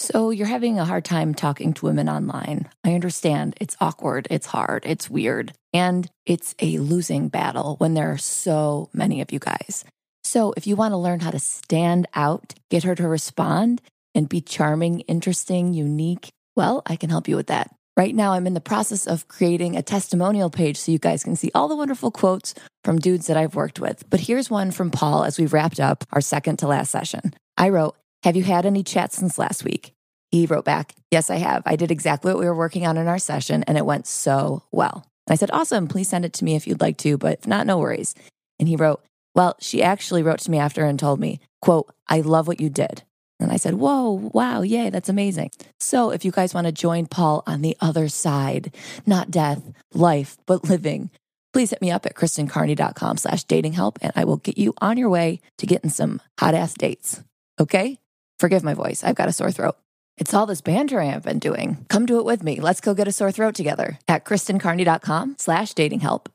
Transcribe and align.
So 0.00 0.30
you're 0.30 0.46
having 0.46 0.78
a 0.78 0.84
hard 0.84 1.04
time 1.04 1.34
talking 1.34 1.74
to 1.74 1.86
women 1.86 2.08
online. 2.08 2.68
I 2.84 2.94
understand 2.94 3.56
it's 3.60 3.76
awkward, 3.80 4.28
it's 4.30 4.46
hard, 4.46 4.84
it's 4.86 5.10
weird, 5.10 5.52
and 5.72 6.08
it's 6.24 6.54
a 6.60 6.78
losing 6.78 7.28
battle 7.28 7.76
when 7.78 7.94
there 7.94 8.12
are 8.12 8.18
so 8.18 8.90
many 8.92 9.20
of 9.20 9.32
you 9.32 9.40
guys. 9.40 9.84
So 10.22 10.54
if 10.56 10.66
you 10.66 10.76
want 10.76 10.92
to 10.92 10.98
learn 10.98 11.20
how 11.20 11.30
to 11.30 11.40
stand 11.40 12.06
out, 12.14 12.54
get 12.70 12.84
her 12.84 12.94
to 12.94 13.08
respond, 13.08 13.82
and 14.14 14.28
be 14.28 14.40
charming, 14.40 15.00
interesting, 15.00 15.74
unique, 15.74 16.28
well, 16.54 16.82
I 16.86 16.96
can 16.96 17.10
help 17.10 17.28
you 17.28 17.36
with 17.36 17.48
that. 17.48 17.74
Right 17.96 18.14
now, 18.14 18.32
I'm 18.32 18.46
in 18.46 18.54
the 18.54 18.60
process 18.60 19.08
of 19.08 19.26
creating 19.26 19.76
a 19.76 19.82
testimonial 19.82 20.50
page 20.50 20.76
so 20.76 20.92
you 20.92 20.98
guys 20.98 21.24
can 21.24 21.34
see 21.34 21.50
all 21.54 21.66
the 21.66 21.74
wonderful 21.74 22.12
quotes 22.12 22.54
from 22.84 23.00
dudes 23.00 23.26
that 23.26 23.36
I've 23.36 23.56
worked 23.56 23.80
with. 23.80 24.08
But 24.08 24.20
here's 24.20 24.48
one 24.48 24.70
from 24.70 24.92
Paul 24.92 25.24
as 25.24 25.38
we 25.38 25.46
wrapped 25.46 25.80
up 25.80 26.04
our 26.12 26.20
second 26.20 26.58
to 26.58 26.68
last 26.68 26.92
session. 26.92 27.34
I 27.56 27.70
wrote, 27.70 27.96
have 28.28 28.36
you 28.36 28.42
had 28.42 28.66
any 28.66 28.82
chats 28.82 29.16
since 29.16 29.38
last 29.38 29.64
week? 29.64 29.94
He 30.30 30.44
wrote 30.44 30.66
back, 30.66 30.94
Yes, 31.10 31.30
I 31.30 31.36
have. 31.36 31.62
I 31.64 31.76
did 31.76 31.90
exactly 31.90 32.30
what 32.30 32.38
we 32.38 32.44
were 32.44 32.54
working 32.54 32.86
on 32.86 32.98
in 32.98 33.08
our 33.08 33.18
session, 33.18 33.62
and 33.62 33.78
it 33.78 33.86
went 33.86 34.06
so 34.06 34.64
well. 34.70 35.06
And 35.26 35.32
I 35.32 35.36
said, 35.36 35.50
Awesome. 35.50 35.88
Please 35.88 36.10
send 36.10 36.26
it 36.26 36.34
to 36.34 36.44
me 36.44 36.54
if 36.54 36.66
you'd 36.66 36.82
like 36.82 36.98
to, 36.98 37.16
but 37.16 37.38
if 37.38 37.46
not, 37.46 37.66
no 37.66 37.78
worries. 37.78 38.14
And 38.60 38.68
he 38.68 38.76
wrote, 38.76 39.02
Well, 39.34 39.56
she 39.60 39.82
actually 39.82 40.22
wrote 40.22 40.40
to 40.40 40.50
me 40.50 40.58
after 40.58 40.84
and 40.84 40.98
told 40.98 41.20
me, 41.20 41.40
quote, 41.62 41.90
I 42.06 42.20
love 42.20 42.46
what 42.46 42.60
you 42.60 42.68
did. 42.68 43.02
And 43.40 43.50
I 43.50 43.56
said, 43.56 43.76
Whoa, 43.76 44.30
wow, 44.34 44.60
yay, 44.60 44.90
that's 44.90 45.08
amazing. 45.08 45.50
So 45.80 46.10
if 46.10 46.22
you 46.22 46.30
guys 46.30 46.52
want 46.52 46.66
to 46.66 46.72
join 46.72 47.06
Paul 47.06 47.42
on 47.46 47.62
the 47.62 47.78
other 47.80 48.10
side, 48.10 48.74
not 49.06 49.30
death, 49.30 49.62
life, 49.94 50.36
but 50.44 50.68
living, 50.68 51.08
please 51.54 51.70
hit 51.70 51.80
me 51.80 51.90
up 51.90 52.04
at 52.04 52.14
kristencarney.com 52.14 53.16
slash 53.16 53.44
dating 53.44 53.72
help 53.72 53.98
and 54.02 54.12
I 54.14 54.24
will 54.24 54.36
get 54.36 54.58
you 54.58 54.74
on 54.82 54.98
your 54.98 55.08
way 55.08 55.40
to 55.56 55.66
getting 55.66 55.88
some 55.88 56.20
hot 56.38 56.52
ass 56.54 56.74
dates. 56.74 57.22
Okay? 57.58 57.98
Forgive 58.38 58.62
my 58.62 58.74
voice. 58.74 59.02
I've 59.02 59.16
got 59.16 59.28
a 59.28 59.32
sore 59.32 59.50
throat. 59.50 59.76
It's 60.16 60.34
all 60.34 60.46
this 60.46 60.60
bantering 60.60 61.10
I've 61.10 61.22
been 61.22 61.38
doing. 61.38 61.84
Come 61.88 62.06
do 62.06 62.18
it 62.18 62.24
with 62.24 62.42
me. 62.42 62.60
Let's 62.60 62.80
go 62.80 62.94
get 62.94 63.08
a 63.08 63.12
sore 63.12 63.32
throat 63.32 63.54
together 63.54 63.98
at 64.08 64.24
kristencarney.com 64.24 65.36
slash 65.38 65.74
dating 65.74 66.00
help. 66.00 66.28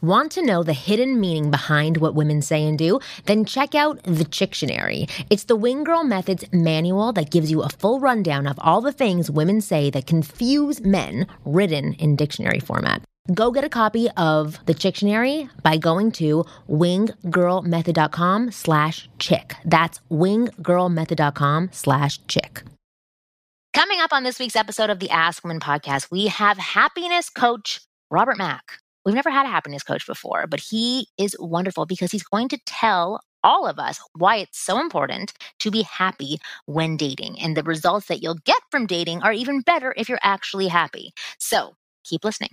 Want 0.00 0.30
to 0.32 0.42
know 0.42 0.62
the 0.62 0.74
hidden 0.74 1.20
meaning 1.20 1.50
behind 1.50 1.96
what 1.96 2.14
women 2.14 2.40
say 2.40 2.64
and 2.64 2.78
do? 2.78 3.00
Then 3.26 3.44
check 3.44 3.74
out 3.74 4.00
The 4.04 4.24
Chictionary. 4.24 5.10
It's 5.28 5.44
the 5.44 5.56
Wing 5.56 5.82
Girl 5.82 6.04
Methods 6.04 6.44
manual 6.52 7.12
that 7.14 7.32
gives 7.32 7.50
you 7.50 7.62
a 7.62 7.68
full 7.68 7.98
rundown 7.98 8.46
of 8.46 8.60
all 8.60 8.80
the 8.80 8.92
things 8.92 9.28
women 9.28 9.60
say 9.60 9.90
that 9.90 10.06
confuse 10.06 10.80
men, 10.80 11.26
written 11.44 11.94
in 11.94 12.14
dictionary 12.14 12.60
format. 12.60 13.02
Go 13.34 13.50
get 13.50 13.62
a 13.62 13.68
copy 13.68 14.08
of 14.16 14.58
The 14.64 14.72
Chictionary 14.74 15.50
by 15.62 15.76
going 15.76 16.12
to 16.12 16.46
winggirlmethod.com 16.70 18.52
slash 18.52 19.08
chick. 19.18 19.54
That's 19.66 20.00
winggirlmethod.com 20.10 21.68
slash 21.72 22.26
chick. 22.26 22.62
Coming 23.74 24.00
up 24.00 24.14
on 24.14 24.22
this 24.22 24.38
week's 24.38 24.56
episode 24.56 24.88
of 24.88 24.98
the 24.98 25.10
Ask 25.10 25.44
Women 25.44 25.60
podcast, 25.60 26.10
we 26.10 26.28
have 26.28 26.56
happiness 26.56 27.28
coach 27.28 27.80
Robert 28.10 28.38
Mack. 28.38 28.78
We've 29.04 29.14
never 29.14 29.30
had 29.30 29.44
a 29.44 29.50
happiness 29.50 29.82
coach 29.82 30.06
before, 30.06 30.46
but 30.46 30.60
he 30.60 31.08
is 31.18 31.36
wonderful 31.38 31.84
because 31.84 32.10
he's 32.10 32.22
going 32.22 32.48
to 32.48 32.58
tell 32.64 33.20
all 33.44 33.66
of 33.66 33.78
us 33.78 34.00
why 34.14 34.36
it's 34.36 34.58
so 34.58 34.80
important 34.80 35.34
to 35.60 35.70
be 35.70 35.82
happy 35.82 36.38
when 36.64 36.96
dating. 36.96 37.38
And 37.40 37.56
the 37.56 37.62
results 37.62 38.06
that 38.06 38.22
you'll 38.22 38.38
get 38.46 38.62
from 38.70 38.86
dating 38.86 39.22
are 39.22 39.32
even 39.32 39.60
better 39.60 39.92
if 39.98 40.08
you're 40.08 40.18
actually 40.22 40.68
happy. 40.68 41.12
So 41.38 41.74
keep 42.04 42.24
listening. 42.24 42.50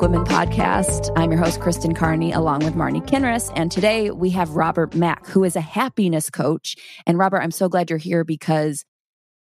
Women 0.00 0.24
podcast. 0.24 1.10
I'm 1.14 1.30
your 1.30 1.38
host, 1.38 1.60
Kristen 1.60 1.94
Carney, 1.94 2.32
along 2.32 2.64
with 2.64 2.74
Marni 2.74 3.06
Kinrys. 3.06 3.52
And 3.54 3.70
today 3.70 4.10
we 4.10 4.30
have 4.30 4.50
Robert 4.50 4.94
Mack, 4.94 5.26
who 5.26 5.44
is 5.44 5.56
a 5.56 5.60
happiness 5.60 6.30
coach. 6.30 6.74
And 7.06 7.18
Robert, 7.18 7.40
I'm 7.40 7.50
so 7.50 7.68
glad 7.68 7.90
you're 7.90 7.98
here 7.98 8.24
because 8.24 8.84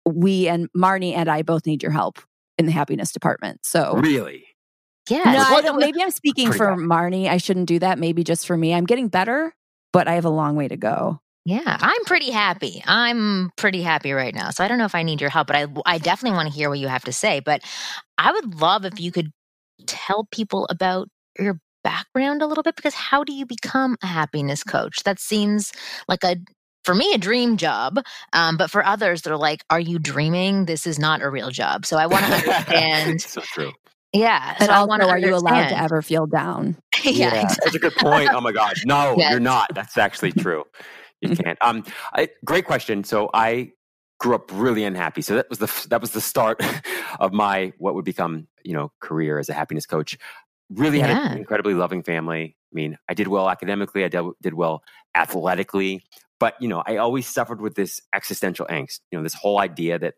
we 0.05 0.49
and 0.49 0.67
Marni 0.75 1.15
and 1.15 1.29
I 1.29 1.43
both 1.43 1.65
need 1.65 1.83
your 1.83 1.91
help 1.93 2.19
in 2.57 2.65
the 2.65 2.71
happiness 2.73 3.13
department. 3.13 3.61
So 3.65 3.93
Really? 3.95 4.43
Yeah. 5.09 5.23
no, 5.23 5.39
I 5.39 5.61
don't, 5.61 5.79
maybe 5.79 6.01
I'm 6.01 6.11
speaking 6.11 6.47
Pretty 6.47 6.57
for 6.57 6.75
bad. 6.75 6.79
Marni. 6.79 7.29
I 7.29 7.37
shouldn't 7.37 7.67
do 7.67 7.79
that. 7.79 7.97
Maybe 7.97 8.23
just 8.23 8.45
for 8.45 8.57
me. 8.57 8.73
I'm 8.73 8.85
getting 8.85 9.07
better, 9.07 9.53
but 9.94 10.07
I 10.07 10.16
have 10.16 10.25
a 10.25 10.29
long 10.29 10.56
way 10.56 10.68
to 10.68 10.78
go. 10.78 11.19
Yeah, 11.44 11.78
I'm 11.79 12.03
pretty 12.06 12.29
happy. 12.29 12.84
I'm 12.85 13.52
pretty 13.56 13.81
happy 13.81 14.12
right 14.12 14.34
now. 14.34 14.52
So 14.52 14.63
I 14.63 14.68
don't 14.68 14.78
know 14.78 14.85
if 14.85 14.94
I 14.94 15.02
need 15.02 15.22
your 15.22 15.31
help, 15.31 15.47
but 15.47 15.56
I 15.56 15.66
I 15.85 15.97
definitely 15.97 16.35
want 16.35 16.50
to 16.50 16.53
hear 16.53 16.69
what 16.69 16.78
you 16.79 16.88
have 16.88 17.06
to 17.06 17.13
say. 17.13 17.40
But 17.40 17.62
I 18.18 18.31
would 18.31 18.62
love 18.62 18.85
if 18.85 19.00
you 19.00 19.12
could 19.12 19.31
tell 19.88 20.28
people 20.31 20.68
about 20.69 21.07
your 21.40 21.59
background 21.84 22.44
a 22.44 22.46
little 22.46 22.63
bit 22.63 22.75
because 22.75 22.94
how 22.94 23.24
do 23.24 23.34
you 23.34 23.47
become 23.47 23.97
a 24.03 24.07
happiness 24.07 24.63
coach? 24.63 25.03
That 25.03 25.19
seems 25.19 25.72
like 26.08 26.23
a 26.23 26.38
for 26.84 26.94
me 26.94 27.13
a 27.13 27.18
dream 27.18 27.58
job, 27.58 28.00
um, 28.34 28.58
but 28.58 28.69
for 28.69 28.85
others 28.85 29.23
they're 29.23 29.38
like, 29.38 29.63
"Are 29.72 29.79
you 29.79 29.97
dreaming? 29.97 30.66
This 30.66 30.85
is 30.85 31.00
not 31.00 31.23
a 31.23 31.29
real 31.29 31.50
job." 31.50 31.88
So 31.88 31.97
I 31.97 32.06
want 32.06 32.25
to 32.25 32.34
understand. 32.35 33.22
so 33.22 33.41
true. 33.41 33.72
Yeah, 34.13 34.55
And 34.59 34.67
so 34.67 34.73
I 34.73 34.77
also, 34.77 34.88
want 34.89 35.01
to 35.03 35.07
are 35.09 35.17
you 35.17 35.35
allowed 35.35 35.69
to 35.69 35.77
ever 35.79 36.01
feel 36.01 36.25
down? 36.27 36.77
yeah, 37.03 37.33
exactly. 37.41 37.57
That's 37.63 37.75
a 37.75 37.79
good 37.79 37.95
point. 37.95 38.29
Oh 38.33 38.41
my 38.41 38.51
God. 38.51 38.75
No, 38.85 39.16
Yes. 39.17 39.31
you're 39.31 39.39
not. 39.39 39.73
That's 39.73 39.97
actually 39.97 40.31
true. 40.33 40.63
You 41.22 41.35
can't. 41.35 41.57
Um, 41.61 41.85
I, 42.13 42.29
great 42.44 42.66
question. 42.66 43.03
So 43.03 43.29
I 43.33 43.72
grew 44.19 44.35
up 44.35 44.49
really 44.53 44.83
unhappy. 44.83 45.22
So 45.22 45.35
that 45.35 45.49
was 45.49 45.59
the 45.59 45.88
that 45.89 46.01
was 46.01 46.11
the 46.11 46.22
start 46.22 46.61
of 47.19 47.31
my 47.33 47.73
what 47.77 47.95
would 47.95 48.05
become 48.05 48.47
you 48.63 48.73
know 48.73 48.91
career 48.99 49.39
as 49.39 49.47
a 49.49 49.53
happiness 49.53 49.85
coach. 49.85 50.17
Really 50.69 50.99
had 50.99 51.09
an 51.11 51.38
incredibly 51.38 51.73
loving 51.73 52.01
family. 52.03 52.55
I 52.72 52.73
mean, 52.73 52.97
I 53.09 53.13
did 53.13 53.28
well 53.28 53.49
academically. 53.49 54.03
I 54.05 54.07
did, 54.07 54.23
did 54.41 54.53
well 54.53 54.83
athletically, 55.16 56.01
but 56.39 56.55
you 56.61 56.67
know, 56.69 56.81
I 56.85 56.97
always 56.97 57.28
suffered 57.28 57.61
with 57.61 57.75
this 57.75 57.99
existential 58.16 58.66
angst. 58.67 58.99
You 59.11 59.19
know, 59.19 59.23
this 59.23 59.33
whole 59.33 59.59
idea 59.59 59.99
that 59.99 60.16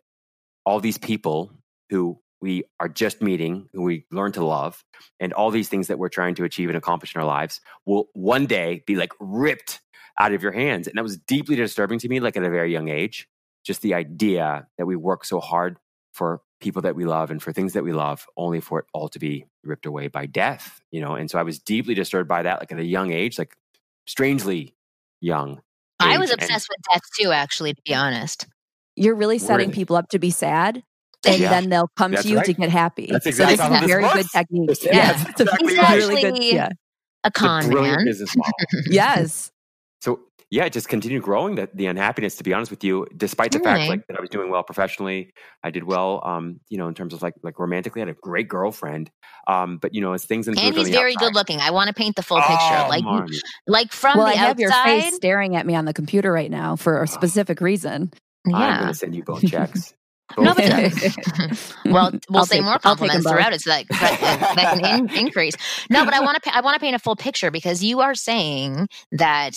all 0.64 0.80
these 0.80 0.98
people 0.98 1.50
who 1.90 2.18
we 2.44 2.64
are 2.78 2.90
just 2.90 3.22
meeting, 3.22 3.70
who 3.72 3.82
we 3.82 4.04
learn 4.12 4.32
to 4.32 4.44
love, 4.44 4.84
and 5.18 5.32
all 5.32 5.50
these 5.50 5.70
things 5.70 5.86
that 5.88 5.98
we're 5.98 6.10
trying 6.10 6.34
to 6.34 6.44
achieve 6.44 6.68
and 6.68 6.76
accomplish 6.76 7.14
in 7.14 7.20
our 7.22 7.26
lives 7.26 7.62
will 7.86 8.08
one 8.12 8.44
day 8.44 8.82
be 8.86 8.96
like 8.96 9.12
ripped 9.18 9.80
out 10.20 10.32
of 10.34 10.42
your 10.42 10.52
hands. 10.52 10.86
And 10.86 10.98
that 10.98 11.02
was 11.02 11.16
deeply 11.16 11.56
disturbing 11.56 11.98
to 12.00 12.08
me, 12.08 12.20
like 12.20 12.36
at 12.36 12.44
a 12.44 12.50
very 12.50 12.70
young 12.70 12.90
age. 12.90 13.26
Just 13.64 13.80
the 13.80 13.94
idea 13.94 14.66
that 14.76 14.84
we 14.84 14.94
work 14.94 15.24
so 15.24 15.40
hard 15.40 15.78
for 16.12 16.42
people 16.60 16.82
that 16.82 16.94
we 16.94 17.06
love 17.06 17.30
and 17.30 17.42
for 17.42 17.50
things 17.50 17.72
that 17.72 17.82
we 17.82 17.94
love, 17.94 18.26
only 18.36 18.60
for 18.60 18.78
it 18.80 18.84
all 18.92 19.08
to 19.08 19.18
be 19.18 19.46
ripped 19.62 19.86
away 19.86 20.08
by 20.08 20.26
death, 20.26 20.82
you 20.90 21.00
know? 21.00 21.14
And 21.14 21.30
so 21.30 21.38
I 21.38 21.42
was 21.44 21.58
deeply 21.58 21.94
disturbed 21.94 22.28
by 22.28 22.42
that, 22.42 22.60
like 22.60 22.70
at 22.72 22.78
a 22.78 22.84
young 22.84 23.10
age, 23.10 23.38
like 23.38 23.56
strangely 24.06 24.74
young. 25.22 25.62
I 25.98 26.18
was 26.18 26.28
age. 26.30 26.34
And- 26.34 26.42
obsessed 26.42 26.68
with 26.68 26.78
death 26.92 27.02
too. 27.18 27.32
Actually, 27.32 27.72
to 27.72 27.82
be 27.86 27.94
honest. 27.94 28.46
You're 28.96 29.16
really 29.16 29.38
setting 29.38 29.70
Really? 29.70 29.74
people 29.74 29.96
up 29.96 30.08
to 30.10 30.18
be 30.20 30.30
sad, 30.30 30.84
and 31.26 31.40
Yeah. 31.40 31.50
then 31.50 31.68
they'll 31.70 31.90
come 31.96 32.12
That's 32.12 32.22
to 32.24 32.28
you 32.30 32.42
to 32.42 32.52
get 32.52 32.70
happy. 32.70 33.08
That's 33.10 33.24
So 33.24 33.28
exactly 33.30 33.56
this 33.56 33.60
how 33.60 33.72
is 33.72 33.78
a 33.78 33.80
this 33.80 33.90
very 33.90 34.02
good 34.12 34.26
technique. 34.30 34.70
It's- 34.70 34.84
yeah, 34.92 34.92
Yes, 34.94 35.28
it's 35.28 35.40
exactly 35.40 35.76
right. 35.78 35.96
really 35.96 36.20
good. 36.22 36.42
Yeah. 36.42 36.66
A 36.66 36.68
It's 36.68 36.74
a 37.24 37.30
con 37.40 37.68
man. 37.74 38.04
business 38.04 38.36
model. 38.36 38.52
Yes. 38.90 39.50
So 40.02 40.20
yeah, 40.50 40.68
just 40.68 40.88
continue 40.88 41.20
growing 41.20 41.54
the, 41.56 41.68
the 41.74 41.86
unhappiness. 41.86 42.36
To 42.36 42.44
be 42.44 42.52
honest 42.52 42.70
with 42.70 42.84
you, 42.84 43.06
despite 43.16 43.50
the 43.52 43.58
Really? 43.58 43.70
fact 43.78 43.88
like 43.88 44.06
that 44.08 44.18
I 44.18 44.20
was 44.20 44.28
doing 44.30 44.50
well 44.50 44.62
professionally, 44.62 45.32
I 45.64 45.70
did 45.70 45.84
well. 45.84 46.20
Um, 46.24 46.60
you 46.68 46.76
know, 46.78 46.86
in 46.86 46.94
terms 46.94 47.12
of 47.14 47.22
like 47.22 47.34
like 47.42 47.58
romantically, 47.58 48.02
I 48.02 48.06
had 48.06 48.14
a 48.14 48.18
great 48.20 48.46
girlfriend. 48.48 49.10
Um, 49.48 49.78
but 49.78 49.94
you 49.94 50.00
know, 50.02 50.12
as 50.12 50.24
things 50.26 50.46
improved 50.46 50.66
And 50.68 50.76
he's 50.76 50.90
very 50.90 51.14
outside- 51.14 51.26
good 51.26 51.34
looking. 51.34 51.60
I 51.60 51.70
want 51.70 51.88
to 51.88 51.94
paint 51.94 52.14
the 52.16 52.22
full 52.22 52.38
picture. 52.40 52.54
Oh, 52.56 52.86
like, 52.88 53.02
Marni. 53.04 53.36
like 53.66 53.90
from 53.92 54.18
well, 54.18 54.26
the 54.26 54.32
I 54.34 54.36
have 54.36 54.60
your 54.60 54.70
outside. 54.70 55.02
face 55.04 55.14
staring 55.16 55.56
at 55.56 55.66
me 55.66 55.74
on 55.74 55.86
the 55.86 55.94
computer 55.94 56.30
right 56.30 56.50
now 56.50 56.76
for 56.76 57.02
a 57.02 57.06
specific 57.08 57.60
reason. 57.62 58.12
Yeah. 58.46 58.56
I'm 58.56 58.78
going 58.80 58.92
to 58.92 58.94
send 58.98 59.14
you 59.16 59.24
both 59.24 59.44
checks. 59.48 59.94
No, 60.38 60.54
but- 60.54 60.64
well, 61.84 62.10
we'll 62.28 62.38
I'll 62.40 62.46
say 62.46 62.56
take- 62.56 62.64
more 62.64 62.78
I'll 62.84 62.96
take 62.96 63.12
'em 63.14 63.22
compliments 63.22 63.28
throughout. 63.30 63.52
It, 63.52 63.60
so 63.60 63.70
that 63.70 63.86
that, 63.90 64.52
that 64.56 64.80
can 64.80 65.08
in, 65.08 65.16
increase. 65.16 65.54
No, 65.90 66.04
but 66.04 66.14
I 66.14 66.20
want 66.20 66.42
to 66.42 66.56
I 66.56 66.60
want 66.60 66.74
to 66.74 66.80
paint 66.80 66.96
a 66.96 66.98
full 66.98 67.16
picture 67.16 67.50
because 67.50 67.84
you 67.84 68.00
are 68.00 68.14
saying 68.14 68.88
that 69.12 69.54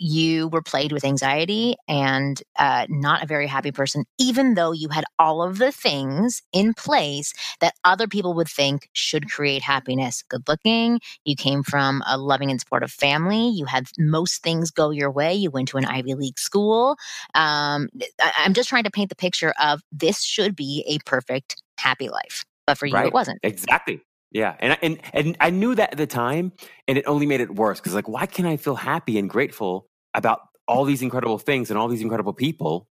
you 0.00 0.48
were 0.48 0.62
plagued 0.62 0.92
with 0.92 1.04
anxiety 1.04 1.76
and 1.86 2.42
uh, 2.58 2.86
not 2.88 3.22
a 3.22 3.26
very 3.26 3.46
happy 3.46 3.70
person, 3.70 4.04
even 4.18 4.54
though 4.54 4.72
you 4.72 4.88
had 4.88 5.04
all 5.18 5.42
of 5.42 5.58
the 5.58 5.70
things 5.70 6.42
in 6.54 6.72
place 6.72 7.34
that 7.60 7.74
other 7.84 8.08
people 8.08 8.32
would 8.32 8.48
think 8.48 8.88
should 8.94 9.30
create 9.30 9.60
happiness. 9.62 10.22
Good 10.26 10.48
looking, 10.48 11.00
you 11.26 11.36
came 11.36 11.62
from 11.62 12.02
a 12.08 12.16
loving 12.16 12.50
and 12.50 12.58
supportive 12.58 12.90
family, 12.90 13.50
you 13.50 13.66
had 13.66 13.88
most 13.98 14.42
things 14.42 14.70
go 14.70 14.88
your 14.90 15.10
way, 15.10 15.34
you 15.34 15.50
went 15.50 15.68
to 15.68 15.76
an 15.76 15.84
Ivy 15.84 16.14
League 16.14 16.38
school. 16.38 16.96
Um, 17.34 17.90
I- 18.20 18.32
I'm 18.38 18.54
just 18.54 18.70
trying 18.70 18.84
to 18.84 18.90
paint 18.90 19.10
the 19.10 19.16
picture 19.16 19.52
of 19.62 19.82
this 19.92 20.22
should 20.22 20.56
be 20.56 20.82
a 20.88 20.98
perfect, 21.04 21.62
happy 21.78 22.08
life. 22.08 22.46
But 22.66 22.78
for 22.78 22.86
you, 22.86 22.94
Right. 22.94 23.06
it 23.06 23.12
wasn't. 23.12 23.38
Exactly. 23.42 24.00
Yeah, 24.32 24.54
and 24.60 24.72
I, 24.74 24.78
and 24.80 25.00
and 25.12 25.36
I 25.40 25.50
knew 25.50 25.74
that 25.74 25.90
at 25.90 25.98
the 25.98 26.06
time, 26.06 26.52
and 26.86 26.96
it 26.96 27.04
only 27.08 27.26
made 27.26 27.40
it 27.40 27.52
worse 27.52 27.80
because 27.80 27.94
like, 27.94 28.08
why 28.08 28.26
can't 28.26 28.46
I 28.46 28.56
feel 28.56 28.76
happy 28.76 29.18
and 29.18 29.28
grateful 29.28 29.89
about 30.14 30.40
all 30.68 30.84
these 30.84 31.02
incredible 31.02 31.38
things 31.38 31.70
and 31.70 31.78
all 31.78 31.88
these 31.88 32.02
incredible 32.02 32.32
people? 32.32 32.88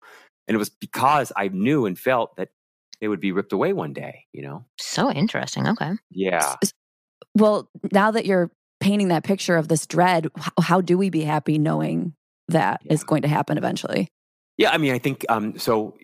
And 0.48 0.54
it 0.54 0.58
was 0.58 0.70
because 0.70 1.32
I 1.36 1.48
knew 1.48 1.86
and 1.86 1.98
felt 1.98 2.36
that 2.36 2.50
they 3.00 3.08
would 3.08 3.20
be 3.20 3.32
ripped 3.32 3.52
away 3.52 3.72
one 3.72 3.92
day. 3.92 4.24
You 4.32 4.42
know? 4.42 4.64
So 4.78 5.10
interesting. 5.10 5.66
Okay. 5.66 5.92
Yeah. 6.10 6.56
Well, 7.34 7.68
now 7.92 8.10
that 8.10 8.26
you're 8.26 8.50
painting 8.80 9.08
that 9.08 9.24
picture 9.24 9.56
of 9.56 9.68
this 9.68 9.86
dread, 9.86 10.28
how 10.60 10.80
do 10.80 10.96
we 10.96 11.10
be 11.10 11.22
happy 11.22 11.58
knowing 11.58 12.14
that 12.48 12.80
is 12.84 13.00
Yeah. 13.00 13.06
going 13.06 13.22
to 13.22 13.28
happen 13.28 13.58
eventually? 13.58 14.08
Yeah, 14.56 14.70
I 14.70 14.78
mean, 14.78 14.92
I 14.92 14.98
think 14.98 15.26
um, 15.28 15.58
so. 15.58 15.96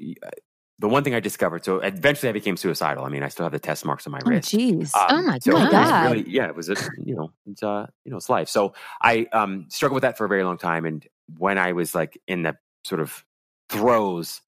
The 0.83 0.89
one 0.89 1.05
thing 1.05 1.15
I 1.15 1.21
discovered, 1.21 1.65
so 1.65 1.79
eventually 1.79 2.29
I 2.29 2.33
became 2.33 2.57
suicidal. 2.57 3.05
I 3.05 3.09
mean, 3.09 3.23
I 3.23 3.29
still 3.29 3.45
have 3.45 3.53
the 3.53 3.61
test 3.61 3.85
marks 3.85 4.05
on 4.07 4.11
my 4.13 4.19
Oh, 4.27 4.29
wrist. 4.29 4.51
jeez. 4.53 4.91
Oh 4.95 5.23
my 5.23 5.39
so 5.39 5.53
God. 5.53 6.11
really- 6.11 6.29
yeah, 6.29 6.47
it 6.49 6.57
was 6.57 6.69
a 6.69 6.77
you 7.05 7.15
know 7.15 7.33
it's 7.47 7.63
uh 7.63 7.87
you 8.05 8.11
know 8.11 8.17
it's 8.17 8.29
life. 8.29 8.49
So 8.49 8.75
I 9.01 9.27
um 9.33 9.67
struggled 9.71 9.95
with 9.95 10.03
that 10.03 10.19
for 10.19 10.25
a 10.25 10.29
very 10.29 10.43
long 10.45 10.59
time, 10.59 10.85
and 10.85 11.07
when 11.39 11.57
I 11.57 11.73
was 11.73 11.95
like 11.95 12.21
in 12.27 12.43
the 12.43 12.57
sort 12.85 13.01
of 13.01 13.25
throes 13.71 14.41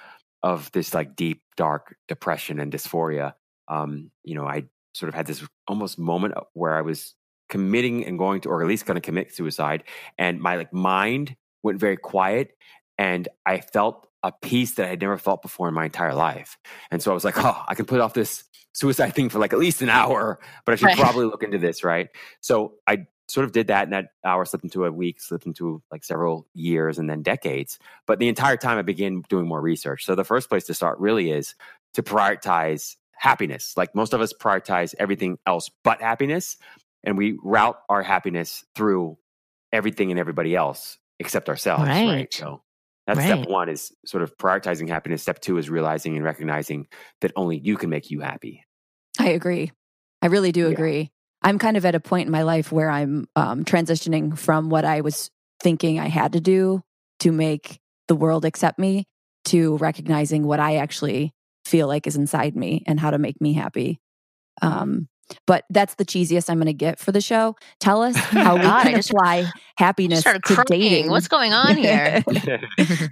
of 0.43 0.71
this 0.73 0.93
like 0.93 1.17
deep 1.17 1.41
dark 1.57 1.97
depression 2.09 2.59
and 2.61 2.73
dysphoria, 2.73 3.35
um 3.69 4.11
you 4.25 4.35
know 4.35 4.45
I 4.47 4.65
sort 4.93 5.09
of 5.09 5.15
had 5.15 5.27
this 5.27 5.43
almost 5.69 5.99
moment 5.99 6.35
where 6.55 6.75
I 6.75 6.83
was 6.83 7.15
committing 7.49 8.05
and 8.07 8.19
going 8.19 8.41
to, 8.43 8.49
or 8.49 8.61
at 8.63 8.69
least 8.69 8.87
going 8.87 8.97
to 8.97 9.01
commit 9.01 9.33
suicide, 9.35 9.85
and 10.19 10.41
my 10.41 10.57
like 10.57 10.73
mind 10.73 11.37
went 11.63 11.79
very 11.79 11.97
quiet, 11.97 12.57
and 12.99 13.29
I 13.47 13.61
felt 13.61 14.09
a 14.25 14.33
peace 14.33 14.75
that 14.77 14.87
I 14.87 14.89
had 14.89 15.01
never 15.03 15.19
felt 15.19 15.43
before 15.43 15.69
in 15.69 15.75
my 15.75 15.85
entire 15.85 16.15
life. 16.15 16.59
And 16.91 17.01
so 17.03 17.11
I 17.11 17.15
was 17.15 17.25
like, 17.25 17.37
oh, 17.37 17.63
I 17.69 17.75
can 17.75 17.85
put 17.85 18.01
off 18.01 18.15
this 18.15 18.43
suicide 18.73 19.15
thing 19.15 19.29
for 19.29 19.39
like 19.39 19.53
at 19.53 19.59
least 19.59 19.83
an 19.83 19.91
hour, 19.91 20.41
but 20.65 20.73
I 20.73 20.77
should 20.77 20.87
Right. 20.87 20.97
probably 20.99 21.27
look 21.27 21.43
into 21.43 21.59
this, 21.59 21.85
right? 21.85 22.09
So 22.41 22.73
I 22.87 23.07
sort 23.29 23.45
of 23.45 23.53
did 23.53 23.67
that, 23.69 23.85
and 23.85 23.93
that 23.93 24.09
hour 24.25 24.45
slipped 24.47 24.65
into 24.65 24.85
a 24.87 24.91
week, 24.91 25.21
slipped 25.21 25.47
into 25.47 25.83
like 25.93 26.05
several 26.05 26.47
years 26.55 26.99
and 26.99 27.09
then 27.09 27.23
decades. 27.23 27.79
But 28.07 28.19
the 28.19 28.29
entire 28.29 28.57
time 28.57 28.79
I 28.79 28.83
began 28.83 29.23
doing 29.29 29.47
more 29.47 29.61
research. 29.61 30.05
So 30.07 30.15
the 30.15 30.25
first 30.25 30.49
place 30.49 30.65
to 30.65 30.75
start 30.75 30.99
really 30.99 31.31
is 31.31 31.55
to 31.93 32.03
prioritize 32.03 32.97
happiness. 33.13 33.75
Like 33.77 33.95
most 33.95 34.15
of 34.15 34.21
us 34.23 34.33
prioritize 34.33 34.95
everything 34.99 35.39
else 35.47 35.71
but 35.85 36.01
happiness, 36.01 36.57
and 37.05 37.19
we 37.19 37.39
route 37.45 37.79
our 37.91 38.03
happiness 38.03 38.65
through 38.75 39.19
everything 39.71 40.11
and 40.11 40.19
everybody 40.19 40.57
else 40.57 40.99
except 41.21 41.49
ourselves, 41.51 41.85
right? 41.85 42.07
Right. 42.09 42.35
So 42.35 42.63
that's 43.07 43.19
Right. 43.19 43.27
step 43.27 43.49
one 43.49 43.69
is 43.69 43.93
sort 44.07 44.23
of 44.23 44.37
prioritizing 44.37 44.89
happiness. 44.89 45.23
Step 45.23 45.41
two 45.41 45.59
is 45.59 45.69
realizing 45.69 46.17
and 46.17 46.25
recognizing 46.25 46.87
that 47.21 47.33
only 47.37 47.59
you 47.59 47.77
can 47.77 47.91
make 47.91 48.11
you 48.11 48.21
happy. 48.21 48.65
I 49.19 49.29
agree. 49.31 49.73
I 50.23 50.27
really 50.27 50.53
do 50.53 50.67
Yeah. 50.67 50.73
agree. 50.73 51.11
I'm 51.43 51.59
kind 51.59 51.77
of 51.77 51.85
at 51.85 51.95
a 51.95 52.01
point 52.01 52.27
in 52.27 52.33
my 52.33 52.43
life 52.43 52.73
where 52.73 52.89
I'm 52.91 53.27
um, 53.37 53.65
transitioning 53.65 54.39
from 54.39 54.71
what 54.71 54.85
I 54.87 55.03
was 55.03 55.31
thinking 55.63 55.99
I 56.01 56.09
had 56.09 56.33
to 56.33 56.41
do 56.41 56.83
to 57.21 57.31
make 57.31 57.79
the 58.09 58.15
world 58.17 58.45
accept 58.45 58.79
me 58.79 59.05
to 59.47 59.77
recognizing 59.77 60.47
what 60.47 60.59
I 60.61 60.77
actually 60.77 61.33
feel 61.67 61.87
like 61.87 62.07
is 62.07 62.17
inside 62.17 62.57
me 62.57 62.83
and 62.87 62.99
how 62.99 63.11
to 63.11 63.19
make 63.19 63.41
me 63.41 63.53
happy. 63.53 64.01
Um, 64.63 65.09
but 65.47 65.65
that's 65.71 65.95
the 65.97 66.05
cheesiest 66.05 66.51
I'm 66.51 66.57
going 66.59 66.67
to 66.67 66.73
get 66.73 66.99
for 66.99 67.13
the 67.13 67.21
show. 67.21 67.57
Tell 67.81 68.03
us 68.03 68.17
how 68.17 68.57
we 68.57 68.63
God, 68.63 68.83
can 68.85 68.95
just- 68.97 69.11
apply 69.11 69.37
You 69.39 69.47
happiness 69.79 70.23
to 70.23 70.39
crying. 70.41 70.65
dating. 70.69 71.11
What's 71.11 71.29
going 71.29 71.53
on 71.55 71.77
here? 71.77 72.23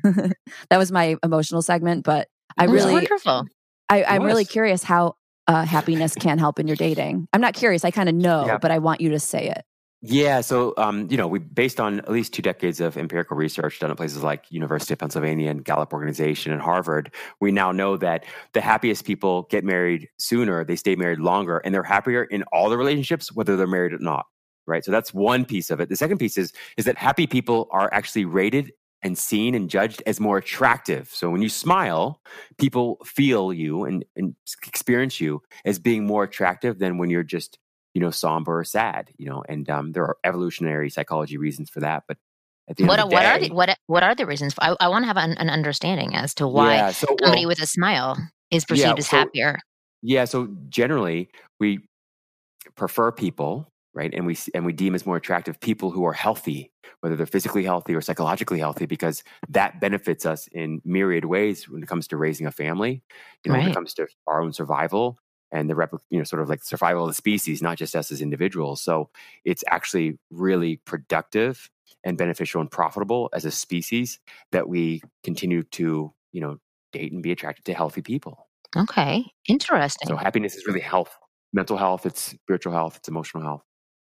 that 0.05 0.79
was 0.79 0.93
my 0.93 1.17
emotional 1.23 1.62
segment, 1.62 2.05
but 2.05 2.29
I 2.56 2.64
It 2.64 2.70
was 2.70 2.82
really, 2.85 2.94
wonderful. 2.94 3.47
I, 3.88 4.05
I'm 4.05 4.23
really 4.23 4.44
curious 4.44 4.82
how 4.82 5.14
uh, 5.49 5.64
happiness 5.64 6.14
can 6.14 6.38
help 6.38 6.59
in 6.59 6.67
your 6.67 6.76
dating. 6.76 7.26
I'm 7.32 7.41
not 7.41 7.55
curious. 7.55 7.85
I 7.85 7.91
kind 7.91 8.09
of 8.09 8.15
know, 8.15 8.47
Yeah. 8.47 8.58
but 8.58 8.70
I 8.70 8.79
want 8.79 9.00
you 9.00 9.11
to 9.11 9.20
say 9.20 9.49
it. 9.49 9.62
Yeah, 10.04 10.40
so 10.40 10.75
um, 10.78 11.06
you 11.10 11.16
know, 11.16 11.28
we 11.28 11.38
based 11.38 11.78
on 11.78 12.00
at 12.00 12.10
least 12.10 12.32
two 12.32 12.43
decades 12.43 12.81
of 12.81 12.96
empirical 12.96 13.37
research 13.37 13.78
done 13.78 13.90
at 13.93 13.96
places 13.96 14.25
like 14.25 14.44
University 14.50 14.94
of 14.94 14.99
Pennsylvania 14.99 15.49
and 15.49 15.64
Gallup 15.64 15.93
Organization 15.93 16.52
and 16.52 16.60
Harvard, 16.60 17.14
we 17.40 17.52
now 17.52 17.70
know 17.70 17.96
that 17.99 18.25
the 18.52 18.60
happiest 18.60 19.04
people 19.04 19.43
get 19.44 19.62
married 19.62 20.08
sooner, 20.19 20.64
they 20.64 20.75
stay 20.75 20.96
married 20.96 21.20
longer, 21.20 21.58
and 21.58 21.72
they're 21.72 21.84
happier 21.84 22.25
in 22.25 22.43
all 22.52 22.69
the 22.69 22.76
relationships, 22.76 23.31
whether 23.32 23.56
they're 23.56 23.69
married 23.69 23.93
or 23.93 23.99
not. 23.99 24.26
Right. 24.66 24.84
So 24.84 24.90
that's 24.90 25.14
one 25.14 25.44
piece 25.44 25.70
of 25.70 25.81
it. 25.81 25.88
The 25.88 25.96
second 25.96 26.19
piece 26.19 26.37
is 26.37 26.52
is 26.76 26.84
that 26.87 26.98
happy 26.98 27.28
people 27.28 27.69
are 27.70 27.88
actually 27.93 28.25
rated 28.25 28.72
and 29.02 29.16
seen 29.16 29.55
and 29.55 29.70
judged 29.70 30.02
as 30.06 30.19
more 30.20 30.38
attractive. 30.38 31.10
So 31.12 31.31
when 31.31 31.43
you 31.43 31.48
smile, 31.48 32.20
people 32.58 32.98
feel 33.05 33.52
you 33.52 33.84
and, 33.84 34.05
and 34.16 34.34
experience 34.66 35.20
you 35.20 35.43
as 35.64 35.78
being 35.78 36.06
more 36.06 36.25
attractive 36.25 36.78
than 36.78 36.98
when 36.98 37.10
you're 37.10 37.25
just 37.25 37.58
you 37.94 38.00
know, 38.00 38.11
somber 38.11 38.61
or 38.61 38.65
sad, 38.65 39.11
you 39.19 39.27
know, 39.29 39.43
and 39.49 39.69
um, 39.69 39.93
there 39.93 40.05
are 40.05 40.17
evolutionary 40.25 40.91
psychology 40.91 41.37
reasons 41.37 41.71
for 41.71 41.81
that. 41.81 42.05
But 42.09 42.17
at 42.69 42.77
the 42.77 42.85
end 42.85 42.91
What, 42.91 43.00
of 43.00 43.09
the 43.09 43.15
what 43.15 43.23
day, 43.23 43.29
are 43.29 43.39
the 43.39 43.49
what 43.55 43.79
what 43.87 44.03
are 44.03 44.15
the 44.15 44.27
reasons? 44.27 44.55
I, 44.59 44.77
I 44.81 44.89
want 44.89 45.03
to 45.03 45.06
have 45.06 45.17
an, 45.17 45.33
an 45.39 45.50
understanding 45.50 46.15
as 46.15 46.35
to 46.35 46.47
why 46.49 46.77
yeah, 46.77 46.91
so, 46.93 47.06
somebody 47.06 47.41
well, 47.41 47.49
with 47.49 47.61
a 47.61 47.67
smile 47.67 48.17
is 48.50 48.65
perceived 48.65 48.99
as 48.99 49.06
so- 49.09 49.17
happier. 49.17 49.59
yeah, 50.03 50.25
so 50.25 50.49
generally 50.69 51.29
we 51.61 51.81
prefer 52.77 53.12
people, 53.12 53.69
right, 53.94 54.12
and 54.15 54.27
we 54.27 54.37
and 54.55 54.65
we 54.65 54.73
deem 54.73 54.94
as 54.94 55.05
more 55.05 55.17
attractive 55.17 55.61
people 55.61 55.91
who 55.91 56.05
are 56.05 56.12
healthy, 56.12 56.71
whether 57.00 57.17
they're 57.17 57.27
physically 57.27 57.65
healthy 57.65 57.94
or 57.94 58.00
psychologically 58.00 58.59
healthy, 58.59 58.87
because 58.87 59.23
that 59.49 59.81
benefits 59.81 60.25
us 60.25 60.49
in 60.49 60.81
myriad 60.85 61.25
ways 61.27 61.69
when 61.69 61.83
it 61.83 61.89
comes 61.89 62.09
to 62.09 62.17
raising 62.17 62.47
a 62.47 62.53
family, 62.53 63.03
you 63.44 63.50
know, 63.50 63.59
when 63.59 63.69
it 63.69 63.75
comes 63.75 63.93
to 63.94 64.06
our 64.27 64.41
own 64.41 64.53
survival 64.53 65.19
and 65.52 65.70
the 65.70 65.75
repli- 65.75 66.00
you 66.10 66.19
know 66.19 66.25
sort 66.25 66.43
of 66.43 66.49
like 66.49 66.64
survival 66.64 67.04
of 67.04 67.10
the 67.10 67.14
species, 67.14 67.62
not 67.62 67.76
just 67.76 67.94
us 67.94 68.10
as 68.10 68.20
individuals. 68.20 68.82
So 68.82 69.10
it's 69.44 69.62
actually 69.69 70.19
really 70.31 70.78
productive 70.84 71.70
and 72.04 72.19
beneficial 72.19 72.60
and 72.60 72.70
profitable 72.70 73.28
as 73.32 73.44
a 73.44 73.50
species 73.50 74.19
that 74.50 74.69
we 74.69 75.02
continue 75.22 75.62
to 75.62 76.12
you 76.32 76.40
know 76.40 76.56
date 76.93 77.12
and 77.12 77.22
be 77.22 77.32
attracted 77.32 77.64
to 77.66 77.75
healthy 77.75 78.02
people. 78.02 78.49
Okay, 78.76 79.25
interesting. 79.46 80.08
So 80.08 80.16
happiness 80.16 80.54
is 80.54 80.66
really 80.66 80.81
health, 80.81 81.16
mental 81.52 81.76
health, 81.76 82.06
it's 82.06 82.22
spiritual 82.22 82.72
health, 82.72 82.96
it's 82.96 83.08
emotional 83.08 83.43
health. 83.43 83.62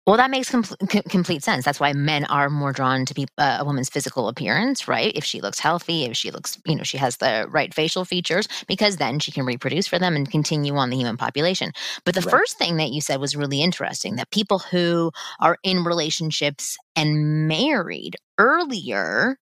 Well, 0.09 0.17
that 0.17 0.31
makes 0.31 0.50
com- 0.50 0.63
com- 0.63 1.03
complete 1.03 1.44
sense. 1.44 1.65
That's 1.65 1.80
why 1.80 1.94
men 1.94 2.25
are 2.25 2.49
more 2.49 2.71
drawn 2.71 3.06
to 3.06 3.25
uh, 3.37 3.57
a 3.59 3.63
woman's 3.63 3.89
physical 3.89 4.28
appearance, 4.28 4.87
right? 4.87 5.11
If 5.16 5.23
she 5.23 5.39
looks 5.39 5.59
healthy, 5.59 6.06
if 6.06 6.18
she 6.18 6.31
looks, 6.31 6.59
you 6.66 6.75
know, 6.75 6.81
she 6.81 6.97
has 6.97 7.18
the 7.18 7.45
right 7.47 7.71
facial 7.71 8.06
features, 8.06 8.47
because 8.68 8.97
then 8.97 9.19
she 9.19 9.31
can 9.31 9.45
reproduce 9.45 9.85
for 9.85 9.99
them 9.99 10.16
and 10.16 10.31
continue 10.31 10.75
on 10.78 10.89
the 10.89 10.97
human 10.97 11.16
population. 11.16 11.73
But 12.06 12.16
the 12.16 12.21
Right. 12.21 12.31
first 12.31 12.57
thing 12.57 12.78
that 12.78 12.89
you 12.89 13.01
said 13.01 13.19
was 13.19 13.35
really 13.35 13.61
interesting 13.61 14.16
that 14.16 14.31
people 14.31 14.57
who 14.57 15.11
are 15.39 15.59
in 15.61 15.83
relationships 15.83 16.75
and 16.95 17.47
married 17.47 18.16
earlier 18.39 19.37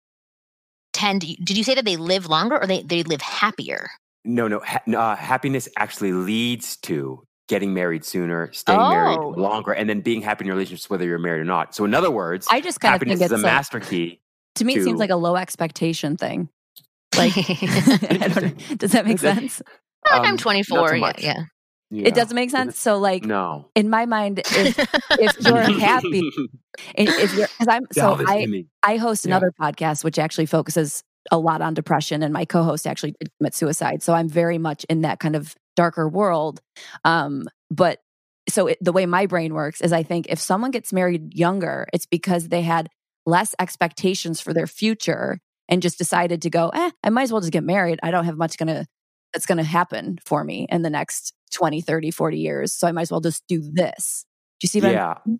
tend 0.93 1.21
to, 1.21 1.37
did 1.45 1.57
you 1.57 1.63
say 1.63 1.77
that 1.77 1.85
they 1.85 1.97
live 1.97 2.27
longer 2.27 2.61
or 2.61 2.67
they, 2.67 2.83
they 2.83 3.05
live 3.05 3.23
happier? 3.23 3.87
No, 4.25 4.49
no, 4.49 4.61
ha- 4.67 4.83
uh, 4.93 5.15
happiness 5.15 5.69
actually 5.77 6.13
leads 6.13 6.77
to 6.79 7.23
getting 7.49 7.73
married 7.75 8.05
sooner, 8.05 8.53
staying 8.53 8.79
married 8.79 9.19
Oh. 9.19 9.29
longer, 9.37 9.73
and 9.73 9.89
then 9.89 10.01
being 10.01 10.23
happy 10.23 10.43
in 10.43 10.47
your 10.47 10.57
relationships 10.57 10.91
whether 10.91 11.05
you're 11.05 11.19
married 11.19 11.41
or 11.41 11.45
not. 11.45 11.75
So 11.75 11.85
in 11.85 11.95
other 11.95 12.11
words, 12.11 12.47
I 12.51 12.61
just 12.61 12.81
kind 12.81 12.95
of 12.95 13.01
happiness 13.01 13.19
think 13.21 13.27
is 13.27 13.33
it's 13.33 13.41
a 13.43 13.45
like, 13.45 13.53
master 13.55 13.81
key. 13.81 14.21
to 14.57 14.65
me, 14.65 14.75
it 14.77 14.85
seems 14.85 14.99
like 14.99 15.11
a 15.11 15.17
low 15.17 15.37
expectation 15.37 16.17
thing. 16.17 16.49
Like, 17.17 17.33
I 17.39 18.29
don't, 18.29 18.79
does 18.79 18.93
that 18.93 19.07
make 19.07 19.21
That- 19.21 19.37
sense? 19.37 19.63
Like, 20.11 20.21
Um, 20.21 20.27
I'm 20.27 20.37
24. 20.37 20.89
so 20.89 20.95
Yeah, 20.95 21.13
yeah. 21.19 21.35
Yeah. 21.91 22.09
It 22.09 22.15
doesn't 22.17 22.35
make 22.35 22.51
sense. 22.51 22.77
So, 22.81 22.99
like, 22.99 23.25
No. 23.25 23.69
in 23.77 23.89
my 23.89 24.07
mind, 24.07 24.41
if, 24.41 24.77
if 25.13 25.41
you're 25.47 25.63
happy, 25.79 26.31
if 26.97 27.37
you're, 27.37 27.47
because 27.47 27.69
I'm, 27.69 27.87
so 27.93 28.17
Delve 28.17 28.25
I, 28.27 28.47
me. 28.47 28.67
I 28.83 28.97
host 28.97 29.25
Yeah. 29.25 29.31
another 29.31 29.53
podcast 29.61 30.03
which 30.03 30.19
actually 30.19 30.47
focuses 30.47 31.05
a 31.31 31.39
lot 31.39 31.63
on 31.63 31.75
depression, 31.75 32.25
and 32.25 32.33
my 32.33 32.45
co-host 32.45 32.89
actually 32.89 33.15
did 33.21 33.31
commit 33.39 33.55
suicide. 33.55 34.03
So 34.03 34.15
I'm 34.15 34.29
very 34.29 34.59
much 34.59 34.85
in 34.89 35.03
that 35.03 35.21
kind 35.21 35.37
of 35.37 35.55
darker 35.77 36.09
world. 36.09 36.61
Um, 37.05 37.49
but 37.71 38.01
so 38.49 38.69
it, 38.69 38.79
the 38.81 38.93
way 38.93 39.07
my 39.07 39.27
brain 39.27 39.55
works 39.55 39.81
is, 39.81 39.93
I 39.93 40.03
think 40.03 40.27
if 40.29 40.39
someone 40.39 40.71
gets 40.71 40.93
married 40.93 41.35
younger, 41.35 41.87
it's 41.93 42.07
because 42.07 42.49
they 42.49 42.63
had 42.63 42.89
less 43.25 43.55
expectations 43.59 44.41
for 44.41 44.53
their 44.53 44.67
future 44.67 45.41
and 45.69 45.83
just 45.83 45.99
decided 45.99 46.43
to 46.43 46.51
go, 46.51 46.69
eh, 46.71 46.91
I 47.03 47.11
might 47.11 47.25
as 47.25 47.33
well 47.33 47.41
just 47.41 47.53
get 47.53 47.65
married. 47.65 47.99
I 48.03 48.11
don't 48.11 48.25
have 48.25 48.37
much 48.37 48.57
gonna 48.57 48.87
that's 49.33 49.47
gonna 49.47 49.65
happen 49.65 50.19
for 50.25 50.45
me 50.45 50.67
in 50.71 50.83
the 50.83 50.91
next 50.91 51.35
20, 51.53 51.81
30, 51.81 52.11
40 52.11 52.39
years. 52.39 52.73
So 52.73 52.87
I 52.87 52.93
might 52.93 53.03
as 53.03 53.11
well 53.11 53.21
just 53.21 53.45
do 53.49 53.61
this. 53.61 54.25
Do 54.61 54.65
you 54.65 54.69
see 54.69 54.81
what 54.81 54.89
I'm 54.89 54.95
yeah. 54.95 55.37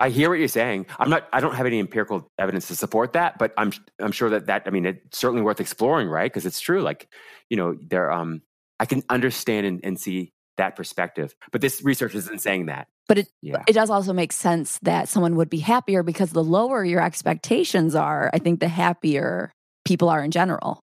I 0.00 0.10
hear 0.10 0.28
what 0.28 0.38
you're 0.38 0.46
saying. 0.46 0.86
I'm 0.98 1.10
not. 1.10 1.28
I 1.32 1.40
don't 1.40 1.54
have 1.54 1.66
any 1.66 1.80
empirical 1.80 2.30
evidence 2.38 2.68
to 2.68 2.76
support 2.76 3.14
that, 3.14 3.36
but 3.36 3.52
I'm. 3.56 3.72
I'm 3.98 4.12
sure 4.12 4.30
that 4.30 4.46
that. 4.46 4.62
I 4.66 4.70
mean, 4.70 4.86
it's 4.86 5.18
certainly 5.18 5.42
worth 5.42 5.60
exploring, 5.60 6.08
right? 6.08 6.30
Because 6.30 6.46
it's 6.46 6.60
true. 6.60 6.82
Like, 6.82 7.08
you 7.50 7.56
know, 7.56 7.76
there. 7.80 8.10
Um, 8.10 8.42
I 8.80 8.86
can 8.86 9.02
understand 9.08 9.66
and, 9.66 9.80
and 9.82 9.98
see 10.00 10.32
that 10.56 10.76
perspective, 10.76 11.34
but 11.52 11.60
this 11.60 11.82
research 11.84 12.14
isn't 12.14 12.40
saying 12.40 12.66
that. 12.66 12.88
But 13.06 13.18
it 13.18 13.28
Yeah. 13.42 13.62
it 13.66 13.72
does 13.72 13.90
also 13.90 14.12
make 14.12 14.32
sense 14.32 14.78
that 14.82 15.08
someone 15.08 15.36
would 15.36 15.48
be 15.48 15.58
happier 15.60 16.02
because 16.02 16.32
the 16.32 16.44
lower 16.44 16.84
your 16.84 17.00
expectations 17.00 17.94
are, 17.94 18.30
I 18.34 18.38
think 18.38 18.60
the 18.60 18.68
happier 18.68 19.52
people 19.84 20.08
are 20.08 20.22
in 20.22 20.30
general. 20.30 20.80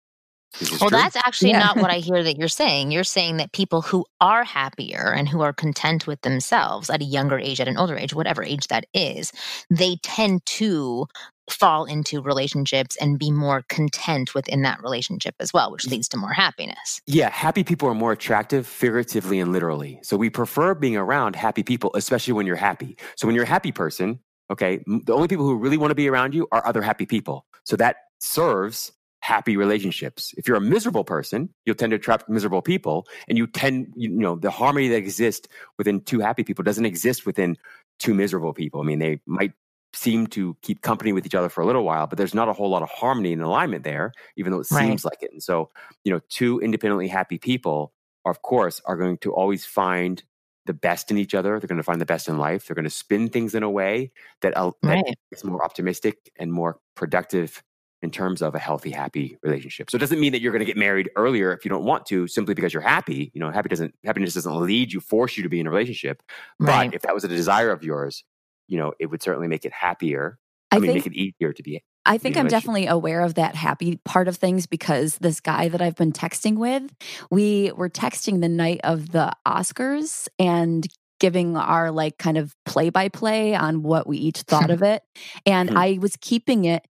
Well, 0.81 0.89
true. 0.89 0.91
that's 0.91 1.15
actually 1.17 1.51
Yeah. 1.51 1.59
not 1.59 1.77
what 1.77 1.91
I 1.91 1.99
hear 1.99 2.23
that 2.23 2.39
you're 2.39 2.49
saying. 2.49 2.91
You're 2.91 3.05
saying 3.05 3.37
that 3.37 3.53
people 3.53 3.83
who 3.83 4.07
are 4.21 4.45
happier 4.45 5.13
and 5.15 5.29
who 5.29 5.43
are 5.43 5.53
content 5.53 6.07
with 6.07 6.23
themselves 6.23 6.89
at 6.89 7.03
a 7.03 7.05
younger 7.05 7.39
age, 7.39 7.61
at 7.61 7.69
an 7.69 7.77
older 7.77 7.97
age, 7.97 8.15
whatever 8.15 8.43
age 8.43 8.67
that 8.69 8.87
is, 8.95 9.31
they 9.71 9.97
tend 10.03 10.45
to 10.47 11.07
fall 11.51 11.85
into 11.85 12.21
relationships 12.21 12.97
and 12.97 13.19
be 13.19 13.31
more 13.31 13.63
content 13.69 14.35
within 14.35 14.63
that 14.63 14.83
relationship 14.83 15.35
as 15.41 15.53
well, 15.53 15.71
which 15.71 15.87
leads 15.87 16.09
to 16.09 16.17
more 16.17 16.33
happiness. 16.33 17.01
Yeah, 17.07 17.31
happy 17.31 17.65
people 17.65 17.89
are 17.89 17.95
more 17.95 18.13
attractive 18.13 18.67
figuratively 18.67 19.41
and 19.41 19.53
literally. 19.53 19.99
So 20.03 20.17
we 20.17 20.31
prefer 20.31 20.75
being 20.75 20.97
around 20.97 21.37
happy 21.37 21.63
people, 21.63 21.91
especially 21.95 22.35
when 22.35 22.47
you're 22.47 22.57
happy. 22.57 22.97
So 23.17 23.27
when 23.27 23.35
you're 23.35 23.45
a 23.45 23.49
happy 23.49 23.73
person, 23.73 24.21
okay, 24.51 24.83
the 24.87 25.13
only 25.13 25.29
people 25.29 25.45
who 25.45 25.57
really 25.57 25.77
want 25.77 25.91
to 25.91 25.95
be 25.95 26.09
around 26.09 26.35
you 26.35 26.49
are 26.53 26.67
other 26.67 26.83
happy 26.83 27.07
people. 27.07 27.47
So 27.65 27.77
that 27.77 27.97
serves 28.21 28.93
happy 29.21 29.57
relationships. 29.57 30.33
If 30.39 30.47
you're 30.47 30.57
a 30.57 30.61
miserable 30.61 31.05
person, 31.05 31.51
you'll 31.67 31.75
tend 31.75 31.91
to 31.91 31.97
attract 31.97 32.29
miserable 32.29 32.63
people 32.63 33.07
and 33.29 33.37
you 33.37 33.47
tend 33.47 33.93
you 33.97 34.09
know, 34.09 34.37
the 34.37 34.51
harmony 34.51 34.89
that 34.89 34.97
exists 34.97 35.49
within 35.77 36.01
two 36.01 36.21
happy 36.21 36.45
people 36.45 36.63
doesn't 36.63 36.87
exist 36.87 37.27
within 37.27 37.57
two 37.99 38.15
miserable 38.15 38.53
people. 38.53 38.81
I 38.81 38.85
mean, 38.85 39.01
they 39.01 39.21
might 39.27 39.53
seem 39.95 40.27
to 40.29 40.57
keep 40.63 40.83
company 40.83 41.13
with 41.13 41.25
each 41.27 41.35
other 41.35 41.49
for 41.49 41.61
a 41.63 41.67
little 41.67 41.85
while, 41.85 42.07
but 42.07 42.19
there's 42.19 42.35
not 42.35 42.49
a 42.49 42.53
whole 42.53 42.69
lot 42.71 42.83
of 42.83 42.91
harmony 42.91 43.33
and 43.33 43.43
alignment 43.43 43.85
there, 43.85 44.13
even 44.37 44.53
though 44.53 44.61
it 44.61 44.67
Right. 44.71 44.87
seems 44.87 45.05
like 45.05 45.23
it. 45.23 45.33
And 45.33 45.43
so, 45.43 45.71
you 46.05 46.13
know, 46.13 46.21
two 46.29 46.61
independently 46.61 47.09
happy 47.09 47.39
people, 47.39 47.93
of 48.27 48.43
course, 48.43 48.81
are 48.85 48.97
going 48.97 49.19
to 49.19 49.33
always 49.33 49.65
find 49.65 50.23
the 50.67 50.75
best 50.75 51.11
in 51.11 51.17
each 51.17 51.35
other. 51.35 51.59
They're 51.59 51.69
going 51.69 51.79
to 51.79 51.83
find 51.83 52.01
the 52.01 52.07
best 52.07 52.29
in 52.29 52.37
life. 52.37 52.67
They're 52.67 52.75
going 52.75 52.85
to 52.85 52.91
spin 52.91 53.29
things 53.31 53.55
in 53.55 53.63
a 53.63 53.71
way 53.71 54.13
that, 54.43 54.55
uh, 54.57 54.73
Right. 54.83 55.15
is 55.31 55.43
more 55.45 55.65
optimistic 55.65 56.31
and 56.39 56.53
more 56.53 56.79
productive 56.95 57.63
in 58.03 58.11
terms 58.11 58.43
of 58.43 58.55
a 58.55 58.59
healthy, 58.59 58.91
happy 58.91 59.37
relationship. 59.43 59.91
So 59.91 59.97
it 59.97 60.01
doesn't 60.01 60.21
mean 60.21 60.33
that 60.33 60.41
you're 60.41 60.53
going 60.53 60.61
to 60.61 60.67
get 60.67 60.77
married 60.77 61.11
earlier 61.17 61.53
if 61.53 61.65
you 61.65 61.69
don't 61.69 61.85
want 61.85 62.07
to, 62.07 62.29
simply 62.29 62.55
because 62.55 62.73
you're 62.73 62.83
happy. 62.83 63.33
You 63.35 63.41
know, 63.41 63.51
happy 63.51 63.69
doesn't 63.71 63.95
happiness 64.05 64.35
doesn't 64.35 64.61
lead 64.61 64.93
you, 64.93 65.01
force 65.01 65.37
you 65.37 65.43
to 65.43 65.49
be 65.49 65.59
in 65.59 65.67
a 65.67 65.71
relationship. 65.71 66.23
Right. 66.61 66.91
But 66.91 66.95
if 66.95 67.03
that 67.03 67.15
was 67.15 67.25
a 67.25 67.29
desire 67.29 67.71
of 67.73 67.83
yours, 67.83 68.23
you 68.69 68.79
know, 68.79 68.93
it 69.01 69.07
would 69.07 69.23
certainly 69.23 69.49
make 69.49 69.65
it 69.65 69.73
happier. 69.73 70.39
I, 70.71 70.77
I, 70.77 70.79
mean, 70.81 70.93
think 70.93 71.07
make 71.07 71.15
it 71.15 71.19
easier 71.19 71.53
to 71.53 71.63
be. 71.63 71.83
I 72.05 72.17
think 72.19 72.37
I'm 72.37 72.47
definitely 72.47 72.87
aware 72.87 73.21
of 73.23 73.35
that 73.35 73.55
happy 73.55 74.01
part 74.05 74.29
of 74.29 74.37
things 74.37 74.67
because 74.67 75.17
this 75.19 75.41
guy 75.41 75.69
that 75.69 75.83
I've 75.83 75.97
been 75.97 76.13
texting 76.13 76.57
with, 76.57 76.91
we 77.31 77.71
were 77.77 77.91
texting 77.91 78.41
the 78.41 78.49
night 78.49 78.81
of 78.85 79.11
the 79.11 79.31
Oscars 79.47 80.29
and 80.39 80.87
giving 81.21 81.57
our 81.57 81.91
like 81.91 82.17
kind 82.17 82.39
of 82.39 82.55
play 82.65 82.89
by 82.91 83.09
play 83.09 83.55
on 83.55 83.83
what 83.83 84.07
we 84.07 84.17
each 84.19 84.43
thought 84.43 84.71
of 84.71 84.83
it. 84.93 85.03
And 85.45 85.71
Hmm. 85.71 85.77
I 85.77 85.99
was 86.01 86.17
keeping 86.21 86.65
it 86.65 86.87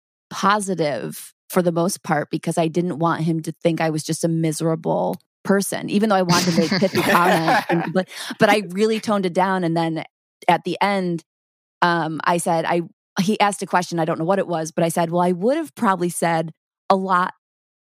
positive 0.48 1.34
for 1.50 1.62
the 1.62 1.72
most 1.72 2.03
part 2.03 2.30
because 2.32 2.58
I 2.58 2.68
didn't 2.68 3.00
want 3.00 3.22
him 3.22 3.42
to 3.44 3.51
think 3.63 3.82
I 3.82 3.89
was 3.92 4.03
just 4.03 4.24
a 4.24 4.27
miserable 4.27 5.20
person, 5.44 5.89
even 5.89 6.10
though 6.10 6.15
I 6.15 6.22
wanted 6.24 6.53
to 6.53 6.60
make 6.62 6.70
pithy 6.80 7.01
comments. 7.01 7.65
and- 7.70 7.94
but, 7.94 8.10
but 8.39 8.50
I 8.50 8.63
really 8.70 9.00
toned 9.00 9.25
it 9.25 9.34
down. 9.34 9.63
And 9.63 9.75
then 9.77 10.03
at 10.48 10.63
the 10.63 10.77
end, 10.82 11.24
um, 11.83 12.19
I 12.23 12.37
said, 12.37 12.65
I 12.65 12.81
he 13.21 13.39
asked 13.39 13.61
a 13.61 13.67
question. 13.67 13.99
I 13.99 14.05
don't 14.05 14.17
know 14.17 14.25
what 14.25 14.39
it 14.39 14.47
was, 14.47 14.71
but 14.71 14.83
I 14.83 14.89
said, 14.89 15.11
well, 15.11 15.21
I 15.21 15.33
would 15.33 15.55
have 15.57 15.75
probably 15.75 16.09
said 16.09 16.51
a 16.89 16.95
lot 16.95 17.33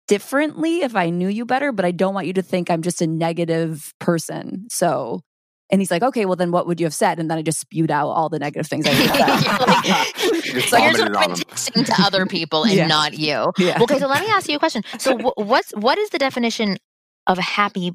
differently 0.07 0.83
if 0.83 0.95
I 0.95 1.11
knew 1.11 1.29
you 1.29 1.45
better, 1.45 1.73
but 1.73 1.85
I 1.85 1.91
don't 1.91 2.15
want 2.15 2.29
you 2.29 2.33
to 2.35 2.43
think 2.43 2.71
I'm 2.71 2.83
just 2.83 3.03
a 3.03 3.09
negative 3.09 3.93
person. 3.99 4.67
So, 4.71 5.23
and 5.69 5.81
he's 5.81 5.91
like, 5.91 6.03
okay, 6.05 6.27
well, 6.27 6.37
then 6.37 6.53
what 6.53 6.69
would 6.69 6.79
you 6.79 6.87
have 6.87 6.95
said? 6.95 7.19
And 7.19 7.29
then 7.29 7.39
I 7.39 7.43
just 7.43 7.59
spewed 7.59 7.91
out 7.91 8.09
all 8.09 8.29
the 8.29 8.39
negative 8.39 8.69
things 8.69 8.87
I 8.87 8.91
would 8.91 10.47
said. 10.55 10.63
So 10.69 10.77
you're 10.79 10.93
vomited 10.93 10.97
sort 10.97 11.09
of 11.11 11.17
on 11.17 11.29
been 11.31 11.37
texting 11.39 11.87
to 11.87 12.03
other 12.05 12.25
people 12.27 12.63
and 12.63 12.75
Yeah. 12.75 12.87
not 12.87 13.19
you. 13.19 13.53
Yeah. 13.59 13.83
Okay, 13.83 13.99
so 13.99 14.07
let 14.07 14.23
me 14.23 14.29
ask 14.31 14.49
you 14.49 14.57
a 14.57 14.59
question. 14.61 14.83
So 14.99 15.19
wh- 15.19 15.37
what's 15.39 15.73
what 15.73 15.99
is 15.99 16.11
the 16.11 16.19
definition 16.19 16.79
of 17.27 17.39
a 17.39 17.43
happy 17.43 17.91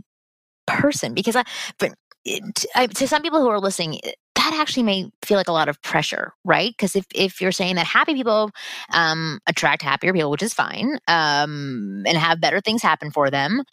person? 0.68 1.14
Because 1.14 1.36
I, 1.38 1.44
but 1.80 1.94
it, 2.26 2.66
I, 2.76 2.88
to 2.88 3.08
some 3.08 3.22
people 3.22 3.42
who 3.42 3.50
are 3.50 3.60
listening, 3.60 4.00
that 4.36 4.54
actually 4.60 4.84
may 4.84 5.12
feel 5.24 5.38
like 5.38 5.48
a 5.48 5.54
lot 5.54 5.70
of 5.70 5.82
pressure, 5.82 6.34
right? 6.44 6.72
Because 6.72 6.96
if 6.96 7.06
if 7.14 7.42
you're 7.42 7.52
saying 7.52 7.76
that 7.76 7.86
happy 7.86 8.14
people 8.14 8.52
um, 8.94 9.40
attract 9.48 9.82
happier 9.82 10.14
people, 10.14 10.32
which 10.32 10.44
is 10.44 10.54
fine, 10.54 11.00
um, 11.08 12.04
and 12.08 12.18
have 12.18 12.42
better 12.42 12.62
things 12.62 12.82
happen 12.82 13.12
for 13.12 13.30
them. 13.30 13.64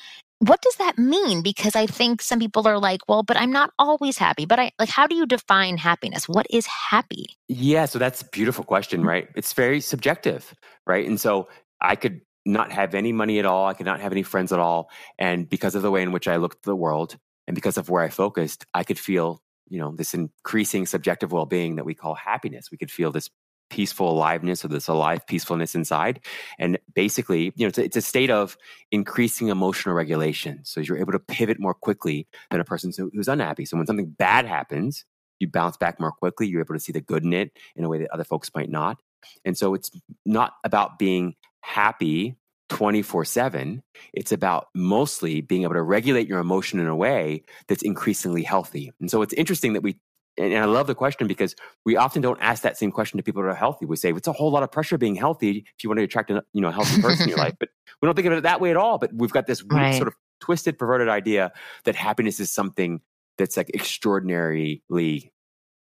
What 0.40 0.62
does 0.62 0.76
that 0.76 0.96
mean? 0.98 1.42
Because 1.42 1.74
I 1.74 1.86
think 1.86 2.22
some 2.22 2.38
people 2.38 2.68
are 2.68 2.78
like, 2.78 3.00
well, 3.08 3.24
but 3.24 3.36
I'm 3.36 3.50
not 3.50 3.72
always 3.76 4.18
happy. 4.18 4.46
But 4.46 4.60
I 4.60 4.70
like, 4.78 4.88
how 4.88 5.08
do 5.08 5.16
you 5.16 5.26
define 5.26 5.78
happiness? 5.78 6.28
What 6.28 6.46
is 6.48 6.64
happy? 6.66 7.36
Yeah, 7.48 7.86
so 7.86 7.98
that's 7.98 8.22
a 8.22 8.24
beautiful 8.26 8.62
question, 8.62 9.04
right? 9.04 9.28
It's 9.34 9.52
very 9.52 9.80
subjective, 9.80 10.54
right? 10.86 11.04
And 11.04 11.20
so 11.20 11.48
I 11.80 11.96
could 11.96 12.20
not 12.46 12.70
have 12.70 12.94
any 12.94 13.12
money 13.12 13.40
at 13.40 13.46
all. 13.46 13.66
I 13.66 13.74
could 13.74 13.86
not 13.86 14.00
have 14.00 14.12
any 14.12 14.22
friends 14.22 14.52
at 14.52 14.60
all. 14.60 14.90
And 15.18 15.48
because 15.48 15.74
of 15.74 15.82
the 15.82 15.90
way 15.90 16.02
in 16.02 16.12
which 16.12 16.28
I 16.28 16.36
looked 16.36 16.58
at 16.58 16.62
the 16.62 16.76
world 16.76 17.18
and 17.48 17.54
because 17.54 17.78
of 17.78 17.88
where 17.88 18.02
I 18.02 18.10
focused, 18.10 18.66
I 18.74 18.84
could 18.84 18.98
feel, 18.98 19.42
you 19.68 19.78
know, 19.78 19.96
this 19.96 20.12
increasing 20.12 20.84
subjective 20.84 21.32
well 21.32 21.46
being 21.46 21.76
that 21.76 21.86
we 21.86 21.94
call 21.94 22.14
happiness. 22.14 22.70
We 22.70 22.76
could 22.76 22.90
feel 22.90 23.10
this 23.10 23.30
peaceful 23.70 24.10
aliveness 24.10 24.64
or 24.64 24.68
this 24.68 24.86
alive 24.86 25.26
peacefulness 25.26 25.74
inside. 25.74 26.20
And 26.58 26.78
basically, 26.94 27.52
you 27.56 27.64
know, 27.64 27.68
it's 27.68 27.78
a, 27.78 27.84
it's 27.84 27.96
a 27.96 28.02
state 28.02 28.30
of 28.30 28.58
increasing 28.92 29.48
emotional 29.48 29.94
regulation. 29.94 30.60
So 30.64 30.80
you're 30.80 30.98
able 30.98 31.12
to 31.12 31.18
pivot 31.18 31.58
more 31.58 31.72
quickly 31.72 32.26
than 32.50 32.60
a 32.60 32.64
person 32.64 32.92
who's 33.14 33.28
unhappy. 33.28 33.64
So 33.64 33.78
when 33.78 33.86
something 33.86 34.10
bad 34.10 34.44
happens, 34.44 35.06
you 35.38 35.48
bounce 35.48 35.78
back 35.78 35.98
more 35.98 36.12
quickly. 36.12 36.48
You're 36.48 36.60
able 36.60 36.74
to 36.74 36.80
see 36.80 36.92
the 36.92 37.00
good 37.00 37.24
in 37.24 37.32
it 37.32 37.52
in 37.76 37.82
a 37.82 37.88
way 37.88 37.98
that 37.98 38.10
other 38.10 38.24
folks 38.24 38.50
might 38.54 38.70
not. 38.70 38.98
And 39.46 39.56
so 39.56 39.72
it's 39.72 39.90
not 40.26 40.52
about 40.64 40.98
being 40.98 41.34
happy 41.62 42.36
24 42.68 43.24
7. 43.24 43.82
It's 44.12 44.32
about 44.32 44.68
mostly 44.74 45.40
being 45.40 45.62
able 45.62 45.74
to 45.74 45.82
regulate 45.82 46.28
your 46.28 46.38
emotion 46.38 46.80
in 46.80 46.86
a 46.86 46.96
way 46.96 47.42
that's 47.66 47.82
increasingly 47.82 48.42
healthy. 48.42 48.92
And 49.00 49.10
so 49.10 49.22
it's 49.22 49.32
interesting 49.34 49.72
that 49.74 49.82
we, 49.82 49.98
and 50.36 50.54
I 50.54 50.66
love 50.66 50.86
the 50.86 50.94
question 50.94 51.26
because 51.26 51.56
we 51.84 51.96
often 51.96 52.22
don't 52.22 52.38
ask 52.40 52.62
that 52.62 52.76
same 52.76 52.92
question 52.92 53.16
to 53.16 53.22
people 53.22 53.42
that 53.42 53.48
are 53.48 53.54
healthy. 53.54 53.86
We 53.86 53.96
say 53.96 54.10
it's 54.12 54.28
a 54.28 54.32
whole 54.32 54.50
lot 54.50 54.62
of 54.62 54.70
pressure 54.70 54.96
being 54.98 55.16
healthy 55.16 55.64
if 55.76 55.82
you 55.82 55.90
want 55.90 55.98
to 55.98 56.04
attract 56.04 56.30
a 56.30 56.44
you 56.52 56.60
know 56.60 56.68
a 56.68 56.72
healthy 56.72 57.00
person 57.00 57.24
in 57.24 57.28
your 57.30 57.38
life, 57.44 57.54
but 57.58 57.70
we 58.00 58.06
don't 58.06 58.14
think 58.14 58.26
of 58.26 58.32
it 58.34 58.42
that 58.42 58.60
way 58.60 58.70
at 58.70 58.76
all. 58.76 58.98
But 58.98 59.12
we've 59.14 59.32
got 59.32 59.46
this 59.46 59.62
weird 59.62 59.72
Right. 59.72 59.94
sort 59.94 60.08
of 60.08 60.14
twisted, 60.40 60.78
perverted 60.78 61.08
idea 61.08 61.52
that 61.84 61.96
happiness 61.96 62.38
is 62.38 62.50
something 62.50 63.00
that's 63.36 63.56
like 63.56 63.70
extraordinarily 63.74 64.82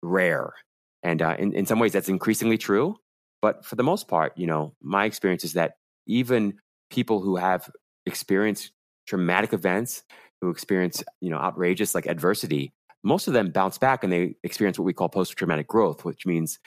rare. 0.02 0.54
And 1.02 1.22
uh, 1.22 1.36
in, 1.38 1.52
in 1.54 1.66
some 1.66 1.78
ways, 1.78 1.92
that's 1.92 2.08
increasingly 2.08 2.58
true. 2.58 2.96
But 3.42 3.64
for 3.64 3.76
the 3.76 3.82
most 3.82 4.08
part, 4.08 4.36
you 4.36 4.46
know, 4.46 4.74
my 4.82 5.04
experience 5.04 5.44
is 5.44 5.54
that 5.54 5.74
even 6.06 6.58
people 6.90 7.20
who 7.20 7.36
have 7.36 7.70
experienced 8.06 8.72
traumatic 9.06 9.52
events, 9.52 10.02
who 10.40 10.50
experience, 10.50 11.02
you 11.20 11.30
know, 11.30 11.38
outrageous 11.38 11.94
like 11.94 12.06
adversity, 12.06 12.72
most 13.02 13.28
of 13.28 13.34
them 13.34 13.50
bounce 13.50 13.78
back 13.78 14.04
and 14.04 14.12
they 14.12 14.34
experience 14.42 14.78
what 14.78 14.84
we 14.84 14.92
call 14.92 15.08
post 15.08 15.36
traumatic 15.36 15.66
growth, 15.66 16.04
which 16.04 16.26
means, 16.26 16.58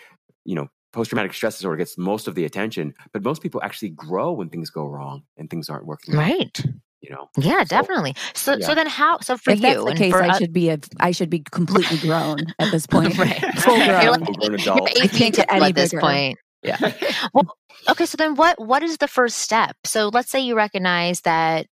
you 0.45 0.55
know, 0.55 0.67
post 0.91 1.09
traumatic 1.09 1.33
stress 1.33 1.57
disorder 1.57 1.77
gets 1.77 1.97
most 1.97 2.27
of 2.27 2.35
the 2.35 2.45
attention, 2.45 2.93
but 3.13 3.23
most 3.23 3.41
people 3.41 3.61
actually 3.63 3.89
grow 3.89 4.31
when 4.31 4.49
things 4.49 4.69
go 4.69 4.85
wrong 4.85 5.23
and 5.37 5.49
things 5.49 5.69
aren't 5.69 5.85
working. 5.85 6.13
out, 6.15 6.19
Right. 6.19 6.65
You 7.01 7.09
know, 7.09 7.27
Yeah, 7.37 7.59
So- 7.65 7.75
definitely. 7.75 8.15
So, 8.33 8.55
yeah. 8.55 8.65
so 8.65 8.75
then 8.75 8.87
how? 8.87 9.19
So 9.19 9.35
for 9.37 9.51
if 9.51 9.59
that's 9.59 9.75
you, 9.75 9.83
the 9.83 9.89
and 9.89 9.97
case, 9.99 10.11
for 10.13 10.23
I 10.23 10.29
oth- 10.29 10.37
should 10.37 10.53
be 10.53 10.69
a, 10.69 10.79
I 11.01 11.11
should 11.11 11.29
be 11.29 11.39
completely 11.51 11.97
grown 11.97 12.39
at 12.59 12.71
this 12.71 12.87
point. 12.93 13.17
Right. 13.17 13.41
Full 13.59 13.75
You're 13.77 13.87
grown. 13.87 14.07
like- 14.21 14.25
full-grown 14.25 14.51
you're 14.51 14.53
adult. 14.55 14.89
eight 15.03 15.11
can't 15.11 15.35
get 15.35 15.51
any 15.51 15.65
at 15.65 15.75
this 15.75 15.91
bigger. 15.91 15.99
point. 16.01 16.39
Yeah. 16.63 16.77
well, 17.33 17.55
Okay, 17.89 18.05
so 18.05 18.15
then 18.17 18.35
what? 18.35 18.59
What 18.59 18.83
is 18.83 18.97
the 18.97 19.07
first 19.07 19.37
step? 19.39 19.75
So 19.85 20.09
let's 20.13 20.29
say 20.29 20.39
you 20.39 20.55
recognize 20.55 21.21
that. 21.21 21.67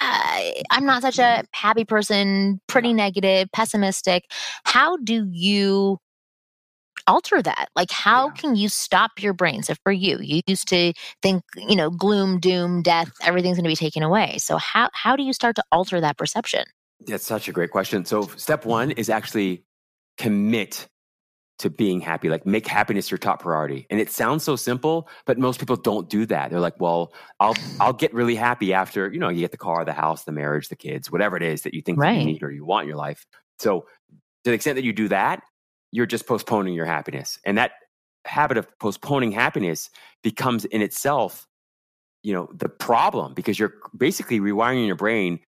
Uh, 0.00 0.50
I'm 0.70 0.86
not 0.86 1.02
such 1.02 1.20
a 1.20 1.44
happy 1.52 1.84
person, 1.84 2.60
pretty 2.66 2.92
negative, 2.92 3.48
pessimistic. 3.52 4.24
How 4.64 4.96
do 4.96 5.28
you 5.30 5.98
alter 7.06 7.40
that? 7.42 7.68
Like, 7.76 7.90
how 7.92 8.26
Yeah. 8.26 8.32
can 8.32 8.56
you 8.56 8.68
stop 8.68 9.12
your 9.20 9.34
brain? 9.34 9.62
So, 9.62 9.74
for 9.84 9.92
you, 9.92 10.18
you 10.20 10.40
used 10.46 10.68
to 10.68 10.92
think, 11.22 11.42
you 11.56 11.76
know, 11.76 11.90
gloom, 11.90 12.40
doom, 12.40 12.82
death, 12.82 13.12
everything's 13.22 13.56
going 13.56 13.64
to 13.64 13.68
be 13.70 13.76
taken 13.76 14.02
away. 14.02 14.38
So, 14.38 14.56
how 14.56 14.90
how 14.92 15.14
do 15.16 15.22
you 15.22 15.32
start 15.32 15.56
to 15.56 15.64
alter 15.70 16.00
that 16.00 16.16
perception? 16.18 16.64
That's 17.06 17.24
such 17.24 17.48
a 17.48 17.52
great 17.52 17.70
question. 17.70 18.04
So, 18.04 18.22
step 18.36 18.64
one 18.64 18.90
is 18.90 19.08
actually 19.08 19.64
commit 20.18 20.88
to 21.58 21.70
being 21.70 22.00
happy, 22.00 22.28
like 22.28 22.44
make 22.46 22.66
happiness 22.66 23.10
your 23.10 23.18
top 23.18 23.40
priority. 23.42 23.86
And 23.90 24.00
it 24.00 24.10
sounds 24.10 24.42
so 24.42 24.56
simple, 24.56 25.08
but 25.24 25.38
most 25.38 25.60
people 25.60 25.76
don't 25.76 26.08
do 26.08 26.26
that. 26.26 26.50
They're 26.50 26.60
like, 26.60 26.80
well, 26.80 27.12
I'll 27.40 27.54
I'll 27.80 27.92
get 27.92 28.12
really 28.12 28.34
happy 28.34 28.72
after, 28.74 29.12
you 29.12 29.20
know, 29.20 29.28
you 29.28 29.40
get 29.40 29.52
the 29.52 29.56
car, 29.56 29.84
the 29.84 29.92
house, 29.92 30.24
the 30.24 30.32
marriage, 30.32 30.68
the 30.68 30.76
kids, 30.76 31.10
whatever 31.10 31.36
it 31.36 31.42
is 31.42 31.62
that 31.62 31.74
you 31.74 31.82
think 31.82 32.00
that 32.00 32.08
Right. 32.08 32.18
you 32.18 32.22
need 32.22 32.42
or 32.42 32.50
you 32.50 32.64
want 32.64 32.84
in 32.84 32.88
your 32.88 32.98
life. 32.98 33.26
So, 33.58 33.80
to 34.44 34.50
the 34.50 34.52
extent 34.52 34.76
that 34.76 34.84
you 34.84 34.92
do 34.92 35.08
that, 35.08 35.42
you're 35.92 36.06
just 36.06 36.26
postponing 36.26 36.74
your 36.74 36.86
happiness. 36.86 37.38
And 37.46 37.56
that 37.56 37.72
habit 38.26 38.58
of 38.58 38.66
postponing 38.78 39.32
happiness 39.32 39.90
becomes 40.22 40.64
in 40.66 40.82
itself, 40.82 41.46
you 42.22 42.32
know, 42.34 42.48
the 42.54 42.68
problem 42.68 43.34
because 43.34 43.58
you're 43.58 43.74
basically 43.96 44.40
rewiring 44.40 44.86
your 44.86 44.96
brain 44.96 45.40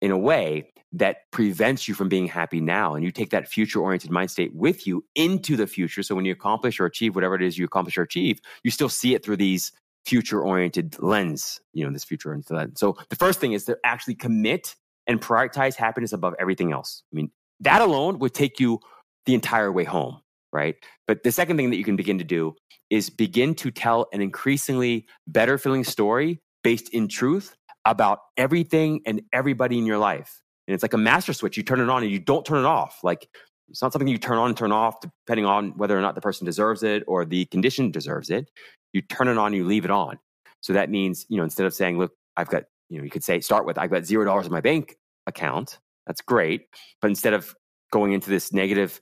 in 0.00 0.10
a 0.10 0.18
way 0.18 0.72
that 0.92 1.30
prevents 1.32 1.86
you 1.86 1.94
from 1.94 2.08
being 2.08 2.26
happy 2.26 2.60
now. 2.60 2.94
And 2.94 3.04
you 3.04 3.10
take 3.10 3.30
that 3.30 3.48
future 3.48 3.80
oriented 3.80 4.10
mind 4.10 4.30
state 4.30 4.54
with 4.54 4.86
you 4.86 5.04
into 5.14 5.56
the 5.56 5.66
future. 5.66 6.02
So 6.02 6.14
when 6.14 6.24
you 6.24 6.32
accomplish 6.32 6.80
or 6.80 6.86
achieve 6.86 7.14
whatever 7.14 7.34
it 7.34 7.42
is 7.42 7.58
you 7.58 7.64
accomplish 7.64 7.98
or 7.98 8.02
achieve, 8.02 8.40
you 8.62 8.70
still 8.70 8.88
see 8.88 9.14
it 9.14 9.24
through 9.24 9.36
these 9.36 9.72
future 10.06 10.40
oriented 10.40 10.96
lens, 11.00 11.60
you 11.74 11.84
know, 11.84 11.92
this 11.92 12.04
future 12.04 12.30
oriented 12.30 12.56
lens. 12.56 12.80
So 12.80 12.96
the 13.10 13.16
first 13.16 13.40
thing 13.40 13.52
is 13.52 13.64
to 13.66 13.76
actually 13.84 14.14
commit 14.14 14.74
and 15.06 15.20
prioritize 15.20 15.74
happiness 15.74 16.12
above 16.12 16.34
everything 16.38 16.72
else. 16.72 17.02
I 17.12 17.16
mean, 17.16 17.30
that 17.60 17.82
alone 17.82 18.18
would 18.20 18.34
take 18.34 18.58
you 18.58 18.80
the 19.26 19.34
entire 19.34 19.70
way 19.70 19.84
home, 19.84 20.20
right? 20.52 20.76
But 21.06 21.22
the 21.22 21.32
second 21.32 21.58
thing 21.58 21.70
that 21.70 21.76
you 21.76 21.84
can 21.84 21.96
begin 21.96 22.18
to 22.18 22.24
do 22.24 22.54
is 22.88 23.10
begin 23.10 23.54
to 23.56 23.70
tell 23.70 24.06
an 24.12 24.22
increasingly 24.22 25.06
better 25.26 25.58
feeling 25.58 25.84
story 25.84 26.40
based 26.62 26.88
in 26.94 27.08
truth 27.08 27.54
about 27.92 28.20
everything 28.36 29.00
and 29.06 29.22
everybody 29.32 29.78
in 29.78 29.86
your 29.86 29.98
life. 29.98 30.40
And 30.66 30.74
it's 30.74 30.82
like 30.82 30.92
a 30.92 30.98
master 30.98 31.32
switch. 31.32 31.56
You 31.56 31.62
turn 31.62 31.80
it 31.80 31.88
on 31.88 32.02
and 32.02 32.12
you 32.12 32.18
don't 32.18 32.44
turn 32.44 32.58
it 32.58 32.66
off. 32.66 32.98
Like 33.02 33.28
it's 33.68 33.82
not 33.82 33.92
something 33.92 34.08
you 34.08 34.18
turn 34.18 34.38
on 34.38 34.48
and 34.48 34.56
turn 34.56 34.72
off 34.72 35.00
depending 35.00 35.46
on 35.46 35.70
whether 35.76 35.96
or 35.96 36.00
not 36.00 36.14
the 36.14 36.20
person 36.20 36.44
deserves 36.44 36.82
it 36.82 37.04
or 37.06 37.24
the 37.24 37.46
condition 37.46 37.90
deserves 37.90 38.30
it. 38.30 38.50
You 38.92 39.02
turn 39.02 39.28
it 39.28 39.38
on, 39.38 39.52
you 39.52 39.64
leave 39.64 39.84
it 39.84 39.90
on. 39.90 40.18
So 40.60 40.72
that 40.72 40.90
means, 40.90 41.26
you 41.28 41.36
know, 41.36 41.44
instead 41.44 41.66
of 41.66 41.74
saying, 41.74 41.98
look, 41.98 42.12
I've 42.36 42.48
got, 42.48 42.64
you 42.88 42.98
know, 42.98 43.04
you 43.04 43.10
could 43.10 43.24
say, 43.24 43.40
start 43.40 43.66
with, 43.66 43.78
I've 43.78 43.90
got 43.90 44.04
zero 44.04 44.24
dollars 44.24 44.46
in 44.46 44.52
my 44.52 44.60
bank 44.60 44.96
account. 45.26 45.78
That's 46.06 46.20
great. 46.20 46.66
But 47.00 47.08
instead 47.08 47.34
of 47.34 47.54
going 47.92 48.12
into 48.12 48.30
this 48.30 48.52
negative, 48.52 49.00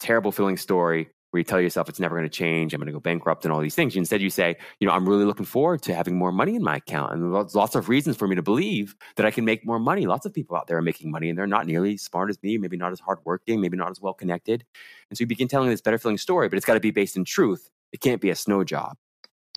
terrible 0.00 0.32
feeling 0.32 0.56
story 0.56 1.10
where 1.30 1.38
you 1.38 1.44
tell 1.44 1.60
yourself 1.60 1.88
it's 1.88 2.00
never 2.00 2.16
going 2.16 2.28
to 2.28 2.34
change, 2.34 2.72
I'm 2.72 2.80
going 2.80 2.86
to 2.86 2.92
go 2.92 3.00
bankrupt 3.00 3.44
and 3.44 3.52
all 3.52 3.60
these 3.60 3.74
things. 3.74 3.96
Instead, 3.96 4.20
you 4.22 4.30
say, 4.30 4.56
you 4.80 4.86
know, 4.86 4.92
I'm 4.92 5.08
really 5.08 5.24
looking 5.24 5.44
forward 5.44 5.82
to 5.82 5.94
having 5.94 6.16
more 6.16 6.32
money 6.32 6.54
in 6.54 6.62
my 6.62 6.76
account. 6.76 7.12
And 7.12 7.34
there's 7.34 7.54
lots 7.54 7.74
of 7.74 7.88
reasons 7.88 8.16
for 8.16 8.28
me 8.28 8.36
to 8.36 8.42
believe 8.42 8.94
that 9.16 9.26
I 9.26 9.30
can 9.30 9.44
make 9.44 9.66
more 9.66 9.78
money. 9.78 10.06
Lots 10.06 10.24
of 10.24 10.32
people 10.32 10.56
out 10.56 10.66
there 10.66 10.76
are 10.78 10.82
making 10.82 11.10
money 11.10 11.28
and 11.28 11.38
they're 11.38 11.46
not 11.46 11.66
nearly 11.66 11.94
as 11.94 12.02
smart 12.02 12.30
as 12.30 12.42
me, 12.42 12.58
maybe 12.58 12.76
not 12.76 12.92
as 12.92 13.00
hardworking, 13.00 13.60
maybe 13.60 13.76
not 13.76 13.90
as 13.90 14.00
well 14.00 14.14
connected. 14.14 14.64
And 15.10 15.18
so 15.18 15.22
you 15.22 15.26
begin 15.26 15.48
telling 15.48 15.68
this 15.68 15.80
better 15.80 15.98
feeling 15.98 16.18
story, 16.18 16.48
but 16.48 16.56
it's 16.56 16.66
got 16.66 16.74
to 16.74 16.80
be 16.80 16.90
based 16.90 17.16
in 17.16 17.24
truth. 17.24 17.68
It 17.92 18.00
can't 18.00 18.20
be 18.20 18.30
a 18.30 18.34
snow 18.36 18.64
job. 18.64 18.96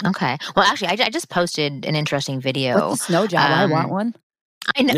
Okay. 0.06 0.38
Well, 0.56 0.66
actually, 0.66 0.88
I, 0.88 1.06
I 1.06 1.10
just 1.10 1.30
posted 1.30 1.86
an 1.86 1.96
interesting 1.96 2.40
video. 2.40 2.90
What's 2.90 3.02
a 3.02 3.06
snow 3.06 3.28
job? 3.28 3.42
I 3.52 3.66
want 3.66 3.86
Um, 3.86 3.92
one. 3.92 4.16
I 4.76 4.82
know. 4.82 4.94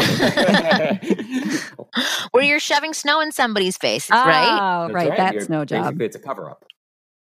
Where 2.31 2.43
you're 2.43 2.59
shoving 2.59 2.93
snow 2.93 3.19
in 3.21 3.31
somebody's 3.31 3.77
face, 3.77 4.09
right? 4.09 4.59
Oh, 4.87 4.93
right. 4.93 5.11
That's 5.15 5.33
You're- 5.35 5.47
no 5.49 5.65
job. 5.65 5.83
Basically, 5.85 6.05
it's 6.05 6.15
a 6.15 6.19
cover 6.19 6.49
up. 6.49 6.65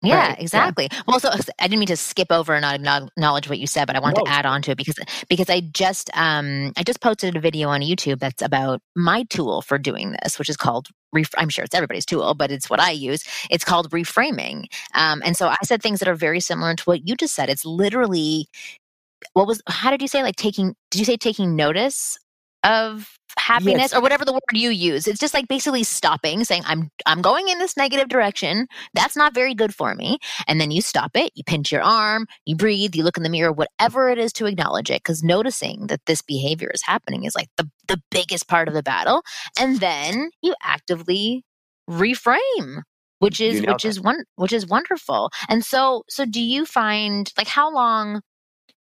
Yeah, 0.02 0.28
Right, 0.28 0.28
yeah. 0.38 0.42
exactly. 0.42 0.88
Well, 1.08 1.18
so 1.18 1.30
I 1.30 1.66
didn't 1.66 1.78
mean 1.80 1.86
to 1.88 1.96
skip 1.96 2.30
over 2.30 2.54
and 2.54 2.82
not 2.84 3.02
acknowledge 3.08 3.48
what 3.48 3.58
you 3.58 3.66
said, 3.66 3.86
but 3.86 3.96
I 3.96 3.98
wanted 3.98 4.18
No. 4.18 4.24
to 4.24 4.30
add 4.30 4.44
on 4.46 4.60
to 4.62 4.72
it 4.72 4.76
because 4.76 4.96
because 5.28 5.48
I 5.48 5.60
just 5.60 6.10
um 6.16 6.72
I 6.76 6.82
just 6.82 7.00
posted 7.00 7.34
a 7.34 7.40
video 7.40 7.68
on 7.70 7.80
YouTube 7.80 8.18
that's 8.20 8.42
about 8.42 8.82
my 8.94 9.24
tool 9.30 9.62
for 9.62 9.78
doing 9.78 10.14
this, 10.22 10.38
which 10.38 10.50
is 10.50 10.56
called 10.56 10.88
ref- 11.12 11.34
I'm 11.38 11.48
sure 11.48 11.64
it's 11.64 11.74
everybody's 11.74 12.04
tool, 12.06 12.34
but 12.34 12.50
it's 12.52 12.68
what 12.68 12.78
I 12.78 12.90
use. 12.90 13.24
It's 13.50 13.64
called 13.64 13.90
reframing. 13.90 14.66
Um, 14.94 15.22
and 15.24 15.34
so 15.36 15.48
I 15.48 15.56
said 15.64 15.82
things 15.82 15.98
that 16.00 16.08
are 16.08 16.14
very 16.14 16.40
similar 16.40 16.74
to 16.74 16.84
what 16.84 17.08
you 17.08 17.16
just 17.16 17.34
said. 17.34 17.48
It's 17.48 17.64
literally 17.64 18.48
what 19.32 19.46
was 19.46 19.62
how 19.66 19.90
did 19.90 20.02
you 20.02 20.08
say 20.08 20.22
like 20.22 20.36
taking 20.36 20.74
did 20.90 20.98
you 20.98 21.04
say 21.06 21.16
taking 21.16 21.56
notice 21.56 22.18
of 22.66 23.18
happiness 23.38 23.92
Yes. 23.92 23.94
or 23.94 24.00
whatever 24.02 24.24
the 24.24 24.32
word 24.32 24.40
you 24.54 24.70
use. 24.70 25.06
It's 25.06 25.20
just 25.20 25.34
like 25.34 25.46
basically 25.48 25.84
stopping 25.84 26.42
saying 26.44 26.62
i'm 26.66 26.90
i'm 27.06 27.22
going 27.22 27.48
in 27.48 27.58
this 27.58 27.76
negative 27.76 28.08
direction. 28.08 28.66
That's 28.94 29.16
not 29.16 29.34
very 29.34 29.54
good 29.54 29.74
for 29.74 29.94
me. 29.94 30.18
And 30.48 30.60
then 30.60 30.70
you 30.70 30.82
stop 30.82 31.12
it. 31.16 31.32
You 31.34 31.44
pinch 31.46 31.70
your 31.72 31.82
arm. 31.82 32.26
You 32.46 32.56
breathe. 32.56 32.96
You 32.96 33.04
look 33.04 33.16
in 33.18 33.22
the 33.24 33.28
mirror. 33.30 33.52
Whatever 33.52 34.08
it 34.10 34.18
is 34.18 34.32
to 34.34 34.46
acknowledge 34.46 34.90
it 34.90 35.02
because 35.04 35.22
noticing 35.22 35.88
that 35.88 36.00
this 36.06 36.22
behavior 36.22 36.70
is 36.74 36.82
happening 36.82 37.24
is 37.24 37.34
like 37.36 37.48
the, 37.58 37.70
the 37.88 38.00
biggest 38.10 38.48
part 38.48 38.68
of 38.68 38.74
the 38.74 38.82
battle. 38.82 39.22
And 39.60 39.80
then 39.80 40.30
you 40.42 40.54
actively 40.62 41.44
reframe 41.90 42.82
which 43.20 43.40
is 43.40 43.62
which 43.62 43.84
is 43.84 44.00
one 44.00 44.24
which 44.36 44.52
is 44.52 44.66
wonderful. 44.66 45.30
And 45.48 45.64
so 45.64 46.04
so 46.08 46.24
do 46.26 46.42
you 46.42 46.66
find 46.66 47.32
like 47.38 47.48
how 47.48 47.72
long 47.72 48.22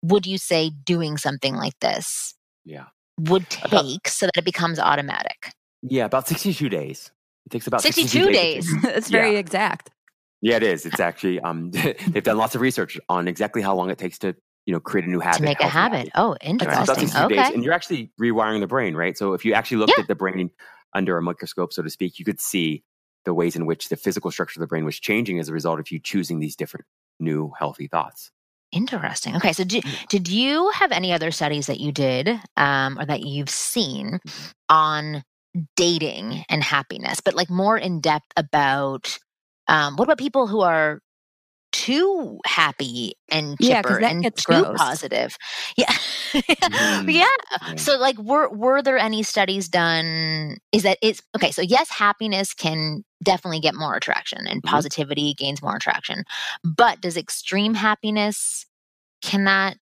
would 0.03 0.25
you 0.25 0.37
say 0.37 0.71
doing 0.85 1.17
something 1.17 1.55
like 1.55 1.79
this 1.81 2.35
Yeah. 2.65 2.87
Would 3.29 3.45
About- 3.63 3.83
take 3.83 4.07
so 4.07 4.25
that 4.27 4.37
it 4.37 4.45
becomes 4.45 4.79
automatic 4.79 5.51
Yeah, 5.81 6.05
about 6.05 6.27
62 6.27 6.69
days. 6.69 7.11
It 7.45 7.51
takes 7.51 7.67
about 7.67 7.81
62 7.81 8.25
to 8.27 8.31
days. 8.31 8.67
change. 8.71 8.83
it's 8.85 9.09
very 9.09 9.33
Yeah. 9.33 9.39
exact. 9.39 9.89
Yeah, 10.41 10.55
it 10.57 10.63
is. 10.63 10.85
It's 10.85 10.99
actually 10.99 11.39
um, 11.41 11.71
they've 12.09 12.23
done 12.23 12.37
lots 12.37 12.55
of 12.55 12.61
research 12.61 12.97
on 13.09 13.27
exactly 13.27 13.61
how 13.61 13.75
long 13.75 13.89
it 13.89 13.97
takes 13.97 14.17
to 14.19 14.35
you 14.65 14.73
know 14.73 14.79
create 14.79 15.05
a 15.07 15.09
new 15.09 15.19
habit, 15.19 15.37
to 15.39 15.43
make 15.43 15.59
a 15.61 15.67
healthy 15.67 15.97
habit 15.97 16.09
oh 16.15 16.31
about 16.33 16.43
interesting 16.45 16.85
62 17.07 17.17
okay 17.25 17.35
days, 17.35 17.49
and 17.53 17.63
you're 17.63 17.73
actually 17.73 18.11
rewiring 18.21 18.59
the 18.59 18.67
brain, 18.67 18.95
right? 18.95 19.17
So 19.17 19.33
if 19.33 19.43
you 19.43 19.53
actually 19.53 19.77
looked 19.77 19.93
Yeah. 19.97 20.01
at 20.03 20.07
the 20.07 20.15
brain 20.15 20.51
under 20.93 21.17
a 21.17 21.21
microscope, 21.21 21.73
so 21.73 21.81
to 21.81 21.89
speak, 21.89 22.19
you 22.19 22.25
could 22.25 22.39
see 22.39 22.83
the 23.25 23.33
ways 23.33 23.55
in 23.55 23.65
which 23.65 23.89
the 23.89 23.95
physical 23.97 24.31
structure 24.31 24.59
of 24.59 24.61
the 24.61 24.67
brain 24.67 24.85
was 24.85 24.99
changing 24.99 25.39
as 25.39 25.49
a 25.49 25.53
result 25.53 25.79
of 25.79 25.91
you 25.91 25.99
choosing 25.99 26.39
these 26.39 26.55
different 26.55 26.85
new 27.19 27.51
healthy 27.59 27.87
thoughts. 27.87 28.31
Interesting. 28.71 29.35
Okay, 29.35 29.53
so 29.53 29.63
did, 29.63 29.83
did 30.09 30.27
you 30.27 30.69
have 30.71 30.91
any 30.91 31.11
other 31.11 31.31
studies 31.31 31.67
that 31.67 31.79
you 31.79 31.91
did 31.91 32.29
um, 32.55 32.99
or 32.99 33.05
that 33.05 33.21
you've 33.21 33.49
seen 33.49 34.19
Mm-hmm. 34.27 34.51
on 34.69 35.23
dating 35.75 36.45
and 36.49 36.63
happiness, 36.63 37.21
but 37.21 37.33
like 37.33 37.49
more 37.49 37.77
in 37.77 38.01
depth 38.01 38.31
about 38.37 39.17
um, 39.67 39.95
what 39.95 40.03
about 40.05 40.19
people 40.19 40.47
who 40.47 40.61
are 40.61 40.99
too 41.71 42.39
happy 42.45 43.13
and 43.31 43.59
Yeah, 43.59 43.81
chipper 43.81 43.99
that 43.99 44.13
and 44.13 44.21
gets 44.21 44.41
too 44.49 44.65
gross. 44.65 44.69
positive? 44.75 45.37
Yeah, 45.77 45.93
Mhm. 46.63 47.05
yeah. 47.07 47.25
Yeah. 47.61 47.77
So, 47.77 47.97
like, 47.97 48.17
were 48.19 48.49
were 48.49 48.81
there 48.81 48.97
any 48.97 49.23
studies 49.23 49.67
done? 49.69 50.57
Is 50.71 50.83
that 50.83 50.97
it's 51.01 51.21
okay? 51.35 51.51
So, 51.51 51.61
yes, 51.61 51.89
happiness 51.89 52.53
can 52.53 53.03
definitely 53.23 53.59
get 53.59 53.75
more 53.75 53.95
attraction, 53.95 54.45
and 54.47 54.63
Mhm. 54.63 54.63
positivity 54.63 55.33
gains 55.35 55.61
more 55.61 55.75
attraction. 55.75 56.23
But 56.63 57.01
does 57.01 57.17
extreme 57.17 57.73
happiness 57.75 58.65
can 59.21 59.45
that 59.45 59.77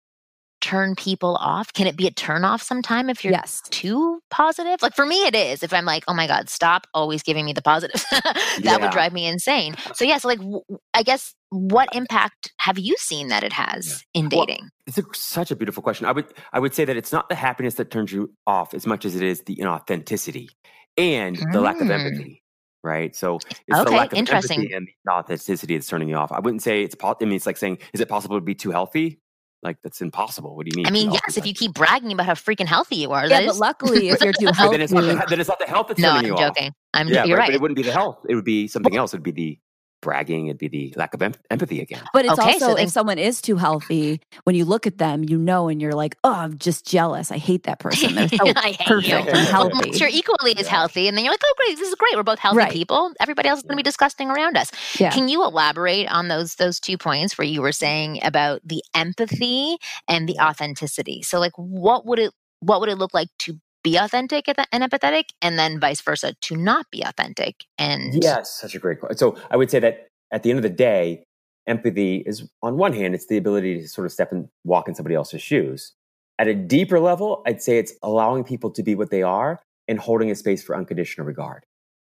turn 0.67 0.95
people 0.97 1.37
off? 1.37 1.73
Can 1.73 1.87
it 1.87 1.97
be 1.97 2.07
a 2.07 2.11
turn 2.11 2.45
off 2.45 2.61
sometime 2.63 3.09
if 3.09 3.23
you're 3.25 3.33
Yes. 3.33 3.63
too 3.71 4.21
positive? 4.31 4.83
Like 4.83 4.95
for 4.95 5.07
me, 5.07 5.25
it 5.27 5.35
is. 5.35 5.63
If 5.63 5.73
I'm 5.73 5.85
like, 5.85 6.03
oh 6.09 6.15
my 6.15 6.27
god, 6.27 6.49
stop 6.49 6.87
always 6.93 7.23
giving 7.23 7.45
me 7.45 7.53
the 7.53 7.63
positive, 7.63 8.05
that 8.11 8.59
Yeah. 8.63 8.77
would 8.79 8.91
drive 8.91 9.13
me 9.13 9.27
insane. 9.27 9.75
So, 9.95 10.05
yeah. 10.05 10.19
So, 10.19 10.29
like, 10.29 10.39
w- 10.41 10.63
I 10.95 11.03
guess 11.03 11.35
what 11.51 11.89
impact 11.95 12.53
have 12.59 12.79
you 12.79 12.97
seen 12.99 13.29
that 13.29 13.45
it 13.45 13.53
has 13.53 14.05
in 14.13 14.29
Well, 14.29 14.45
dating? 14.47 14.69
It's 14.89 14.99
a, 14.99 15.03
such 15.15 15.51
a 15.51 15.57
beautiful 15.57 15.83
question. 15.83 16.07
I 16.07 16.13
would 16.13 16.27
I 16.53 16.59
would 16.59 16.75
say 16.75 16.85
that 16.85 16.97
it's 16.97 17.13
not 17.13 17.29
the 17.29 17.35
happiness 17.37 17.75
that 17.75 17.91
turns 17.91 18.13
you 18.13 18.33
off 18.47 18.75
as 18.75 18.87
much 18.87 19.05
as 19.05 19.15
it 19.17 19.23
is 19.23 19.43
the 19.45 19.57
inauthenticity 19.57 20.49
and 20.97 21.37
the 21.53 21.61
lack 21.61 21.81
of 21.81 21.89
Mm. 21.89 21.93
empathy. 22.07 22.43
Right. 22.83 23.15
So 23.17 23.39
it's 23.67 23.79
Okay, 23.81 23.91
the 23.91 23.97
lack 23.97 24.13
of 24.13 24.19
interesting. 24.19 24.59
empathy 24.61 24.75
and 24.75 24.89
the 25.05 25.13
authenticity 25.13 25.77
that's 25.77 25.89
turning 25.89 26.09
you 26.09 26.17
off. 26.17 26.31
I 26.33 26.39
wouldn't 26.41 26.63
say 26.63 26.83
it's 26.83 26.95
po- 26.95 27.17
I 27.21 27.25
mean 27.25 27.35
it's 27.35 27.47
like 27.47 27.57
saying, 27.57 27.79
is 27.93 28.01
it 28.01 28.09
possible 28.09 28.37
to 28.37 28.41
be 28.41 28.55
too 28.55 28.71
healthy? 28.71 29.21
Like 29.63 29.79
that's 29.83 30.01
impossible. 30.01 30.55
What 30.55 30.67
do 30.67 30.71
you 30.73 30.77
mean? 30.77 30.87
I 30.87 30.91
mean, 30.91 31.11
yes, 31.11 31.21
if 31.31 31.39
Like- 31.39 31.47
you 31.47 31.55
keep 31.55 31.73
bragging 31.75 32.13
about 32.13 32.27
how 32.27 32.35
freaking 32.35 32.67
healthy 32.67 32.97
you 32.97 33.11
are, 33.13 33.23
Yeah, 33.23 33.41
that 33.41 33.47
but 33.47 33.53
is. 33.55 33.59
luckily, 33.59 34.09
if 34.11 34.21
you're 34.23 34.33
too 34.33 34.47
But 34.59 34.71
then 34.71 34.81
it's, 34.81 34.93
not 34.93 35.05
healthy, 35.05 35.19
the, 35.19 35.27
then 35.31 35.41
it's 35.41 35.49
not 35.49 35.59
the 35.59 35.67
health 35.67 35.89
that's 35.89 35.99
no, 36.01 36.13
turning 36.13 36.19
I'm 36.33 36.39
you 36.39 36.45
off. 36.45 36.55
joking. 36.57 36.73
I'm. 36.95 37.09
Yeah, 37.09 37.25
you're 37.25 37.37
right, 37.37 37.43
right. 37.43 37.49
But 37.49 37.55
it 37.57 37.61
wouldn't 37.63 37.77
be 37.77 37.83
the 37.83 37.93
health. 37.93 38.19
It 38.29 38.35
would 38.35 38.45
be 38.45 38.69
something 38.69 38.97
else. 38.97 39.13
It'd 39.15 39.25
be 39.25 39.33
the 39.33 39.59
bragging. 40.03 40.47
It'd 40.49 40.59
be 40.59 40.69
the 40.69 40.95
lack 40.97 41.15
of 41.15 41.23
em- 41.23 41.35
empathy 41.51 41.81
again. 41.81 42.03
But 42.13 42.25
it's 42.25 42.39
Okay, 42.39 42.53
also 42.55 42.75
then- 42.75 42.85
if 42.87 42.91
someone 42.91 43.19
is 43.19 43.41
too 43.43 43.57
healthy, 43.57 44.21
when 44.45 44.55
you 44.55 44.65
look 44.65 44.87
at 44.87 44.99
them, 44.99 45.25
you 45.25 45.39
know, 45.39 45.69
and 45.69 45.81
you're 45.81 45.93
like, 45.95 46.17
oh, 46.25 46.33
I'm 46.33 46.59
just 46.59 46.87
jealous. 46.87 47.31
I 47.33 47.39
hate 47.39 47.65
that 47.65 47.79
person. 47.79 48.15
They're 48.15 48.29
so 48.29 48.39
I 48.57 48.73
hate 48.73 48.87
perfect 48.87 49.09
you. 49.09 49.15
and 49.17 49.27
Well, 49.27 49.35
Well, 49.35 49.45
healthy. 49.47 49.71
unless 49.87 50.01
you're 50.01 50.09
equally 50.13 50.57
as 50.59 50.67
healthy, 50.69 51.09
and 51.09 51.17
then 51.17 51.25
you're 51.25 51.33
like, 51.33 51.41
oh, 51.45 51.55
great, 51.57 51.77
this 51.79 51.89
is 51.89 51.95
great. 51.95 52.15
We're 52.17 52.23
both 52.23 52.39
healthy 52.39 52.59
Right. 52.59 52.73
people. 52.73 53.13
Everybody 53.21 53.49
else 53.49 53.59
is 53.59 53.63
going 53.65 53.73
to 53.77 53.83
be 53.83 53.83
disgusting 53.83 54.31
around 54.31 54.57
us. 54.57 54.71
Yeah. 54.99 55.11
Can 55.11 55.29
you 55.29 55.43
elaborate 55.45 56.07
on 56.09 56.29
those 56.29 56.55
those 56.57 56.79
two 56.81 56.99
points 56.99 57.37
where 57.39 57.47
you 57.47 57.63
were 57.63 57.73
saying 57.73 58.21
about 58.23 58.61
the 58.65 58.83
empathy 58.95 59.77
and 60.09 60.29
the 60.29 60.39
authenticity? 60.41 61.23
So, 61.23 61.39
like, 61.41 61.53
what 61.57 62.07
would 62.07 62.19
it 62.19 62.33
what 62.61 62.81
would 62.81 62.89
it 62.89 62.97
look 62.99 63.13
like 63.13 63.29
to 63.41 63.59
be 63.87 63.97
authentic 63.97 64.49
and 64.49 64.83
empathetic, 64.83 65.27
and 65.41 65.57
then 65.57 65.79
vice 65.79 66.01
versa 66.01 66.35
to 66.41 66.57
not 66.57 66.87
be 66.91 67.03
authentic 67.03 67.67
and 67.79 68.21
Yes, 68.21 68.51
such 68.51 68.75
a 68.75 68.81
great 68.81 68.99
question. 68.99 69.17
So 69.17 69.37
I 69.49 69.57
would 69.57 69.71
say 69.71 69.79
that 69.79 70.09
at 70.33 70.43
the 70.43 70.51
end 70.51 70.59
of 70.59 70.65
the 70.65 70.69
day, 70.91 71.23
empathy 71.69 72.17
is 72.27 72.49
on 72.63 72.79
one 72.79 72.93
hand, 72.93 73.15
it's 73.15 73.27
the 73.27 73.37
ability 73.37 73.81
to 73.81 73.89
sort 73.89 74.05
of 74.05 74.13
step 74.13 74.33
and 74.33 74.49
walk 74.65 74.89
in 74.89 74.97
somebody 74.97 75.15
else's 75.15 75.41
shoes. 75.41 75.93
At 76.37 76.49
a 76.49 76.55
deeper 76.55 76.99
level, 76.99 77.45
I'd 77.47 77.63
say 77.63 77.79
it's 77.79 77.95
allowing 78.03 78.43
people 78.43 78.71
to 78.73 78.83
be 78.83 78.97
what 78.97 79.11
they 79.11 79.23
are 79.23 79.63
and 79.87 80.01
holding 80.01 80.33
a 80.33 80.35
space 80.35 80.65
for 80.65 80.77
unconditional 80.77 81.25
regard. 81.25 81.65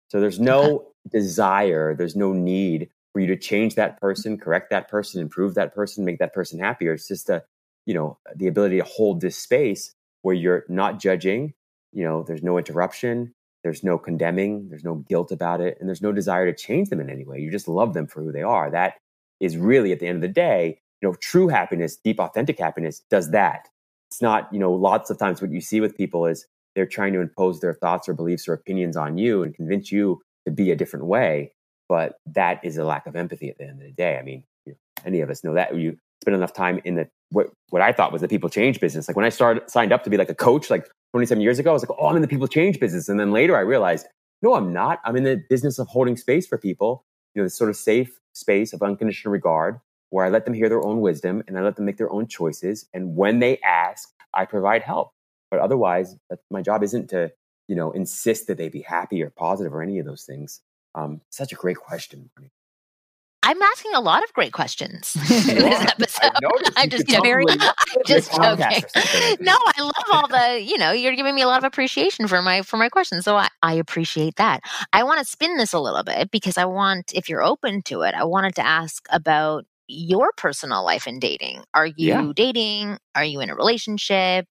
So 0.10 0.20
there's 0.20 0.40
no 0.40 0.92
desire, 1.12 1.96
there's 1.96 2.16
no 2.16 2.34
need 2.34 2.90
for 3.14 3.20
you 3.20 3.28
to 3.28 3.36
change 3.36 3.74
that 3.76 4.00
person, 4.00 4.38
correct 4.38 4.70
that 4.70 4.90
person, 4.90 5.22
improve 5.22 5.56
that 5.56 5.74
person, 5.74 6.06
make 6.06 6.20
that 6.20 6.34
person 6.34 6.60
happier. 6.60 6.94
It's 6.94 7.08
just 7.08 7.30
a, 7.32 7.44
you 7.88 7.96
know, 7.96 8.20
the 8.36 8.46
ability 8.46 8.78
to 8.78 8.84
hold 8.84 9.22
this 9.22 9.38
space 9.38 9.96
where 10.22 10.36
you're 10.36 10.66
not 10.70 11.00
judging, 11.00 11.54
you 11.94 12.04
know, 12.04 12.24
there's 12.24 12.44
no 12.44 12.58
interruption, 12.58 13.34
There's 13.64 13.84
no 13.84 13.98
condemning, 13.98 14.68
there's 14.70 14.84
no 14.84 14.96
guilt 14.96 15.32
about 15.32 15.62
it, 15.62 15.78
and 15.80 15.88
there's 15.88 16.02
no 16.02 16.12
desire 16.12 16.46
to 16.46 16.58
change 16.58 16.90
them 16.90 17.00
in 17.00 17.10
any 17.10 17.24
way. 17.24 17.40
You 17.40 17.50
just 17.50 17.68
love 17.68 17.94
them 17.94 18.08
for 18.08 18.22
who 18.22 18.32
they 18.32 18.44
are. 18.44 18.70
That 18.70 18.96
is 19.40 19.58
really 19.58 19.92
at 19.94 20.00
the 20.00 20.08
end 20.08 20.18
of 20.18 20.22
the 20.22 20.28
day, 20.28 20.80
you 21.02 21.08
know, 21.08 21.16
true 21.16 21.48
happiness, 21.48 21.96
deep 21.96 22.20
authentic 22.20 22.60
happiness 22.60 23.02
does 23.10 23.32
that. 23.32 23.70
It's 24.12 24.22
not, 24.22 24.50
you 24.52 24.60
know, 24.60 24.72
lots 24.72 25.10
of 25.10 25.18
times 25.18 25.42
what 25.42 25.52
you 25.52 25.62
see 25.62 25.80
with 25.80 25.98
people 25.98 26.26
is 26.26 26.46
they're 26.76 26.86
trying 26.86 27.14
to 27.14 27.22
impose 27.22 27.62
their 27.62 27.74
thoughts 27.74 28.10
or 28.10 28.14
beliefs 28.14 28.48
or 28.48 28.54
opinions 28.54 28.98
on 28.98 29.18
you 29.18 29.44
and 29.44 29.56
convince 29.56 29.92
you 29.92 30.22
to 30.46 30.52
be 30.52 30.72
a 30.72 30.76
different 30.76 31.06
way. 31.06 31.54
But 31.88 32.18
that 32.26 32.60
is 32.64 32.78
a 32.78 32.84
lack 32.84 33.08
of 33.08 33.16
empathy 33.16 33.50
at 33.50 33.58
the 33.58 33.66
end 33.66 33.82
of 33.82 33.88
the 33.88 33.94
day. 33.94 34.18
I 34.18 34.24
mean, 34.24 34.44
you 34.66 34.74
know, 34.74 34.78
any 35.06 35.22
of 35.22 35.30
us 35.30 35.44
know 35.44 35.54
that. 35.54 35.76
You 35.76 35.98
spend 36.22 36.36
enough 36.36 36.54
time 36.54 36.82
in 36.84 36.96
the 36.96 37.08
what 37.30 37.48
what 37.70 37.82
I 37.82 37.92
thought 37.92 38.12
was 38.12 38.22
the 38.22 38.28
people 38.28 38.50
change 38.50 38.80
business. 38.80 39.08
Like 39.08 39.16
when 39.16 39.26
I 39.26 39.30
started 39.30 39.70
signed 39.70 39.92
up 39.92 40.04
to 40.04 40.10
be 40.10 40.18
like 40.18 40.30
a 40.30 40.36
coach, 40.36 40.70
like 40.70 40.88
27 41.14 41.42
years 41.42 41.60
ago, 41.60 41.70
I 41.70 41.74
was 41.74 41.88
like, 41.88 41.96
oh, 42.00 42.08
I'm 42.08 42.16
in 42.16 42.24
the 42.24 42.28
people 42.28 42.48
change 42.48 42.80
business. 42.80 43.08
And 43.08 43.20
then 43.20 43.32
later 43.32 43.56
I 43.56 43.60
realized, 43.60 44.08
no, 44.42 44.56
I'm 44.56 44.74
not. 44.74 45.00
I'm 45.06 45.16
in 45.16 45.24
the 45.24 45.44
business 45.48 45.78
of 45.78 45.88
holding 45.88 46.18
space 46.18 46.48
for 46.48 46.58
people, 46.58 47.06
you 47.36 47.42
know, 47.42 47.46
this 47.46 47.56
sort 47.56 47.70
of 47.70 47.76
safe 47.76 48.20
space 48.34 48.74
of 48.74 48.82
unconditional 48.82 49.32
regard 49.32 49.80
where 50.10 50.26
I 50.26 50.30
let 50.30 50.46
them 50.46 50.56
hear 50.56 50.70
their 50.70 50.84
own 50.84 51.02
wisdom 51.02 51.44
and 51.48 51.58
I 51.58 51.62
let 51.62 51.76
them 51.76 51.86
make 51.86 51.98
their 51.98 52.12
own 52.12 52.28
choices. 52.28 52.88
And 52.96 53.16
when 53.16 53.40
they 53.40 53.60
ask, 53.60 54.10
I 54.34 54.46
provide 54.46 54.82
help. 54.82 55.12
But 55.52 55.60
otherwise, 55.60 56.16
my 56.50 56.64
job 56.64 56.82
isn't 56.84 57.10
to, 57.12 57.32
you 57.68 57.76
know, 57.76 57.92
insist 57.92 58.48
that 58.48 58.58
they 58.58 58.70
be 58.70 58.82
happy 58.82 59.22
or 59.22 59.30
positive 59.30 59.74
or 59.74 59.84
any 59.84 60.00
of 60.00 60.08
those 60.08 60.24
things. 60.24 60.62
Um, 60.96 61.22
such 61.30 61.52
a 61.52 61.56
great 61.56 61.78
question. 61.78 62.32
I'm 63.44 63.62
asking 63.62 63.94
a 63.94 64.00
lot 64.00 64.24
of 64.24 64.32
great 64.34 64.54
questions 64.54 65.16
in 65.30 65.58
this 65.58 65.82
episode. 65.82 66.32
I'm 66.78 66.90
just 66.90 67.08
very, 67.08 67.46
I'm 67.50 68.02
just 68.08 68.32
joking. 68.32 68.84
no, 69.42 69.56
I 69.56 69.82
love 69.82 70.06
all 70.12 70.28
the, 70.28 70.62
you 70.62 70.78
know, 70.78 70.92
you're 70.92 71.16
giving 71.16 71.36
me 71.36 71.42
a 71.42 71.48
lot 71.48 71.58
of 71.58 71.66
appreciation 71.66 72.28
for 72.28 72.42
my 72.42 72.62
for 72.62 72.78
my 72.78 72.90
questions. 72.90 73.26
So 73.26 73.36
I, 73.36 73.50
I 73.62 73.74
appreciate 73.74 74.38
that. 74.38 74.62
I 74.94 75.04
want 75.04 75.20
to 75.20 75.26
spin 75.26 75.58
this 75.58 75.74
a 75.74 75.80
little 75.80 76.04
bit 76.04 76.32
because 76.32 76.58
I 76.58 76.66
want, 76.66 77.12
if 77.14 77.28
you're 77.28 77.44
open 77.44 77.82
to 77.84 78.02
it, 78.02 78.16
I 78.16 78.24
wanted 78.24 78.56
to 78.56 78.66
ask 78.66 79.06
about 79.12 79.66
your 79.88 80.32
personal 80.38 80.84
life 80.86 81.06
in 81.06 81.20
dating. 81.20 81.64
Are 81.74 81.88
you 81.88 81.94
yeah. 81.98 82.32
dating? 82.34 82.98
Are 83.16 83.26
you 83.26 83.42
in 83.42 83.50
a 83.50 83.56
relationship? 83.56 84.48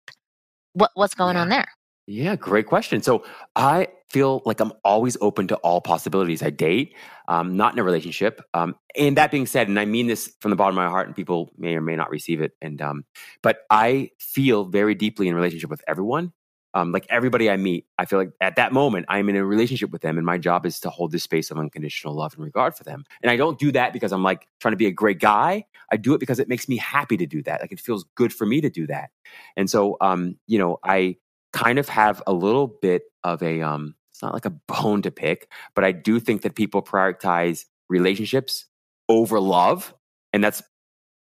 What 0.75 0.91
what's 0.95 1.15
going 1.15 1.37
yeah. 1.37 1.43
on 1.43 1.49
there? 1.49 1.69
Yeah, 2.07 2.35
great 2.35 2.67
question. 2.67 3.01
So 3.01 3.25
I 3.55 3.89
feel 4.11 4.43
like 4.45 4.59
I'm 4.61 4.73
always 4.85 5.17
open 5.21 5.47
to 5.49 5.57
all 5.59 5.81
possibilities. 5.81 6.43
I 6.43 6.51
date, 6.51 6.97
um, 7.29 7.57
not 7.57 7.73
in 7.75 7.79
a 7.79 7.85
relationship. 7.85 8.43
Um, 8.55 8.75
and 8.97 9.17
that 9.17 9.31
being 9.31 9.47
said, 9.47 9.69
and 9.69 9.79
I 9.79 9.85
mean 9.85 10.09
this 10.09 10.35
from 10.41 10.51
the 10.51 10.57
bottom 10.57 10.77
of 10.77 10.85
my 10.85 10.91
heart, 10.91 11.07
and 11.07 11.15
people 11.15 11.53
may 11.57 11.77
or 11.77 11.81
may 11.81 11.95
not 11.95 12.11
receive 12.11 12.41
it. 12.41 12.53
And 12.61 12.83
um, 12.83 13.05
but 13.43 13.59
I 13.71 14.11
feel 14.19 14.65
very 14.65 14.95
deeply 14.97 15.29
in 15.29 15.35
relationship 15.35 15.71
with 15.71 15.83
everyone. 15.87 16.33
Um, 16.75 16.91
like 16.91 17.07
everybody 17.11 17.51
I 17.51 17.59
meet, 17.59 17.87
I 17.99 18.07
feel 18.07 18.19
like 18.19 18.31
at 18.41 18.57
that 18.57 18.73
moment 18.73 19.05
I'm 19.09 19.29
in 19.29 19.37
a 19.37 19.45
relationship 19.45 19.91
with 19.91 20.03
them, 20.03 20.17
and 20.17 20.27
my 20.27 20.39
job 20.39 20.67
is 20.67 20.81
to 20.81 20.91
hold 20.91 21.13
this 21.13 21.23
space 21.23 21.51
of 21.51 21.59
unconditional 21.59 22.15
love 22.15 22.35
and 22.35 22.43
regard 22.43 22.75
for 22.75 22.83
them. 22.83 23.05
And 23.23 23.31
I 23.31 23.37
don't 23.37 23.59
do 23.59 23.71
that 23.73 23.93
because 23.93 24.11
I'm 24.11 24.23
like 24.25 24.49
trying 24.59 24.73
to 24.73 24.79
be 24.79 24.87
a 24.87 24.91
great 24.93 25.21
guy. 25.21 25.67
I 25.93 25.99
do 25.99 26.15
it 26.15 26.19
because 26.19 26.41
it 26.41 26.49
makes 26.49 26.69
me 26.69 26.79
happy 26.79 27.17
to 27.19 27.27
do 27.27 27.43
that. 27.43 27.61
Like 27.61 27.73
it 27.73 27.81
feels 27.81 28.07
good 28.17 28.33
for 28.33 28.47
me 28.47 28.61
to 28.63 28.71
do 28.71 28.87
that. 28.87 29.11
And 29.57 29.69
so, 29.71 29.99
um, 30.01 30.39
you 30.47 30.59
know, 30.59 30.79
I 30.83 31.17
kind 31.53 31.79
of 31.79 31.89
have 31.89 32.23
a 32.27 32.33
little 32.33 32.67
bit 32.67 33.03
of 33.25 33.43
a 33.43 33.61
um 33.63 33.95
it's 34.11 34.23
not 34.23 34.35
like 34.35 34.45
a 34.45 34.51
bone 34.51 35.03
to 35.03 35.11
pick, 35.11 35.51
but 35.75 35.85
I 35.85 35.93
do 35.93 36.21
think 36.21 36.43
that 36.43 36.55
people 36.55 36.83
prioritize 36.83 37.65
relationships 37.89 38.67
over 39.09 39.41
love. 39.41 39.95
And 40.33 40.43
that's 40.43 40.63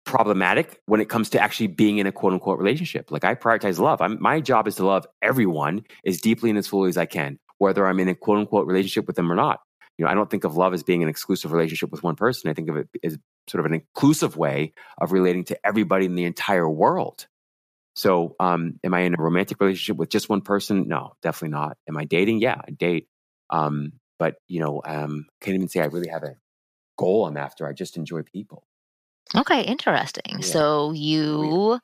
problematic 0.05 0.81
when 0.85 1.01
it 1.01 1.09
comes 1.09 1.29
to 1.29 1.39
actually 1.39 1.67
being 1.67 1.99
in 1.99 2.07
a 2.07 2.11
quote 2.11 2.33
unquote 2.33 2.57
relationship. 2.57 3.11
Like 3.11 3.23
I 3.23 3.35
prioritize 3.35 3.79
love. 3.79 4.01
I'm, 4.01 4.21
my 4.21 4.41
job 4.41 4.67
is 4.67 4.75
to 4.75 4.85
love 4.85 5.05
everyone 5.21 5.83
as 6.05 6.19
deeply 6.19 6.49
and 6.49 6.57
as 6.57 6.67
fully 6.67 6.89
as 6.89 6.97
I 6.97 7.05
can, 7.05 7.37
whether 7.59 7.85
I'm 7.85 7.99
in 7.99 8.09
a 8.09 8.15
quote 8.15 8.39
unquote 8.39 8.67
relationship 8.67 9.07
with 9.07 9.15
them 9.15 9.31
or 9.31 9.35
not. 9.35 9.59
You 9.97 10.05
know, 10.05 10.11
I 10.11 10.15
don't 10.15 10.29
think 10.29 10.45
of 10.45 10.55
love 10.55 10.73
as 10.73 10.81
being 10.81 11.03
an 11.03 11.09
exclusive 11.09 11.51
relationship 11.51 11.91
with 11.91 12.03
one 12.03 12.15
person. 12.15 12.49
I 12.49 12.53
think 12.53 12.69
of 12.69 12.77
it 12.77 12.89
as 13.03 13.17
sort 13.47 13.59
of 13.59 13.65
an 13.65 13.73
inclusive 13.73 14.37
way 14.37 14.73
of 14.99 15.11
relating 15.11 15.43
to 15.45 15.65
everybody 15.65 16.05
in 16.05 16.15
the 16.15 16.23
entire 16.23 16.69
world. 16.69 17.27
So, 17.99 18.37
um, 18.39 18.79
am 18.85 18.93
I 18.93 19.01
in 19.01 19.13
a 19.13 19.21
romantic 19.21 19.59
relationship 19.59 19.97
with 19.97 20.07
just 20.07 20.29
one 20.29 20.39
person? 20.39 20.87
No, 20.87 21.15
definitely 21.21 21.49
not. 21.49 21.77
Am 21.85 21.97
I 21.97 22.05
dating? 22.05 22.39
Yeah, 22.39 22.61
I 22.65 22.71
date. 22.71 23.09
Um, 23.49 23.91
but 24.17 24.35
you 24.47 24.61
know, 24.61 24.81
um, 24.85 25.25
can't 25.41 25.55
even 25.55 25.67
say 25.67 25.81
I 25.81 25.87
really 25.87 26.07
have 26.07 26.23
a 26.23 26.35
goal 26.97 27.27
I'm 27.27 27.35
after. 27.35 27.67
I 27.67 27.73
just 27.73 27.97
enjoy 27.97 28.21
people. 28.21 28.63
Okay, 29.35 29.63
interesting. 29.63 30.23
Yeah. 30.29 30.45
So 30.45 30.93
you 30.93 31.77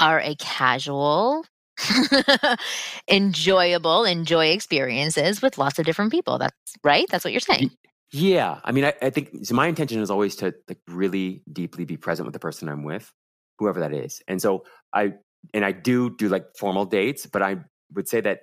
are 0.00 0.20
a 0.20 0.34
casual, 0.36 1.44
enjoyable, 3.10 4.04
enjoy 4.04 4.46
experiences 4.46 5.42
with 5.42 5.58
lots 5.58 5.78
of 5.78 5.84
different 5.84 6.12
people. 6.12 6.38
That's 6.38 6.54
right. 6.82 7.04
That's 7.10 7.24
what 7.26 7.32
you're 7.34 7.40
saying. 7.40 7.72
Yeah, 8.10 8.58
I 8.64 8.72
mean, 8.72 8.86
I, 8.86 8.94
I 9.02 9.10
think 9.10 9.44
so. 9.44 9.54
My 9.54 9.66
intention 9.66 10.00
is 10.00 10.10
always 10.10 10.36
to 10.36 10.54
like 10.66 10.80
really 10.88 11.42
deeply 11.52 11.84
be 11.84 11.98
present 11.98 12.24
with 12.24 12.32
the 12.32 12.38
person 12.38 12.70
I'm 12.70 12.84
with, 12.84 13.12
whoever 13.58 13.80
that 13.80 13.92
is. 13.92 14.22
And 14.26 14.40
so 14.40 14.64
I 14.94 15.12
and 15.54 15.64
I 15.64 15.72
do 15.72 16.14
do 16.16 16.28
like 16.28 16.46
formal 16.58 16.84
dates, 16.84 17.26
but 17.26 17.42
I 17.42 17.56
would 17.94 18.08
say 18.08 18.20
that 18.20 18.40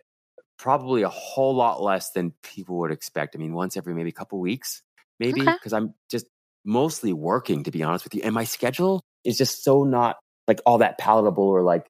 probably 0.58 1.04
a 1.04 1.10
whole 1.10 1.56
lot 1.56 1.82
less 1.82 2.12
than 2.12 2.34
people 2.44 2.78
would 2.80 2.92
expect. 2.92 3.36
I 3.36 3.40
mean, 3.40 3.54
once 3.54 3.78
every 3.78 3.94
maybe 3.94 4.10
a 4.10 4.14
couple 4.14 4.40
weeks, 4.40 4.82
maybe 5.20 5.42
because 5.42 5.74
okay. 5.74 5.78
I'm 5.78 5.94
just 6.10 6.26
mostly 6.66 7.14
working 7.14 7.64
to 7.64 7.72
be 7.72 7.84
honest 7.84 8.04
with 8.04 8.16
you, 8.16 8.22
and 8.24 8.34
my 8.34 8.44
schedule 8.44 9.02
is 9.24 9.38
just 9.38 9.64
so 9.64 9.84
not 9.84 10.18
like 10.48 10.62
all 10.66 10.80
that 10.80 10.98
palatable 10.98 11.44
or 11.44 11.62
like 11.62 11.88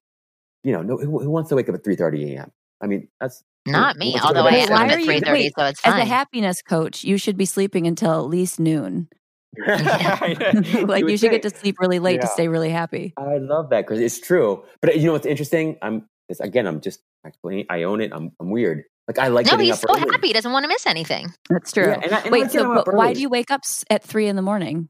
you 0.62 0.72
know, 0.72 0.82
no, 0.82 0.96
who, 0.98 1.20
who 1.20 1.30
wants 1.30 1.48
to 1.48 1.56
wake 1.56 1.68
up 1.68 1.74
at 1.74 1.84
three 1.84 1.96
thirty 1.96 2.34
a.m. 2.34 2.50
I 2.80 2.86
mean, 2.86 3.08
that's 3.20 3.42
not 3.66 3.96
me. 3.96 4.18
Although 4.22 4.46
I 4.46 4.56
am 4.56 4.72
at 4.72 5.02
three 5.02 5.20
thirty, 5.20 5.50
so 5.56 5.64
it's 5.66 5.80
fine. 5.80 5.94
As 5.94 6.00
a 6.00 6.04
happiness 6.04 6.62
coach, 6.62 7.04
you 7.04 7.16
should 7.16 7.36
be 7.36 7.46
sleeping 7.46 7.86
until 7.86 8.12
at 8.12 8.26
least 8.26 8.60
noon. 8.60 9.08
like 9.66 11.02
you, 11.02 11.08
you 11.08 11.16
should 11.16 11.30
get 11.30 11.42
to 11.42 11.50
sleep 11.50 11.76
really 11.80 11.98
late 11.98 12.16
yeah. 12.16 12.20
to 12.22 12.26
stay 12.28 12.48
really 12.48 12.70
happy. 12.70 13.12
I 13.16 13.38
love 13.38 13.70
that 13.70 13.86
because 13.86 14.00
it's 14.00 14.20
true. 14.20 14.64
But 14.80 14.96
you 14.96 15.06
know 15.06 15.12
what's 15.12 15.26
interesting? 15.26 15.76
I'm 15.82 16.06
again. 16.40 16.66
I'm 16.66 16.80
just 16.80 17.00
actually 17.26 17.66
I 17.68 17.82
own 17.82 18.00
it. 18.00 18.12
I'm 18.12 18.32
I'm 18.40 18.50
weird. 18.50 18.84
Like 19.08 19.18
I 19.18 19.28
like. 19.28 19.46
No, 19.46 19.58
he's 19.58 19.80
so 19.80 19.88
early. 19.90 20.00
happy. 20.00 20.28
He 20.28 20.32
doesn't 20.32 20.52
want 20.52 20.64
to 20.64 20.68
miss 20.68 20.86
anything. 20.86 21.32
That's 21.48 21.72
true. 21.72 21.88
Yeah, 21.88 22.00
and 22.02 22.14
I, 22.14 22.20
and 22.20 22.30
Wait, 22.30 22.50
so 22.50 22.84
why 22.92 23.12
do 23.12 23.20
you 23.20 23.28
wake 23.28 23.50
up 23.50 23.62
at 23.90 24.04
three 24.04 24.28
in 24.28 24.36
the 24.36 24.42
morning? 24.42 24.88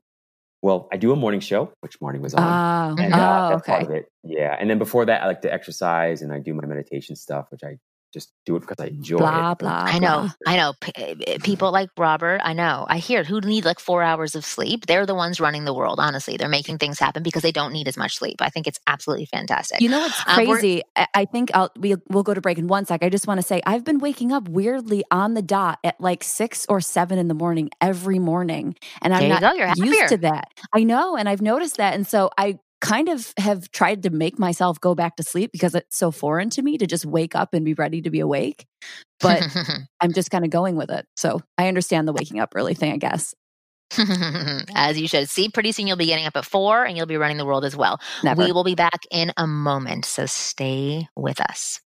Well, 0.62 0.88
I 0.92 0.98
do 0.98 1.10
a 1.10 1.16
morning 1.16 1.40
show, 1.40 1.72
which 1.80 1.98
morning 2.02 2.20
was 2.20 2.34
on. 2.34 2.42
Oh, 2.42 3.02
and, 3.02 3.14
uh, 3.14 3.50
oh 3.52 3.56
okay. 3.56 4.04
Yeah, 4.22 4.54
and 4.60 4.68
then 4.68 4.78
before 4.78 5.06
that, 5.06 5.22
I 5.22 5.26
like 5.26 5.40
to 5.42 5.52
exercise 5.52 6.20
and 6.20 6.34
I 6.34 6.38
do 6.38 6.52
my 6.52 6.66
meditation 6.66 7.16
stuff, 7.16 7.46
which 7.50 7.62
I 7.64 7.78
just 8.12 8.32
do 8.44 8.56
it 8.56 8.60
because 8.60 8.76
I 8.80 8.86
enjoy 8.86 9.18
blah, 9.18 9.52
it. 9.52 9.58
Blah, 9.58 9.84
I 9.86 9.98
know, 9.98 10.20
blah. 10.20 10.30
I 10.46 10.56
know. 10.56 10.72
P- 10.80 10.92
eh, 10.96 11.14
eh, 11.26 11.38
people 11.42 11.70
like 11.70 11.90
Robert, 11.96 12.40
I 12.42 12.52
know. 12.52 12.86
I 12.88 12.98
hear 12.98 13.24
who 13.24 13.40
need 13.40 13.64
like 13.64 13.78
four 13.78 14.02
hours 14.02 14.34
of 14.34 14.44
sleep. 14.44 14.86
They're 14.86 15.06
the 15.06 15.14
ones 15.14 15.40
running 15.40 15.64
the 15.64 15.74
world. 15.74 15.98
Honestly, 16.00 16.36
they're 16.36 16.48
making 16.48 16.78
things 16.78 16.98
happen 16.98 17.22
because 17.22 17.42
they 17.42 17.52
don't 17.52 17.72
need 17.72 17.88
as 17.88 17.96
much 17.96 18.16
sleep. 18.16 18.36
I 18.40 18.50
think 18.50 18.66
it's 18.66 18.80
absolutely 18.86 19.26
fantastic. 19.26 19.80
You 19.80 19.88
know 19.88 20.00
what's 20.00 20.20
um, 20.26 20.34
crazy? 20.34 20.82
Um, 20.96 21.06
I 21.14 21.24
think 21.24 21.50
I'll 21.54 21.70
we, 21.78 21.94
we'll 22.08 22.22
go 22.22 22.34
to 22.34 22.40
break 22.40 22.58
in 22.58 22.66
one 22.66 22.84
sec. 22.86 23.02
I 23.02 23.08
just 23.08 23.26
want 23.26 23.40
to 23.40 23.46
say 23.46 23.62
I've 23.64 23.84
been 23.84 23.98
waking 23.98 24.32
up 24.32 24.48
weirdly 24.48 25.04
on 25.10 25.34
the 25.34 25.42
dot 25.42 25.78
at 25.84 26.00
like 26.00 26.24
six 26.24 26.66
or 26.68 26.80
seven 26.80 27.18
in 27.18 27.28
the 27.28 27.34
morning 27.34 27.70
every 27.80 28.18
morning, 28.18 28.76
and 29.02 29.14
I'm 29.14 29.28
not 29.28 29.76
used 29.76 30.08
to 30.08 30.16
that. 30.18 30.48
I 30.72 30.82
know, 30.82 31.16
and 31.16 31.28
I've 31.28 31.42
noticed 31.42 31.76
that, 31.76 31.94
and 31.94 32.06
so 32.06 32.30
I 32.36 32.58
kind 32.80 33.08
of 33.08 33.32
have 33.36 33.70
tried 33.70 34.02
to 34.02 34.10
make 34.10 34.38
myself 34.38 34.80
go 34.80 34.94
back 34.94 35.16
to 35.16 35.22
sleep 35.22 35.52
because 35.52 35.74
it's 35.74 35.96
so 35.96 36.10
foreign 36.10 36.50
to 36.50 36.62
me 36.62 36.78
to 36.78 36.86
just 36.86 37.04
wake 37.04 37.34
up 37.36 37.54
and 37.54 37.64
be 37.64 37.74
ready 37.74 38.02
to 38.02 38.10
be 38.10 38.20
awake. 38.20 38.66
But 39.20 39.46
I'm 40.00 40.12
just 40.12 40.30
kind 40.30 40.44
of 40.44 40.50
going 40.50 40.76
with 40.76 40.90
it. 40.90 41.06
So 41.16 41.40
I 41.58 41.68
understand 41.68 42.08
the 42.08 42.12
waking 42.12 42.40
up 42.40 42.52
early 42.54 42.74
thing, 42.74 42.92
I 42.92 42.96
guess. 42.96 43.34
as 44.74 45.00
you 45.00 45.08
should. 45.08 45.28
See, 45.28 45.48
pretty 45.48 45.72
soon 45.72 45.86
you'll 45.86 45.96
be 45.96 46.06
getting 46.06 46.26
up 46.26 46.36
at 46.36 46.44
four 46.44 46.84
and 46.84 46.96
you'll 46.96 47.06
be 47.06 47.16
running 47.16 47.38
the 47.38 47.44
world 47.44 47.64
as 47.64 47.76
well. 47.76 48.00
Never. 48.22 48.44
We 48.44 48.52
will 48.52 48.64
be 48.64 48.76
back 48.76 49.00
in 49.10 49.32
a 49.36 49.46
moment. 49.46 50.04
So 50.04 50.26
stay 50.26 51.08
with 51.16 51.40
us. 51.40 51.80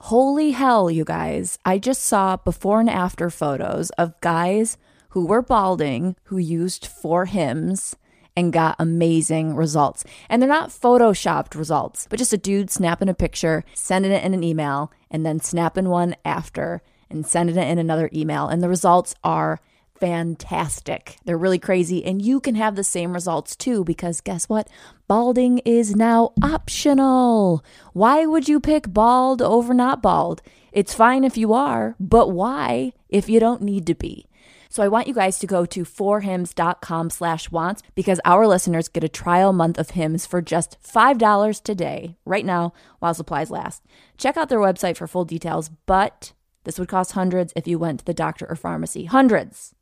Holy 0.00 0.52
hell, 0.52 0.90
you 0.90 1.04
guys. 1.04 1.58
I 1.64 1.78
just 1.78 2.02
saw 2.02 2.36
before 2.36 2.80
and 2.80 2.90
after 2.90 3.30
photos 3.30 3.90
of 3.90 4.20
guys 4.20 4.76
who 5.10 5.26
were 5.26 5.42
balding 5.42 6.16
who 6.24 6.38
used 6.38 6.84
4Hims 6.84 7.94
and 8.36 8.52
got 8.52 8.76
amazing 8.78 9.54
results. 9.54 10.04
And 10.28 10.40
they're 10.40 10.48
not 10.48 10.70
photoshopped 10.70 11.54
results, 11.54 12.06
but 12.08 12.18
just 12.18 12.32
a 12.32 12.38
dude 12.38 12.70
snapping 12.70 13.08
a 13.08 13.14
picture, 13.14 13.64
sending 13.74 14.12
it 14.12 14.24
in 14.24 14.34
an 14.34 14.44
email, 14.44 14.92
and 15.10 15.24
then 15.24 15.40
snapping 15.40 15.88
one 15.88 16.16
after 16.24 16.82
and 17.10 17.26
sending 17.26 17.56
it 17.56 17.68
in 17.68 17.78
another 17.78 18.08
email. 18.12 18.48
And 18.48 18.62
the 18.62 18.68
results 18.68 19.14
are 19.22 19.60
fantastic. 20.00 21.16
They're 21.24 21.38
really 21.38 21.60
crazy. 21.60 22.04
And 22.04 22.20
you 22.20 22.40
can 22.40 22.56
have 22.56 22.74
the 22.74 22.82
same 22.82 23.12
results 23.12 23.54
too, 23.54 23.84
because 23.84 24.20
guess 24.20 24.48
what? 24.48 24.66
Balding 25.06 25.58
is 25.58 25.94
now 25.94 26.32
optional. 26.42 27.64
Why 27.92 28.26
would 28.26 28.48
you 28.48 28.58
pick 28.58 28.92
bald 28.92 29.40
over 29.40 29.72
not 29.72 30.02
bald? 30.02 30.42
It's 30.72 30.94
fine 30.94 31.22
if 31.22 31.36
you 31.36 31.52
are, 31.52 31.94
but 32.00 32.30
why 32.30 32.94
if 33.10 33.28
you 33.28 33.38
don't 33.38 33.62
need 33.62 33.86
to 33.86 33.94
be? 33.94 34.26
So 34.72 34.82
I 34.82 34.88
want 34.88 35.06
you 35.06 35.12
guys 35.12 35.38
to 35.40 35.46
go 35.46 35.66
to 35.66 35.84
forhims.com 35.84 37.10
slash 37.10 37.50
wants 37.50 37.82
because 37.94 38.20
our 38.24 38.46
listeners 38.46 38.88
get 38.88 39.04
a 39.04 39.08
trial 39.08 39.52
month 39.52 39.78
of 39.78 39.90
Hims 39.90 40.24
for 40.24 40.40
just 40.40 40.78
$5 40.82 41.62
today, 41.62 42.16
right 42.24 42.46
now, 42.46 42.72
while 42.98 43.12
supplies 43.12 43.50
last. 43.50 43.82
Check 44.16 44.38
out 44.38 44.48
their 44.48 44.58
website 44.58 44.96
for 44.96 45.06
full 45.06 45.26
details, 45.26 45.70
but 45.84 46.32
This 46.64 46.78
would 46.78 46.88
cost 46.88 47.12
hundreds 47.12 47.52
if 47.56 47.66
you 47.66 47.78
went 47.78 48.00
to 48.00 48.04
the 48.04 48.14
doctor 48.14 48.46
or 48.48 48.56
pharmacy. 48.56 49.04
Hundreds 49.06 49.74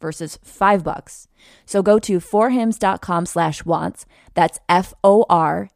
versus 0.00 0.38
five 0.42 0.84
bucks. 0.84 1.26
So 1.66 1.82
go 1.82 1.98
to 1.98 2.18
forhims.com 2.18 3.26
slash 3.26 3.64
wants. 3.64 4.06
That's 4.34 4.60
F-O-R-H-I-M-S 4.68 5.66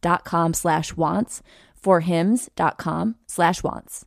dot 0.00 0.24
com 0.24 0.54
slash 0.54 0.96
wants. 0.96 1.42
Forhims.com 1.80 3.14
slash 3.26 3.62
wants. 3.62 4.06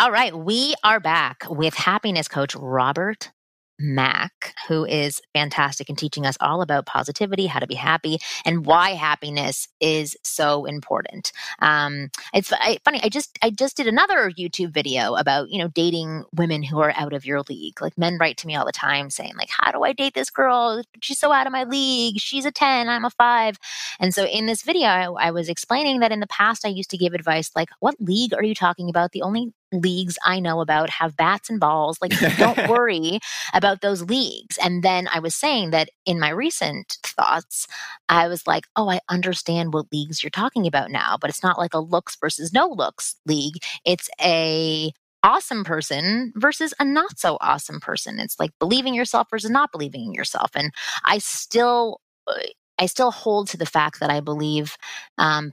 All 0.00 0.10
right, 0.10 0.34
we 0.34 0.74
are 0.82 0.98
back 0.98 1.44
with 1.50 1.74
happiness 1.74 2.26
coach 2.26 2.56
Robert 2.56 3.30
Mack, 3.78 4.54
who 4.66 4.86
is 4.86 5.20
fantastic 5.34 5.90
in 5.90 5.96
teaching 5.96 6.24
us 6.24 6.38
all 6.40 6.62
about 6.62 6.86
positivity, 6.86 7.46
how 7.46 7.58
to 7.58 7.66
be 7.66 7.74
happy, 7.74 8.18
and 8.46 8.64
why 8.64 8.92
happiness 8.92 9.68
is 9.78 10.16
so 10.24 10.64
important. 10.64 11.32
Um, 11.58 12.08
it's 12.32 12.50
I, 12.50 12.78
funny. 12.82 13.00
I 13.02 13.10
just 13.10 13.38
I 13.42 13.50
just 13.50 13.76
did 13.76 13.86
another 13.86 14.30
YouTube 14.30 14.72
video 14.72 15.16
about 15.16 15.50
you 15.50 15.58
know 15.58 15.68
dating 15.68 16.24
women 16.34 16.62
who 16.62 16.80
are 16.80 16.94
out 16.96 17.12
of 17.12 17.26
your 17.26 17.42
league. 17.50 17.82
Like 17.82 17.98
men 17.98 18.16
write 18.18 18.38
to 18.38 18.46
me 18.46 18.56
all 18.56 18.64
the 18.64 18.72
time 18.72 19.10
saying 19.10 19.34
like, 19.36 19.50
"How 19.50 19.70
do 19.70 19.82
I 19.82 19.92
date 19.92 20.14
this 20.14 20.30
girl? 20.30 20.82
She's 21.02 21.18
so 21.18 21.30
out 21.30 21.46
of 21.46 21.52
my 21.52 21.64
league. 21.64 22.20
She's 22.20 22.46
a 22.46 22.50
ten, 22.50 22.88
I'm 22.88 23.04
a 23.04 23.10
five. 23.10 23.58
And 23.98 24.14
so 24.14 24.24
in 24.24 24.46
this 24.46 24.62
video, 24.62 24.88
I, 24.88 25.28
I 25.28 25.30
was 25.30 25.50
explaining 25.50 26.00
that 26.00 26.10
in 26.10 26.20
the 26.20 26.26
past 26.26 26.64
I 26.64 26.70
used 26.70 26.90
to 26.90 26.96
give 26.96 27.12
advice 27.12 27.50
like, 27.54 27.68
"What 27.80 28.00
league 28.00 28.32
are 28.32 28.42
you 28.44 28.54
talking 28.54 28.88
about? 28.88 29.12
The 29.12 29.20
only 29.22 29.52
leagues 29.72 30.18
I 30.24 30.40
know 30.40 30.60
about 30.60 30.90
have 30.90 31.16
bats 31.16 31.50
and 31.50 31.60
balls. 31.60 31.98
Like, 32.00 32.12
don't 32.36 32.68
worry 32.68 33.20
about 33.54 33.80
those 33.80 34.02
leagues. 34.02 34.58
And 34.58 34.82
then 34.82 35.08
I 35.12 35.20
was 35.20 35.34
saying 35.34 35.70
that 35.70 35.90
in 36.06 36.18
my 36.18 36.30
recent 36.30 36.98
thoughts, 37.04 37.66
I 38.08 38.28
was 38.28 38.46
like, 38.46 38.66
oh, 38.76 38.90
I 38.90 39.00
understand 39.08 39.72
what 39.72 39.92
leagues 39.92 40.22
you're 40.22 40.30
talking 40.30 40.66
about 40.66 40.90
now, 40.90 41.16
but 41.20 41.30
it's 41.30 41.42
not 41.42 41.58
like 41.58 41.74
a 41.74 41.80
looks 41.80 42.16
versus 42.16 42.52
no 42.52 42.68
looks 42.68 43.16
league. 43.26 43.56
It's 43.84 44.08
a 44.20 44.92
awesome 45.22 45.64
person 45.64 46.32
versus 46.36 46.72
a 46.78 46.84
not 46.84 47.18
so 47.18 47.36
awesome 47.40 47.80
person. 47.80 48.18
It's 48.18 48.38
like 48.40 48.50
believing 48.58 48.94
yourself 48.94 49.28
versus 49.30 49.50
not 49.50 49.72
believing 49.72 50.06
in 50.06 50.14
yourself. 50.14 50.50
And 50.54 50.72
I 51.04 51.18
still, 51.18 52.00
uh, 52.26 52.34
I 52.78 52.86
still 52.86 53.10
hold 53.10 53.48
to 53.48 53.58
the 53.58 53.66
fact 53.66 54.00
that 54.00 54.10
I 54.10 54.20
believe 54.20 54.76
um, 55.18 55.52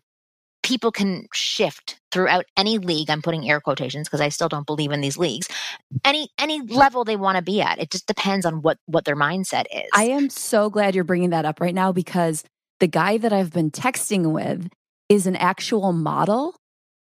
people 0.68 0.92
can 0.92 1.28
shift 1.34 2.00
throughout 2.12 2.46
any 2.58 2.78
league 2.78 3.10
i'm 3.10 3.22
putting 3.22 3.50
air 3.50 3.60
quotations 3.60 4.08
because 4.08 4.22
i 4.22 4.30
still 4.30 4.50
don't 4.50 4.68
believe 4.68 4.92
in 4.92 5.02
these 5.02 5.18
leagues 5.18 5.48
any 6.04 6.30
any 6.38 6.62
level 6.62 7.04
they 7.04 7.16
want 7.16 7.38
to 7.38 7.42
be 7.42 7.62
at 7.62 7.80
it 7.80 7.90
just 7.90 8.08
depends 8.08 8.46
on 8.46 8.62
what 8.62 8.78
what 8.86 9.06
their 9.06 9.16
mindset 9.16 9.66
is 9.74 9.90
I 9.94 10.06
am 10.06 10.30
so 10.30 10.70
glad 10.70 10.96
you're 10.96 11.04
bringing 11.04 11.32
that 11.32 11.46
up 11.46 11.60
right 11.60 11.74
now 11.74 11.92
because 11.92 12.44
the 12.80 12.88
guy 12.88 13.18
that 13.18 13.34
I've 13.34 13.52
been 13.52 13.72
texting 13.72 14.32
with 14.32 14.70
is 15.10 15.26
an 15.28 15.36
actual 15.36 15.94
model. 15.94 16.56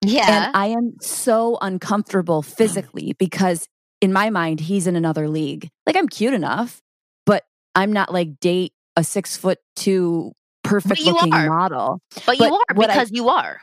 yeah 0.05 0.45
And 0.45 0.55
I 0.55 0.67
am 0.67 0.95
so 1.01 1.57
uncomfortable 1.61 2.43
mm. 2.43 2.45
physically 2.45 3.13
because 3.19 3.67
in 3.99 4.13
my 4.13 4.29
mind, 4.29 4.59
he's 4.59 4.85
in 4.87 4.95
another 4.95 5.27
league. 5.27 5.69
Like 5.85 5.97
I'm 5.97 6.07
cute 6.07 6.33
enough, 6.33 6.81
but 7.25 7.43
I'm 7.75 7.91
not 7.91 8.13
like 8.13 8.39
date 8.39 8.73
a 8.95 9.03
six 9.03 9.35
foot 9.35 9.59
two 9.75 10.33
perfect 10.69 11.01
looking 11.01 11.33
are. 11.33 11.47
model. 11.47 12.01
but 12.25 12.37
you 12.37 12.45
are 12.45 12.75
what 12.75 12.89
I- 12.89 12.93
because 12.93 13.11
you 13.11 13.29
are 13.29 13.59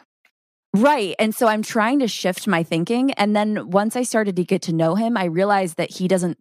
Right. 0.74 1.14
And 1.20 1.32
so 1.32 1.46
I'm 1.46 1.62
trying 1.62 2.00
to 2.00 2.08
shift 2.08 2.48
my 2.48 2.64
thinking. 2.64 3.12
And 3.12 3.34
then 3.34 3.70
once 3.70 3.94
I 3.94 4.02
started 4.02 4.34
to 4.36 4.44
get 4.44 4.62
to 4.62 4.72
know 4.72 4.96
him, 4.96 5.16
I 5.16 5.26
realized 5.26 5.76
that 5.76 5.88
he 5.92 6.08
doesn't 6.08 6.36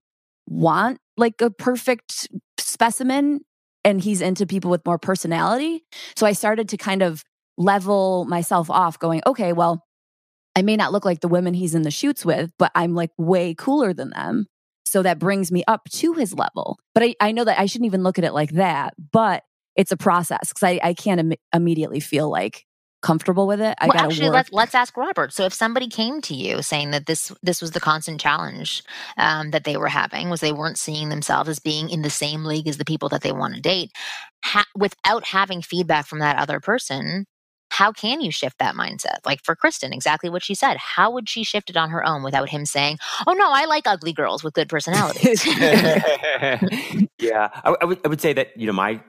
want 0.47 0.97
like 1.17 1.39
a 1.39 1.51
perfect 1.51 2.27
specimen 2.57 3.41
and 3.85 4.01
he's 4.01 4.21
into 4.21 4.47
people 4.47 4.71
with 4.71 4.85
more 4.87 4.97
personality. 4.97 5.83
So 6.15 6.25
I 6.25 6.31
started 6.31 6.69
to 6.69 6.77
kind 6.77 7.03
of 7.03 7.23
level 7.59 8.25
myself 8.25 8.71
off, 8.71 8.97
going, 8.97 9.21
okay, 9.27 9.53
well, 9.53 9.85
I 10.55 10.63
may 10.63 10.77
not 10.77 10.91
look 10.91 11.05
like 11.05 11.19
the 11.19 11.27
women 11.27 11.53
he's 11.53 11.75
in 11.75 11.83
the 11.83 11.91
shoots 11.91 12.25
with, 12.25 12.51
but 12.57 12.71
I'm 12.73 12.95
like 12.95 13.11
way 13.19 13.53
cooler 13.53 13.93
than 13.93 14.09
them. 14.09 14.47
So 14.87 15.03
that 15.03 15.19
brings 15.19 15.51
me 15.51 15.63
up 15.67 15.81
to 15.91 16.13
his 16.13 16.33
level. 16.33 16.79
But 16.95 17.03
I, 17.03 17.15
I 17.19 17.31
know 17.33 17.43
that 17.43 17.59
I 17.59 17.67
shouldn't 17.67 17.85
even 17.85 18.01
look 18.01 18.17
at 18.17 18.25
it 18.25 18.33
like 18.33 18.51
that, 18.53 18.95
but 19.11 19.43
it's 19.75 19.91
a 19.91 19.97
process 19.97 20.49
because 20.49 20.63
I, 20.63 20.79
I 20.83 20.93
can't 20.93 21.19
Im- 21.19 21.33
immediately 21.53 21.99
feel 21.99 22.29
like 22.29 22.65
comfortable 23.03 23.45
with 23.45 23.61
it. 23.61 23.75
I 23.79 23.87
well, 23.87 23.97
actually, 23.97 24.27
work. 24.27 24.33
let's 24.33 24.51
let's 24.51 24.73
ask 24.73 24.97
Robert. 24.97 25.31
So, 25.33 25.45
if 25.45 25.53
somebody 25.53 25.87
came 25.87 26.21
to 26.21 26.33
you 26.33 26.63
saying 26.63 26.89
that 26.91 27.05
this 27.05 27.31
this 27.43 27.61
was 27.61 27.71
the 27.71 27.79
constant 27.79 28.19
challenge 28.19 28.81
um, 29.17 29.51
that 29.51 29.65
they 29.65 29.77
were 29.77 29.89
having, 29.89 30.31
was 30.31 30.39
they 30.39 30.53
weren't 30.53 30.79
seeing 30.79 31.09
themselves 31.09 31.49
as 31.49 31.59
being 31.59 31.91
in 31.91 32.01
the 32.01 32.09
same 32.09 32.45
league 32.45 32.67
as 32.67 32.77
the 32.77 32.85
people 32.85 33.09
that 33.09 33.21
they 33.21 33.31
want 33.31 33.53
to 33.53 33.61
date, 33.61 33.91
ha- 34.43 34.65
without 34.75 35.25
having 35.25 35.61
feedback 35.61 36.07
from 36.07 36.19
that 36.19 36.37
other 36.37 36.59
person, 36.59 37.25
how 37.69 37.91
can 37.91 38.21
you 38.21 38.31
shift 38.31 38.57
that 38.59 38.75
mindset? 38.75 39.17
Like 39.25 39.43
for 39.43 39.55
Kristen, 39.55 39.93
exactly 39.93 40.29
what 40.29 40.43
she 40.43 40.55
said. 40.55 40.77
How 40.77 41.11
would 41.11 41.27
she 41.27 41.43
shift 41.43 41.69
it 41.69 41.77
on 41.77 41.89
her 41.89 42.05
own 42.05 42.23
without 42.23 42.49
him 42.49 42.65
saying, 42.65 42.97
"Oh 43.27 43.33
no, 43.33 43.51
I 43.51 43.65
like 43.65 43.85
ugly 43.85 44.13
girls 44.13 44.43
with 44.43 44.53
good 44.53 44.69
personalities"? 44.75 45.45
yeah, 47.19 47.49
I, 47.63 47.75
I 47.81 47.85
would 47.85 47.99
I 48.05 48.07
would 48.07 48.21
say 48.21 48.33
that 48.33 48.55
you 48.55 48.65
know 48.67 48.73
my 48.73 49.01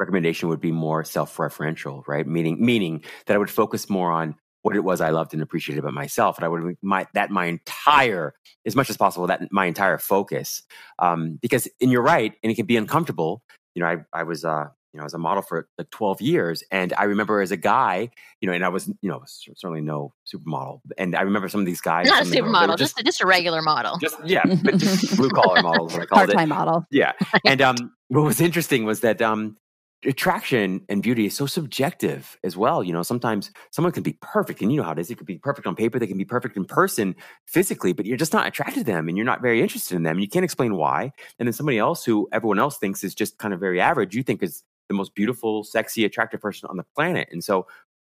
recommendation 0.00 0.48
would 0.48 0.60
be 0.60 0.72
more 0.72 1.04
self-referential, 1.04 2.02
right? 2.08 2.26
Meaning 2.26 2.64
meaning 2.64 3.04
that 3.26 3.34
I 3.34 3.38
would 3.38 3.50
focus 3.50 3.88
more 3.88 4.10
on 4.10 4.34
what 4.62 4.74
it 4.76 4.80
was 4.84 5.00
I 5.00 5.10
loved 5.10 5.32
and 5.32 5.42
appreciated 5.42 5.78
about 5.80 5.94
myself, 5.94 6.36
and 6.36 6.44
I 6.44 6.48
would 6.48 6.62
make 6.62 6.76
my 6.82 7.06
that 7.14 7.30
my 7.30 7.46
entire 7.46 8.34
as 8.66 8.74
much 8.76 8.90
as 8.90 8.96
possible 8.96 9.26
that 9.28 9.40
my 9.52 9.66
entire 9.66 9.98
focus, 9.98 10.62
um, 10.98 11.38
because 11.40 11.68
and 11.80 11.90
you're 11.92 12.02
right, 12.02 12.32
and 12.42 12.50
it 12.50 12.56
can 12.56 12.66
be 12.66 12.76
uncomfortable. 12.76 13.42
You 13.74 13.82
know, 13.82 13.88
I 13.88 13.96
I 14.12 14.24
was 14.24 14.44
uh 14.44 14.66
you 14.92 14.98
know 15.00 15.06
as 15.06 15.14
a 15.14 15.18
model 15.18 15.42
for 15.42 15.68
like 15.78 15.88
12 15.90 16.20
years, 16.20 16.64
and 16.70 16.92
I 16.98 17.04
remember 17.04 17.40
as 17.40 17.52
a 17.52 17.56
guy, 17.56 18.10
you 18.40 18.48
know, 18.48 18.52
and 18.52 18.64
I 18.64 18.68
was 18.68 18.88
you 18.88 19.08
know 19.10 19.22
certainly 19.26 19.80
no 19.80 20.12
supermodel, 20.30 20.80
and 20.98 21.14
I 21.16 21.22
remember 21.22 21.48
some 21.48 21.60
of 21.60 21.66
these 21.66 21.80
guys, 21.80 22.06
Not 22.08 22.22
a 22.22 22.24
some 22.26 22.32
of 22.32 22.44
them 22.44 22.44
were- 22.46 22.52
they 22.52 22.66
were 22.66 22.72
supermodel, 22.74 22.78
just 22.78 23.00
a, 23.00 23.02
just 23.04 23.20
a 23.22 23.26
regular 23.26 23.62
model. 23.62 23.96
just 23.98 24.16
yeah, 24.26 24.42
but 24.62 24.76
just 24.76 25.16
blue 25.16 25.30
collar 25.30 25.62
models, 25.62 25.92
what 25.94 26.02
I 26.02 26.06
called 26.10 26.18
part 26.18 26.30
it. 26.30 26.34
time 26.34 26.48
model. 26.50 26.84
Yeah. 26.90 27.12
And 27.46 27.62
um, 27.62 27.76
what 28.08 28.24
was 28.24 28.40
interesting 28.42 28.84
was 28.84 29.00
that 29.00 29.22
um, 29.22 29.56
attraction 30.04 30.80
and 30.88 31.02
beauty 31.02 31.26
is 31.26 31.36
so 31.36 31.46
subjective 31.46 32.38
as 32.42 32.56
well. 32.56 32.82
You 32.82 32.92
know, 32.92 33.02
sometimes 33.02 33.50
someone 33.70 33.92
can 33.92 34.02
be 34.02 34.16
perfect, 34.22 34.62
and 34.62 34.72
you 34.72 34.78
know 34.78 34.84
how 34.84 34.92
it 34.92 34.98
is. 34.98 35.10
It 35.10 35.18
could 35.18 35.26
be 35.26 35.38
perfect 35.38 35.66
on 35.66 35.76
paper, 35.76 35.98
they 35.98 36.06
can 36.06 36.16
be 36.16 36.24
perfect 36.24 36.56
in 36.56 36.64
person 36.64 37.14
physically, 37.46 37.92
but 37.92 38.06
you're 38.06 38.16
just 38.16 38.32
not 38.32 38.46
attracted 38.46 38.80
to 38.80 38.84
them 38.84 39.08
and 39.08 39.16
you're 39.16 39.26
not 39.26 39.42
very 39.42 39.60
interested 39.60 39.96
in 39.96 40.02
them. 40.02 40.16
And 40.16 40.22
you 40.22 40.28
can't 40.28 40.44
explain 40.44 40.76
why. 40.76 41.12
And 41.38 41.46
then 41.46 41.52
somebody 41.52 41.78
else 41.78 42.04
who 42.04 42.28
everyone 42.32 42.58
else 42.58 42.78
thinks 42.78 43.04
is 43.04 43.14
just 43.14 43.38
kind 43.38 43.52
of 43.52 43.60
very 43.60 43.80
average, 43.80 44.14
you 44.14 44.22
think 44.22 44.42
is 44.42 44.62
the 44.88 44.94
most 44.94 45.14
beautiful, 45.14 45.64
sexy, 45.64 46.04
attractive 46.04 46.40
person 46.40 46.68
on 46.70 46.76
the 46.76 46.84
planet. 46.94 47.28
And 47.30 47.44
so 47.44 47.66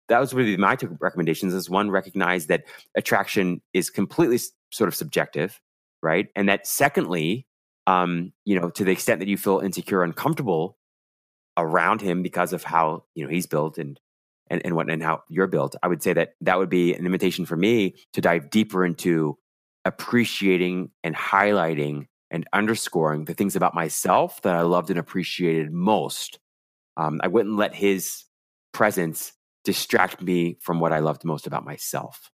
that 0.10 0.20
was 0.20 0.34
really 0.34 0.58
my 0.58 0.76
two 0.76 0.98
recommendations 1.00 1.54
is 1.54 1.70
one, 1.70 1.90
recognize 1.90 2.48
that 2.48 2.66
attraction 2.96 3.62
is 3.74 3.90
completely 3.90 4.40
sort 4.72 4.88
of 4.88 4.96
subjective, 4.96 5.62
right? 6.02 6.28
And 6.36 6.50
that 6.50 6.68
secondly, 6.68 7.48
um, 7.88 8.34
you 8.46 8.60
know, 8.60 8.70
to 8.72 8.84
the 8.84 8.92
extent 8.92 9.20
that 9.20 9.28
you 9.28 9.38
feel 9.38 9.60
insecure, 9.60 10.04
uncomfortable 10.04 10.78
around 11.58 12.02
him 12.02 12.24
because 12.24 12.54
of 12.54 12.64
how 12.64 13.04
you 13.16 13.24
know 13.24 13.30
he's 13.30 13.46
built 13.48 13.78
and 13.78 14.00
and 14.50 14.62
and 14.66 14.76
what 14.76 14.90
and 14.90 15.04
how 15.04 15.24
you're 15.30 15.48
built, 15.48 15.76
I 15.84 15.88
would 15.88 16.04
say 16.04 16.14
that 16.14 16.34
that 16.42 16.58
would 16.58 16.70
be 16.70 16.94
an 16.94 17.06
invitation 17.06 17.46
for 17.46 17.56
me 17.56 17.96
to 18.14 18.22
dive 18.22 18.50
deeper 18.50 18.86
into 18.86 19.38
appreciating 19.86 20.92
and 21.04 21.16
highlighting 21.16 22.08
and 22.32 22.48
underscoring 22.54 23.26
the 23.26 23.34
things 23.34 23.56
about 23.56 23.76
myself 23.76 24.42
that 24.42 24.56
I 24.56 24.62
loved 24.62 24.90
and 24.90 25.00
appreciated 25.00 25.72
most. 25.72 26.40
Um, 26.98 27.20
I 27.24 27.28
wouldn't 27.28 27.58
let 27.58 27.76
his 27.76 28.24
presence 28.74 29.34
distract 29.64 30.22
me 30.22 30.58
from 30.62 30.80
what 30.80 30.94
I 30.94 31.00
loved 31.00 31.24
most 31.24 31.48
about 31.48 31.66
myself. 31.66 32.32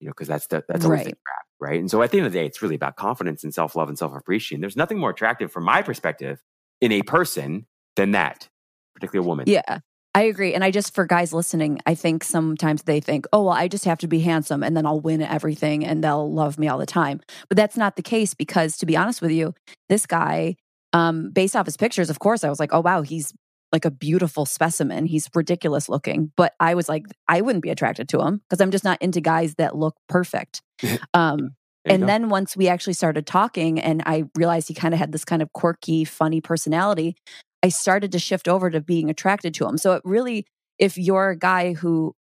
You 0.00 0.06
know, 0.08 0.12
because 0.12 0.28
that's 0.28 0.48
the 0.48 0.64
that's 0.68 0.84
always 0.84 1.04
the 1.04 1.10
Right. 1.10 1.18
trap, 1.26 1.44
right? 1.60 1.78
And 1.80 1.90
so 1.90 2.02
at 2.02 2.10
the 2.10 2.18
end 2.18 2.26
of 2.26 2.32
the 2.32 2.38
day, 2.40 2.46
it's 2.46 2.60
really 2.60 2.74
about 2.74 2.96
confidence 2.96 3.44
and 3.44 3.54
self 3.54 3.76
love 3.76 3.88
and 3.88 3.98
self 3.98 4.14
appreciation. 4.14 4.60
There's 4.60 4.76
nothing 4.76 4.98
more 4.98 5.10
attractive 5.10 5.52
from 5.52 5.64
my 5.64 5.82
perspective 5.82 6.42
in 6.80 6.90
a 6.92 7.02
person 7.02 7.66
than 7.96 8.12
that, 8.12 8.48
particularly 8.94 9.26
a 9.26 9.28
woman. 9.28 9.44
Yeah. 9.48 9.80
I 10.14 10.22
agree. 10.22 10.52
And 10.52 10.62
I 10.62 10.70
just, 10.70 10.94
for 10.94 11.06
guys 11.06 11.32
listening, 11.32 11.80
I 11.86 11.94
think 11.94 12.22
sometimes 12.22 12.82
they 12.82 13.00
think, 13.00 13.26
oh, 13.32 13.44
well, 13.44 13.54
I 13.54 13.66
just 13.66 13.86
have 13.86 13.98
to 14.00 14.06
be 14.06 14.20
handsome 14.20 14.62
and 14.62 14.76
then 14.76 14.84
I'll 14.84 15.00
win 15.00 15.22
everything 15.22 15.86
and 15.86 16.04
they'll 16.04 16.30
love 16.30 16.58
me 16.58 16.68
all 16.68 16.76
the 16.76 16.84
time. 16.84 17.20
But 17.48 17.56
that's 17.56 17.78
not 17.78 17.96
the 17.96 18.02
case 18.02 18.34
because, 18.34 18.76
to 18.78 18.86
be 18.86 18.94
honest 18.94 19.22
with 19.22 19.30
you, 19.30 19.54
this 19.88 20.04
guy, 20.04 20.56
um, 20.92 21.30
based 21.30 21.56
off 21.56 21.64
his 21.64 21.78
pictures, 21.78 22.10
of 22.10 22.18
course, 22.18 22.44
I 22.44 22.50
was 22.50 22.60
like, 22.60 22.74
oh, 22.74 22.80
wow, 22.80 23.00
he's 23.00 23.32
like 23.72 23.86
a 23.86 23.90
beautiful 23.90 24.44
specimen. 24.44 25.06
He's 25.06 25.30
ridiculous 25.34 25.88
looking. 25.88 26.30
But 26.36 26.52
I 26.60 26.74
was 26.74 26.90
like, 26.90 27.06
I 27.26 27.40
wouldn't 27.40 27.62
be 27.62 27.70
attracted 27.70 28.10
to 28.10 28.20
him 28.20 28.42
because 28.48 28.60
I'm 28.60 28.70
just 28.70 28.84
not 28.84 29.00
into 29.00 29.22
guys 29.22 29.54
that 29.56 29.76
look 29.76 29.96
perfect. 30.08 30.62
Um, 31.14 31.56
and 31.84 32.02
go. 32.02 32.06
then 32.06 32.28
once 32.28 32.56
we 32.56 32.68
actually 32.68 32.92
started 32.92 33.26
talking 33.26 33.80
and 33.80 34.02
I 34.06 34.24
realized 34.36 34.68
he 34.68 34.74
kind 34.74 34.94
of 34.94 35.00
had 35.00 35.10
this 35.10 35.24
kind 35.24 35.42
of 35.42 35.52
quirky, 35.52 36.04
funny 36.04 36.40
personality, 36.40 37.16
I 37.62 37.68
started 37.68 38.12
to 38.12 38.18
shift 38.18 38.48
over 38.48 38.70
to 38.70 38.80
being 38.80 39.08
attracted 39.10 39.54
to 39.54 39.66
him. 39.66 39.78
So 39.78 39.92
it 39.94 40.02
really, 40.04 40.46
if 40.78 40.98
you're 40.98 41.30
a 41.30 41.36
guy 41.38 41.74
who 41.74 42.14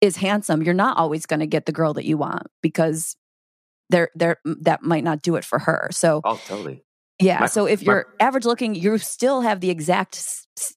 is 0.00 0.16
handsome, 0.16 0.62
you're 0.62 0.74
not 0.74 0.96
always 0.96 1.26
going 1.26 1.40
to 1.40 1.46
get 1.46 1.66
the 1.66 1.72
girl 1.72 1.94
that 1.94 2.04
you 2.04 2.16
want 2.16 2.46
because 2.62 3.16
there 3.90 4.10
there 4.14 4.38
that 4.44 4.82
might 4.82 5.04
not 5.04 5.22
do 5.22 5.36
it 5.36 5.44
for 5.44 5.58
her. 5.58 5.88
So 5.92 6.20
oh, 6.24 6.40
totally. 6.46 6.82
yeah, 7.20 7.40
My- 7.40 7.46
so 7.46 7.66
if 7.66 7.80
my- 7.80 7.92
you're 7.92 8.06
average 8.20 8.44
looking, 8.44 8.74
you 8.74 8.96
still 8.98 9.40
have 9.42 9.60
the 9.60 9.70
exact 9.70 10.24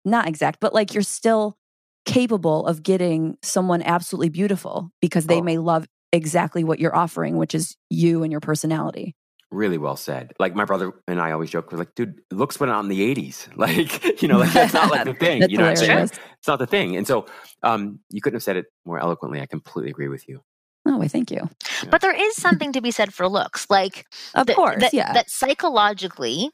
not 0.03 0.27
exact, 0.27 0.60
but 0.60 0.73
like 0.73 0.93
you're 0.93 1.03
still 1.03 1.58
capable 2.06 2.65
of 2.65 2.84
getting 2.84 3.38
someone 3.43 3.82
absolutely 3.82 4.30
beautiful 4.30 4.89
because 5.01 5.25
they 5.27 5.39
Oh. 5.39 5.43
may 5.43 5.58
love 5.58 5.86
exactly 6.13 6.63
what 6.63 6.80
you're 6.80 6.95
offering, 6.95 7.38
which 7.38 7.53
is 7.53 7.75
you 7.89 8.23
and 8.23 8.32
your 8.32 8.39
personality. 8.39 9.13
Really 9.50 9.78
well 9.78 9.96
said. 9.96 10.34
Like 10.40 10.56
my 10.56 10.66
brother 10.66 10.92
and 11.08 11.22
I 11.22 11.32
always 11.32 11.50
joke, 11.50 11.72
we're 11.72 11.78
like, 11.78 11.96
dude, 11.96 12.22
looks 12.32 12.60
went 12.60 12.72
out 12.72 12.84
in 12.84 12.90
the 12.90 13.16
80s. 13.16 13.48
Like, 13.58 14.22
you 14.22 14.28
know, 14.28 14.40
like 14.40 14.52
that's 14.52 14.74
not 14.74 14.92
like 14.92 15.06
the 15.06 15.14
thing. 15.26 15.50
You 15.50 15.58
know 15.58 15.64
what 15.64 15.70
I'm 15.70 15.76
saying? 15.78 15.90
hilarious. 15.92 16.12
It's 16.40 16.48
not 16.48 16.60
the 16.60 16.68
thing. 16.68 16.98
And 16.98 17.08
so 17.08 17.26
um, 17.64 18.00
you 18.10 18.20
couldn't 18.22 18.36
have 18.36 18.44
said 18.44 18.58
it 18.58 18.66
more 18.86 19.00
eloquently. 19.00 19.40
I 19.42 19.46
completely 19.46 19.90
agree 19.90 20.10
with 20.10 20.28
you. 20.28 20.42
Oh, 20.86 20.98
wait, 20.98 21.12
thank 21.12 21.32
you. 21.32 21.50
But 21.90 22.02
there 22.02 22.14
is 22.14 22.36
something 22.36 22.72
to 22.74 22.82
be 22.82 22.92
said 22.92 23.14
for 23.14 23.28
looks. 23.30 23.68
Like 23.70 24.06
Of 24.36 24.48
that- 24.48 24.56
course, 24.56 24.80
that, 24.82 24.94
yeah. 24.94 25.14
that 25.14 25.30
psychologically 25.30 26.50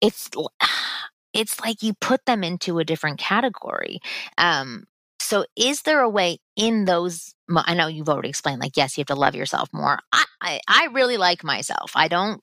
it's 0.00 0.28
l- 0.36 0.52
it's 1.32 1.60
like 1.60 1.82
you 1.82 1.94
put 2.00 2.24
them 2.26 2.42
into 2.44 2.78
a 2.78 2.84
different 2.84 3.18
category 3.18 4.00
um 4.38 4.84
so 5.20 5.44
is 5.56 5.82
there 5.82 6.00
a 6.00 6.08
way 6.08 6.38
in 6.56 6.84
those 6.84 7.34
i 7.54 7.74
know 7.74 7.86
you've 7.86 8.08
already 8.08 8.28
explained 8.28 8.60
like 8.60 8.76
yes 8.76 8.96
you 8.96 9.02
have 9.02 9.06
to 9.06 9.14
love 9.14 9.34
yourself 9.34 9.68
more 9.72 9.98
i 10.12 10.24
i, 10.40 10.60
I 10.68 10.88
really 10.92 11.16
like 11.16 11.44
myself 11.44 11.92
i 11.94 12.08
don't 12.08 12.40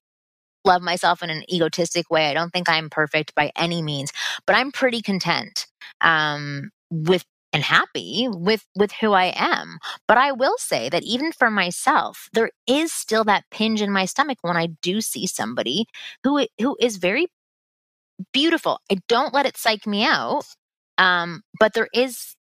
love 0.65 0.81
myself 0.81 1.23
in 1.23 1.29
an 1.29 1.43
egotistic 1.51 2.09
way 2.09 2.27
i 2.27 2.33
don't 2.33 2.51
think 2.51 2.69
i'm 2.69 2.89
perfect 2.89 3.33
by 3.35 3.51
any 3.55 3.81
means 3.81 4.11
but 4.45 4.55
i'm 4.55 4.71
pretty 4.71 5.01
content 5.01 5.67
um 6.01 6.71
with 6.89 7.25
and 7.53 7.63
happy 7.63 8.27
with 8.29 8.65
with 8.75 8.91
who 8.91 9.13
i 9.13 9.33
am 9.35 9.79
but 10.07 10.17
I 10.17 10.31
will 10.31 10.57
say 10.57 10.89
that 10.89 11.03
even 11.03 11.31
for 11.31 11.49
myself, 11.51 12.29
there 12.33 12.51
is 12.65 12.93
still 12.93 13.23
that 13.25 13.45
pinch 13.51 13.81
in 13.81 13.91
my 13.91 14.05
stomach 14.05 14.37
when 14.41 14.57
I 14.57 14.67
do 14.81 15.01
see 15.01 15.27
somebody 15.27 15.85
who 16.23 16.45
who 16.59 16.77
is 16.79 16.97
very 16.97 17.27
beautiful. 18.33 18.79
I 18.91 18.97
don't 19.07 19.33
let 19.33 19.45
it 19.45 19.57
psych 19.57 19.85
me 19.85 20.03
out. 20.05 20.45
Um, 20.97 21.43
but 21.59 21.73
there 21.73 21.89
is 21.93 22.36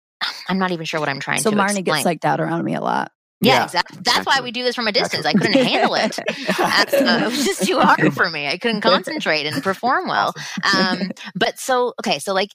I'm 0.49 0.59
not 0.59 0.73
even 0.73 0.85
sure 0.85 1.01
what 1.01 1.09
I'm 1.09 1.21
trying 1.21 1.39
so 1.39 1.51
to 1.51 1.57
So 1.57 1.63
Marni 1.63 1.79
explain. 1.79 1.85
gets 1.85 2.05
psyched 2.05 2.25
out 2.25 2.41
around 2.41 2.65
me 2.65 2.75
a 2.75 2.81
lot. 2.81 3.13
yeah, 3.41 3.55
Yeah, 3.55 3.65
exactly. 3.65 3.99
That's 4.03 4.27
why 4.27 4.41
we 4.41 4.51
do 4.53 4.63
this 4.63 4.75
from 4.75 4.87
a 4.89 4.93
distance. 4.93 5.27
I 5.27 5.33
couldn't 5.33 5.55
handle 5.65 5.95
it. 5.95 6.19
That's, 6.59 6.95
uh, 6.95 7.21
it 7.23 7.31
was 7.31 7.45
just 7.45 7.67
too 7.67 7.79
hard 7.79 8.15
for 8.15 8.31
me. 8.31 8.47
I 8.49 8.59
couldn't 8.59 8.81
concentrate 8.81 9.47
and 9.47 9.63
perform 9.63 10.09
well. 10.09 10.35
Um, 10.63 11.11
but 11.35 11.59
so 11.59 11.95
okay, 12.01 12.19
so 12.19 12.33
like 12.35 12.51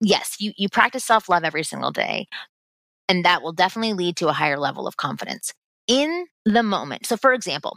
yes, 0.00 0.36
you 0.38 0.52
you 0.56 0.68
practice 0.68 1.04
self 1.04 1.28
love 1.28 1.44
every 1.44 1.62
single 1.64 1.90
day, 1.90 2.26
and 3.08 3.24
that 3.24 3.42
will 3.42 3.52
definitely 3.52 3.94
lead 3.94 4.16
to 4.16 4.28
a 4.28 4.32
higher 4.32 4.58
level 4.58 4.86
of 4.86 4.96
confidence 4.96 5.52
in 5.88 6.26
the 6.44 6.62
moment. 6.62 7.06
So, 7.06 7.16
for 7.16 7.32
example, 7.32 7.76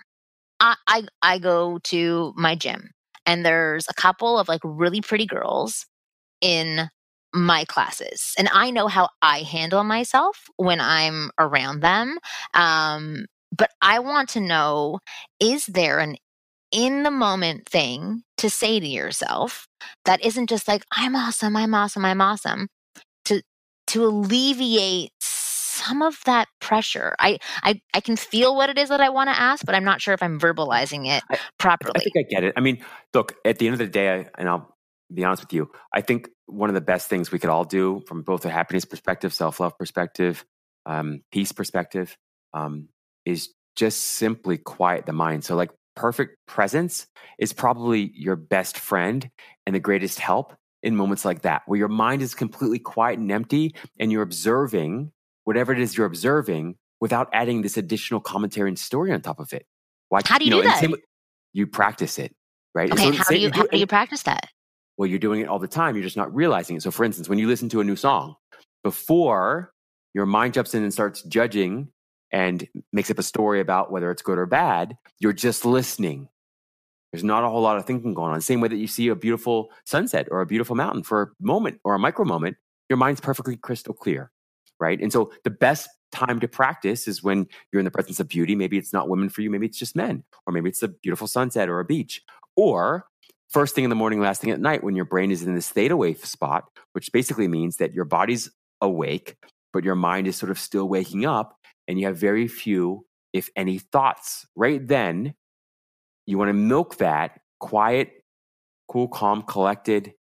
I 0.60 0.76
I, 0.88 1.04
I 1.22 1.40
go 1.40 1.80
to 1.86 2.34
my 2.36 2.56
gym, 2.56 2.92
and 3.26 3.46
there's 3.46 3.86
a 3.90 3.94
couple 3.94 4.40
of 4.40 4.48
like 4.48 4.62
really 4.64 5.02
pretty 5.02 5.26
girls 5.26 5.86
in 6.42 6.90
my 7.36 7.66
classes 7.66 8.34
and 8.38 8.50
i 8.54 8.72
know 8.72 8.88
how 8.88 9.10
i 9.22 9.40
handle 9.40 9.84
myself 9.84 10.46
when 10.58 10.80
i'm 10.80 11.30
around 11.38 11.82
them 11.82 12.18
um, 12.54 13.26
but 13.56 13.70
i 13.82 14.00
want 14.00 14.30
to 14.30 14.40
know 14.40 15.00
is 15.40 15.66
there 15.66 16.00
an 16.00 16.16
in 16.72 17.04
the 17.04 17.12
moment 17.12 17.68
thing 17.68 18.24
to 18.38 18.50
say 18.50 18.80
to 18.80 18.88
yourself 18.88 19.68
that 20.06 20.24
isn't 20.26 20.50
just 20.50 20.68
like 20.68 20.84
i'm 20.94 21.16
awesome 21.16 21.56
i'm 21.56 21.74
awesome 21.74 22.06
i'm 22.06 22.22
awesome 22.22 22.68
to 23.26 23.42
to 23.88 24.06
alleviate 24.06 25.12
some 25.20 26.02
of 26.02 26.20
that 26.26 26.48
pressure 26.62 27.16
i 27.20 27.38
i, 27.64 27.80
I 27.94 28.00
can 28.00 28.16
feel 28.16 28.56
what 28.56 28.70
it 28.70 28.78
is 28.78 28.90
that 28.90 29.02
i 29.02 29.10
want 29.10 29.30
to 29.30 29.40
ask 29.40 29.66
but 29.66 29.76
i'm 29.76 29.84
not 29.84 30.02
sure 30.02 30.14
if 30.14 30.24
i'm 30.24 30.40
verbalizing 30.40 31.08
it 31.08 31.24
I- 31.30 31.40
properly 31.60 31.94
I 31.96 32.00
think 32.00 32.16
I 32.18 32.24
get 32.30 32.44
it. 32.44 32.54
I 32.58 32.60
mean, 32.62 32.84
look, 33.14 33.36
at 33.46 33.60
the 33.60 33.68
end 33.68 33.74
of 33.74 33.80
the 33.80 33.88
day, 33.88 34.14
I, 34.14 34.28
and 34.38 34.50
I'll 34.50 34.75
be 35.14 35.24
honest 35.24 35.44
with 35.44 35.54
you, 35.54 35.72
I 35.94 36.02
think 36.02 36.30
one 36.48 36.70
of 36.70 36.74
the 36.74 36.82
best 36.82 37.10
things 37.10 37.32
we 37.32 37.40
could 37.40 37.50
all 37.50 37.64
do 37.64 38.02
from 38.08 38.22
both 38.22 38.46
a 38.46 38.50
happiness 38.50 38.86
perspective, 38.86 39.34
self 39.34 39.60
love 39.60 39.78
perspective, 39.78 40.46
um, 40.86 41.22
peace 41.32 41.52
perspective, 41.52 42.18
um, 42.54 42.90
is 43.26 43.50
just 43.76 44.02
simply 44.02 44.58
quiet 44.58 45.06
the 45.06 45.14
mind. 45.14 45.44
So, 45.44 45.56
like, 45.56 45.72
perfect 45.96 46.38
presence 46.48 47.08
is 47.40 47.54
probably 47.54 48.12
your 48.16 48.36
best 48.36 48.78
friend 48.78 49.30
and 49.66 49.76
the 49.76 49.80
greatest 49.80 50.20
help 50.20 50.54
in 50.84 50.96
moments 50.96 51.26
like 51.26 51.42
that, 51.42 51.64
where 51.66 51.80
your 51.80 51.88
mind 51.88 52.22
is 52.22 52.36
completely 52.36 52.80
quiet 52.80 53.20
and 53.20 53.32
empty 53.32 53.76
and 54.00 54.12
you're 54.12 54.22
observing 54.22 55.12
whatever 55.44 55.72
it 55.74 55.80
is 55.80 55.98
you're 55.98 56.06
observing 56.06 56.76
without 57.02 57.30
adding 57.34 57.62
this 57.62 57.78
additional 57.78 58.20
commentary 58.20 58.70
and 58.70 58.80
story 58.80 59.12
on 59.12 59.22
top 59.22 59.40
of 59.40 59.52
it. 59.54 59.66
Why, 60.10 60.22
How 60.26 60.38
do 60.38 60.46
you 60.46 60.52
do 60.52 60.62
that? 60.64 60.80
same 60.80 60.96
you 61.54 61.68
practice 61.68 62.20
it, 62.20 62.36
right? 62.74 62.92
Okay 62.92 63.12
so 63.12 63.12
how 63.14 63.24
say- 63.24 63.36
do 63.36 63.42
you 63.42 63.52
how 63.52 63.66
do 63.66 63.78
you 63.78 63.88
practice 63.88 64.24
that 64.24 64.50
well, 64.98 65.08
you're 65.08 65.20
doing 65.20 65.42
it 65.42 65.48
all 65.48 65.60
the 65.60 65.68
time. 65.68 65.96
You're 65.96 66.04
just 66.04 66.18
not 66.18 66.34
realizing 66.34 66.76
it. 66.76 66.84
So, 66.84 66.92
for 66.92 67.04
instance, 67.04 67.28
when 67.28 67.40
you 67.40 67.48
listen 67.48 67.70
to 67.70 67.82
a 67.82 67.84
new 67.84 67.96
song, 67.96 68.36
before 68.84 69.74
your 70.14 70.26
mind 70.26 70.54
jumps 70.54 70.74
in 70.74 70.84
and 70.84 70.94
starts 70.94 71.22
judging 71.24 71.90
and 72.32 72.68
makes 72.94 73.12
up 73.12 73.20
a 73.20 73.24
story 73.24 73.60
about 73.60 73.92
whether 73.92 74.12
it's 74.12 74.22
good 74.22 74.38
or 74.38 74.46
bad, 74.46 74.98
you're 75.20 75.34
just 75.34 75.66
listening. 75.66 76.30
There's 77.12 77.24
not 77.24 77.44
a 77.44 77.50
whole 77.50 77.62
lot 77.62 77.78
of 77.78 77.86
thinking 77.86 78.14
going 78.14 78.34
on. 78.34 78.42
Same 78.42 78.62
way 78.62 78.68
that 78.68 78.78
you 78.78 78.88
see 78.88 79.08
a 79.08 79.16
beautiful 79.16 79.70
sunset 79.86 80.28
or 80.32 80.42
a 80.42 80.46
beautiful 80.46 80.76
mountain 80.76 81.04
for 81.04 81.22
a 81.22 81.28
moment 81.40 81.80
or 81.84 81.96
a 81.96 82.00
micro 82.00 82.26
moment, 82.26 82.58
your 82.90 82.98
mind's 82.98 83.22
perfectly 83.22 83.56
crystal 83.56 83.94
clear, 83.94 84.32
right? 84.80 85.00
And 85.02 85.12
so, 85.12 85.32
the 85.44 85.50
best 85.50 85.90
time 86.12 86.40
to 86.40 86.48
practice 86.48 87.08
is 87.08 87.22
when 87.22 87.48
you're 87.72 87.80
in 87.80 87.86
the 87.86 87.92
presence 87.92 88.20
of 88.20 88.28
beauty. 88.28 88.56
Maybe 88.56 88.78
it's 88.78 88.94
not 88.94 89.10
women 89.10 89.30
for 89.30 89.42
you, 89.42 89.50
maybe 89.50 89.66
it's 89.66 89.78
just 89.78 89.96
men, 89.96 90.24
or 90.46 90.54
maybe 90.54 90.70
it's 90.70 90.84
a 90.84 90.88
beautiful 90.88 91.28
sunset 91.28 91.70
or 91.70 91.80
a 91.80 91.86
beach, 91.86 92.22
or 92.56 93.06
first 93.50 93.76
thing 93.76 93.84
in 93.84 93.90
the 93.90 93.96
morning, 93.96 94.20
last 94.20 94.42
thing 94.42 94.52
at 94.52 94.60
night, 94.60 94.84
when 94.84 94.96
your 94.96 95.06
brain 95.06 95.32
is 95.32 95.44
in 95.44 95.56
this 95.56 95.70
theta 95.70 95.96
wave 95.96 96.24
spot, 96.26 96.66
which 96.94 97.12
basically 97.12 97.48
means 97.48 97.78
that 97.78 97.94
your 97.94 98.06
body's 98.06 98.52
awake, 98.82 99.36
but 99.74 99.84
your 99.84 99.96
mind 99.96 100.28
is 100.28 100.36
sort 100.36 100.52
of 100.52 100.60
still 100.60 100.88
waking 100.88 101.26
up, 101.26 101.58
and 101.88 102.00
you 102.00 102.08
have 102.08 102.18
very 102.18 102.48
few, 102.48 103.06
if 103.34 103.50
any, 103.56 103.80
thoughts. 103.80 104.46
Right 104.56 104.86
then, 104.86 105.34
you 106.26 106.38
want 106.38 106.50
to 106.50 106.54
milk 106.54 106.98
that 106.98 107.40
quiet, 107.60 108.12
cool, 108.88 109.08
calm, 109.08 109.44
collected, 109.44 110.14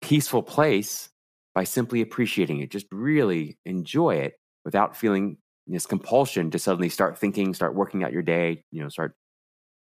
peaceful 0.00 0.42
place 0.42 1.08
by 1.54 1.64
simply 1.64 2.00
appreciating 2.00 2.60
it. 2.60 2.70
Just 2.70 2.86
really 2.92 3.58
enjoy 3.64 4.16
it 4.16 4.34
without 4.64 4.96
feeling 4.96 5.38
this 5.66 5.86
compulsion 5.86 6.50
to 6.50 6.58
suddenly 6.58 6.88
start 6.88 7.18
thinking, 7.18 7.52
start 7.52 7.74
working 7.74 8.04
out 8.04 8.12
your 8.12 8.22
day, 8.22 8.64
you 8.70 8.82
know, 8.82 8.88
start 8.88 9.14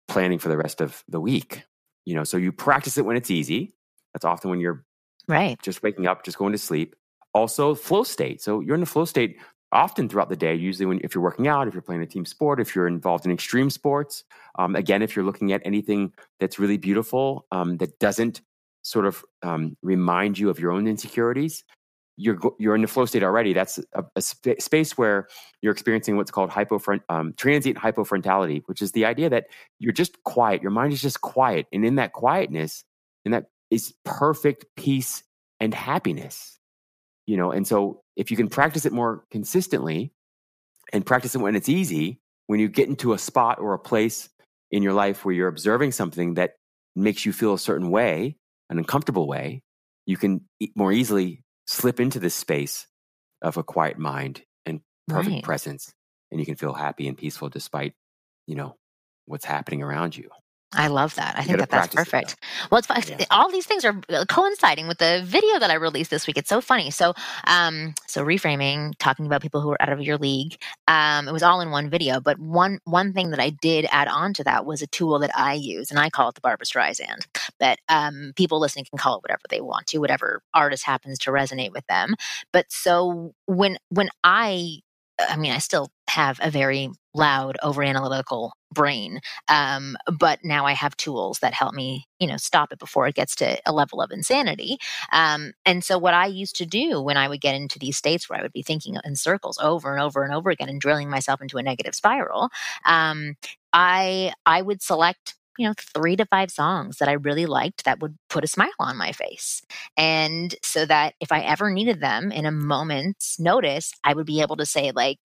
planning 0.08 0.40
for 0.40 0.50
the 0.50 0.58
rest 0.58 0.82
of 0.82 1.04
the 1.08 1.20
week. 1.20 1.64
You 2.06 2.16
know, 2.16 2.24
so 2.24 2.38
you 2.38 2.52
practice 2.52 2.98
it 2.98 3.06
when 3.06 3.18
it's 3.18 3.32
easy. 3.32 3.74
That's 4.14 4.26
often 4.26 4.50
when 4.50 4.60
you're 4.60 4.86
right 5.28 5.60
just 5.62 5.84
waking 5.84 6.08
up, 6.08 6.24
just 6.24 6.38
going 6.38 6.52
to 6.52 6.58
sleep. 6.58 6.96
Also, 7.34 7.76
flow 7.76 8.04
state. 8.04 8.42
So 8.42 8.62
you're 8.62 8.76
in 8.76 8.80
the 8.80 8.86
flow 8.86 9.06
state 9.06 9.38
often 9.72 10.08
throughout 10.08 10.30
the 10.30 10.36
day. 10.36 10.56
Usually, 10.56 10.86
when 10.86 11.02
if 11.04 11.14
you're 11.14 11.24
working 11.24 11.48
out, 11.48 11.68
if 11.68 11.74
you're 11.74 11.82
playing 11.82 12.02
a 12.02 12.06
team 12.06 12.26
sport, 12.26 12.60
if 12.60 12.76
you're 12.76 12.88
involved 12.88 13.26
in 13.26 13.32
extreme 13.32 13.70
sports. 13.70 14.24
Um, 14.58 14.76
again, 14.76 15.02
if 15.02 15.16
you're 15.16 15.26
looking 15.26 15.52
at 15.52 15.62
anything 15.66 16.14
that's 16.40 16.60
really 16.60 16.78
beautiful 16.78 17.46
um, 17.52 17.78
that 17.78 18.00
doesn't 18.00 18.42
sort 18.84 19.06
of 19.06 19.24
um, 19.44 19.76
remind 19.82 20.38
you 20.38 20.50
of 20.50 20.60
your 20.60 20.72
own 20.72 20.88
insecurities, 20.88 21.64
you're 22.18 22.40
you're 22.60 22.76
in 22.76 22.82
the 22.82 22.88
flow 22.88 23.06
state 23.06 23.24
already. 23.24 23.54
That's 23.54 23.80
a, 23.94 24.04
a 24.16 24.22
sp- 24.24 24.60
space 24.60 24.98
where 24.98 25.28
you're 25.62 25.74
experiencing 25.74 26.18
what's 26.18 26.32
called 26.32 26.50
hypofront 26.50 27.02
um, 27.10 27.34
transient 27.38 27.78
hypofrontality, 27.78 28.64
which 28.66 28.82
is 28.82 28.92
the 28.94 29.06
idea 29.06 29.30
that 29.30 29.46
you're 29.80 29.94
just 29.94 30.22
quiet. 30.24 30.62
Your 30.62 30.72
mind 30.72 30.94
is 30.94 31.02
just 31.02 31.22
quiet, 31.22 31.68
and 31.74 31.86
in 31.86 31.96
that 31.96 32.14
quietness, 32.14 32.84
and 33.26 33.34
that 33.34 33.46
is 33.72 33.94
perfect 34.06 34.66
peace 34.78 35.24
and 35.60 35.74
happiness. 35.74 36.60
You 37.28 37.38
know, 37.38 37.52
and 37.52 37.68
so 37.68 38.02
if 38.16 38.32
you 38.32 38.38
can 38.38 38.50
practice 38.50 38.86
it 38.86 38.94
more 38.94 39.26
consistently, 39.32 40.14
and 40.94 41.06
practice 41.06 41.36
it 41.36 41.40
when 41.40 41.56
it's 41.56 41.70
easy, 41.70 42.20
when 42.48 42.60
you 42.60 42.70
get 42.70 42.88
into 42.88 43.14
a 43.14 43.18
spot 43.18 43.60
or 43.60 43.74
a 43.74 43.80
place 43.80 44.30
in 44.72 44.84
your 44.84 44.94
life 44.94 45.26
where 45.26 45.34
you're 45.34 45.48
observing 45.48 45.92
something 45.92 46.36
that 46.36 46.54
makes 46.96 47.26
you 47.26 47.34
feel 47.34 47.54
a 47.54 47.60
certain 47.60 47.90
way, 47.90 48.38
an 48.70 48.78
uncomfortable 48.78 49.28
way, 49.28 49.62
you 50.06 50.18
can 50.18 50.42
more 50.76 50.92
easily 50.92 51.44
slip 51.66 52.00
into 52.00 52.20
this 52.20 52.36
space 52.36 52.88
of 53.42 53.58
a 53.58 53.64
quiet 53.64 53.98
mind 53.98 54.44
and 54.66 54.82
perfect 55.08 55.36
Right. 55.36 55.44
presence 55.44 55.94
and 56.32 56.40
you 56.40 56.46
can 56.46 56.56
feel 56.56 56.74
happy 56.74 57.08
and 57.08 57.18
peaceful 57.18 57.50
despite 57.50 57.94
you 58.48 58.56
know 58.56 58.76
what's 59.26 59.46
happening 59.46 59.82
around 59.84 60.16
you 60.16 60.30
I 60.74 60.88
love 60.88 61.16
that. 61.16 61.36
I 61.38 61.42
You 61.42 61.46
think 61.48 61.60
that 61.60 61.70
that's 61.70 61.88
practice 61.88 62.08
it, 62.08 62.12
perfect. 62.12 62.36
Well, 62.70 62.80
it's 62.80 62.88
fun. 62.88 63.02
Yeah. 63.08 63.26
All 63.32 63.50
these 63.50 63.66
things 63.66 63.86
are 63.86 64.02
uh, 64.10 64.26
coinciding 64.28 64.88
with 64.88 64.98
the 64.98 65.22
video 65.26 65.58
that 65.60 65.70
I 65.70 65.76
released 65.76 66.12
this 66.12 66.28
week. 66.28 66.38
It's 66.38 66.50
so 66.50 66.60
funny. 66.60 66.92
So, 66.92 67.14
um, 67.46 67.94
so 68.08 68.26
reframing, 68.26 68.94
talking 69.00 69.26
about 69.26 69.42
people 69.42 69.62
who 69.62 69.72
are 69.72 69.82
out 69.82 69.92
of 69.92 70.02
your 70.02 70.18
league. 70.18 70.58
Um, 70.88 71.28
it 71.28 71.32
was 71.32 71.44
all 71.44 71.62
in 71.62 71.72
one 71.72 71.90
video, 71.90 72.20
but 72.20 72.40
one 72.40 72.80
one 72.84 73.14
thing 73.14 73.30
that 73.30 73.40
I 73.40 73.52
did 73.52 73.86
add 73.92 74.08
on 74.10 74.34
to 74.34 74.44
that 74.44 74.66
was 74.66 74.82
a 74.82 74.88
tool 74.88 75.20
that 75.20 75.32
I 75.36 75.54
use, 75.54 75.92
and 75.92 76.00
I 76.00 76.10
call 76.10 76.30
it 76.30 76.36
the 76.36 76.42
Barbra 76.42 76.66
Streisand. 76.66 77.26
But 77.60 77.80
um, 77.88 78.34
people 78.36 78.60
listening 78.60 78.86
can 78.90 78.98
call 78.98 79.16
it 79.18 79.24
whatever 79.24 79.42
they 79.50 79.62
want 79.62 79.88
to, 79.88 80.00
whatever 80.00 80.42
artist 80.54 80.84
happens 80.86 81.20
to 81.20 81.32
resonate 81.32 81.72
with 81.72 81.86
them. 81.88 82.16
But 82.52 82.66
so 82.70 83.34
when 83.46 83.78
when 83.90 84.10
I 84.24 84.80
I 85.20 85.38
mean, 85.38 85.52
I 85.52 85.60
still 85.60 85.90
have 86.10 86.40
a 86.42 86.50
very 86.50 86.90
loud, 87.14 87.58
over 87.64 87.82
analytical 87.84 88.54
brain. 88.72 89.20
Um, 89.48 89.96
but 90.20 90.40
now 90.44 90.66
I 90.66 90.74
have 90.74 90.98
tools 90.98 91.40
that 91.40 91.54
help 91.54 91.74
me, 91.74 92.08
you 92.20 92.28
know, 92.28 92.38
stop 92.38 92.72
it 92.72 92.80
before 92.80 93.08
it 93.08 93.16
gets 93.16 93.36
to 93.38 93.58
a 93.66 93.72
level 93.72 94.02
of 94.02 94.12
insanity. 94.12 94.78
Um, 95.12 95.54
and 95.66 95.84
so 95.84 95.98
what 95.98 96.14
I 96.14 96.26
used 96.26 96.56
to 96.58 96.66
do 96.66 97.02
when 97.02 97.18
I 97.18 97.28
would 97.28 97.42
get 97.42 97.56
into 97.56 97.80
these 97.80 97.98
states 97.98 98.30
where 98.30 98.40
I 98.40 98.42
would 98.42 98.54
be 98.54 98.64
thinking 98.64 98.98
in 99.04 99.16
circles 99.16 99.58
over 99.62 99.94
and 99.94 100.02
over 100.02 100.24
and 100.24 100.34
over 100.34 100.50
again 100.50 100.70
and 100.70 100.82
drilling 100.82 101.10
myself 101.10 101.42
into 101.42 101.58
a 101.58 101.64
negative 101.64 101.96
spiral, 101.96 102.50
um, 102.86 103.36
I 103.74 104.34
I 104.46 104.62
would 104.62 104.82
select 104.82 105.36
you 105.58 105.68
know 105.68 105.74
three 105.80 106.16
to 106.18 106.26
five 106.26 106.52
songs 106.52 106.98
that 106.98 107.08
I 107.08 107.14
really 107.14 107.46
liked 107.46 107.86
that 107.86 108.00
would 108.02 108.18
put 108.30 108.44
a 108.44 108.48
smile 108.48 108.70
on 108.80 108.98
my 108.98 109.12
face, 109.12 109.62
and 109.98 110.56
so 110.64 110.86
that 110.86 111.16
if 111.20 111.32
I 111.32 111.42
ever 111.42 111.70
needed 111.72 112.02
them 112.02 112.32
in 112.32 112.46
a 112.46 112.52
moment's 112.52 113.40
notice, 113.40 113.94
I 114.04 114.14
would 114.14 114.26
be 114.26 114.42
able 114.42 114.58
to 114.58 114.66
say 114.66 114.92
like 114.92 115.20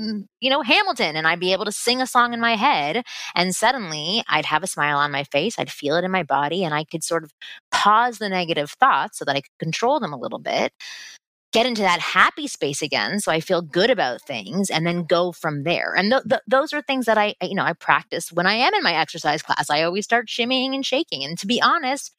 Mm. 0.00 0.26
you 0.40 0.48
know, 0.48 0.62
Hamilton, 0.62 1.16
and 1.16 1.26
I'd 1.26 1.40
be 1.40 1.52
able 1.52 1.64
to 1.64 1.72
sing 1.72 2.00
a 2.00 2.06
song 2.06 2.32
in 2.32 2.40
my 2.40 2.54
head. 2.54 3.02
And 3.34 3.52
suddenly 3.52 4.22
I'd 4.28 4.46
have 4.46 4.62
a 4.62 4.68
smile 4.68 4.96
on 4.98 5.10
my 5.10 5.24
face, 5.24 5.58
I'd 5.58 5.72
feel 5.72 5.96
it 5.96 6.04
in 6.04 6.12
my 6.12 6.22
body, 6.22 6.62
and 6.62 6.72
I 6.72 6.84
could 6.84 7.02
sort 7.02 7.24
of 7.24 7.32
pause 7.72 8.18
the 8.18 8.28
negative 8.28 8.70
thoughts 8.78 9.18
so 9.18 9.24
that 9.24 9.34
I 9.34 9.40
could 9.40 9.58
control 9.58 9.98
them 9.98 10.12
a 10.12 10.18
little 10.18 10.38
bit, 10.38 10.72
get 11.52 11.66
into 11.66 11.82
that 11.82 12.00
happy 12.00 12.46
space 12.46 12.82
again. 12.82 13.20
So 13.20 13.32
I 13.32 13.40
feel 13.40 13.62
good 13.62 13.90
about 13.90 14.22
things 14.22 14.70
and 14.70 14.86
then 14.86 15.04
go 15.04 15.32
from 15.32 15.64
there. 15.64 15.94
And 15.96 16.12
th- 16.12 16.24
th- 16.28 16.42
those 16.46 16.72
are 16.72 16.82
things 16.82 17.06
that 17.06 17.18
I, 17.18 17.34
you 17.42 17.54
know, 17.54 17.64
I 17.64 17.72
practice 17.74 18.32
when 18.32 18.46
I 18.46 18.54
am 18.54 18.74
in 18.74 18.82
my 18.82 18.94
exercise 18.94 19.42
class. 19.42 19.70
I 19.70 19.82
always 19.82 20.04
start 20.04 20.28
shimmying 20.28 20.74
and 20.74 20.86
shaking. 20.86 21.24
And 21.24 21.38
to 21.38 21.46
be 21.46 21.60
honest, 21.62 22.12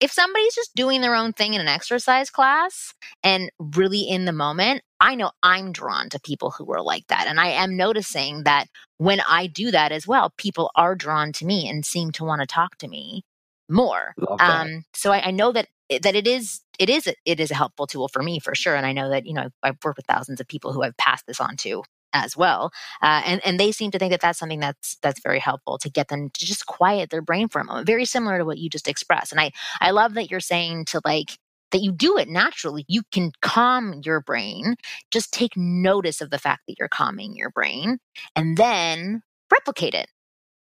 if 0.00 0.12
somebody's 0.12 0.54
just 0.54 0.74
doing 0.74 1.00
their 1.00 1.14
own 1.14 1.32
thing 1.32 1.54
in 1.54 1.60
an 1.60 1.68
exercise 1.68 2.30
class 2.30 2.94
and 3.24 3.50
really 3.58 4.02
in 4.02 4.26
the 4.26 4.32
moment, 4.32 4.82
I 5.00 5.14
know 5.14 5.30
I'm 5.42 5.72
drawn 5.72 6.08
to 6.10 6.20
people 6.20 6.50
who 6.52 6.70
are 6.72 6.82
like 6.82 7.06
that. 7.08 7.26
And 7.26 7.38
I 7.40 7.48
am 7.48 7.76
noticing 7.76 8.44
that 8.44 8.66
when 8.98 9.20
I 9.28 9.46
do 9.46 9.70
that 9.70 9.92
as 9.92 10.06
well, 10.06 10.32
people 10.38 10.70
are 10.74 10.94
drawn 10.94 11.32
to 11.34 11.46
me 11.46 11.68
and 11.68 11.84
seem 11.84 12.12
to 12.12 12.24
want 12.24 12.40
to 12.40 12.46
talk 12.46 12.76
to 12.78 12.88
me 12.88 13.22
more. 13.68 14.14
Um, 14.40 14.84
so 14.94 15.12
I, 15.12 15.28
I 15.28 15.30
know 15.30 15.52
that 15.52 15.68
that 16.02 16.16
it 16.16 16.26
is 16.26 16.60
it 16.78 16.90
is 16.90 17.06
a, 17.06 17.14
it 17.24 17.40
is 17.40 17.50
a 17.50 17.54
helpful 17.54 17.86
tool 17.86 18.08
for 18.08 18.22
me 18.22 18.38
for 18.40 18.54
sure. 18.54 18.74
And 18.74 18.86
I 18.86 18.92
know 18.92 19.10
that 19.10 19.26
you 19.26 19.34
know 19.34 19.48
I've 19.62 19.76
worked 19.84 19.98
with 19.98 20.06
thousands 20.06 20.40
of 20.40 20.48
people 20.48 20.72
who 20.72 20.82
I've 20.82 20.96
passed 20.96 21.26
this 21.26 21.40
on 21.40 21.56
to 21.58 21.82
as 22.12 22.36
well, 22.36 22.70
uh, 23.02 23.22
and 23.26 23.40
and 23.44 23.60
they 23.60 23.72
seem 23.72 23.90
to 23.90 23.98
think 23.98 24.10
that 24.12 24.20
that's 24.20 24.38
something 24.38 24.60
that's 24.60 24.96
that's 25.02 25.20
very 25.20 25.38
helpful 25.38 25.78
to 25.78 25.90
get 25.90 26.08
them 26.08 26.30
to 26.30 26.46
just 26.46 26.66
quiet 26.66 27.10
their 27.10 27.22
brain 27.22 27.48
for 27.48 27.60
a 27.60 27.64
moment. 27.64 27.86
Very 27.86 28.04
similar 28.04 28.38
to 28.38 28.44
what 28.44 28.58
you 28.58 28.70
just 28.70 28.88
expressed. 28.88 29.32
And 29.32 29.40
I 29.40 29.52
I 29.80 29.90
love 29.90 30.14
that 30.14 30.30
you're 30.30 30.40
saying 30.40 30.86
to 30.86 31.00
like 31.04 31.38
that 31.76 31.82
you 31.82 31.92
do 31.92 32.16
it 32.16 32.26
naturally. 32.26 32.86
You 32.88 33.02
can 33.12 33.32
calm 33.42 34.00
your 34.02 34.22
brain. 34.22 34.76
Just 35.10 35.30
take 35.30 35.54
notice 35.56 36.22
of 36.22 36.30
the 36.30 36.38
fact 36.38 36.62
that 36.66 36.76
you're 36.78 36.88
calming 36.88 37.36
your 37.36 37.50
brain, 37.50 37.98
and 38.34 38.56
then 38.56 39.20
replicate 39.52 39.92
it 39.94 40.06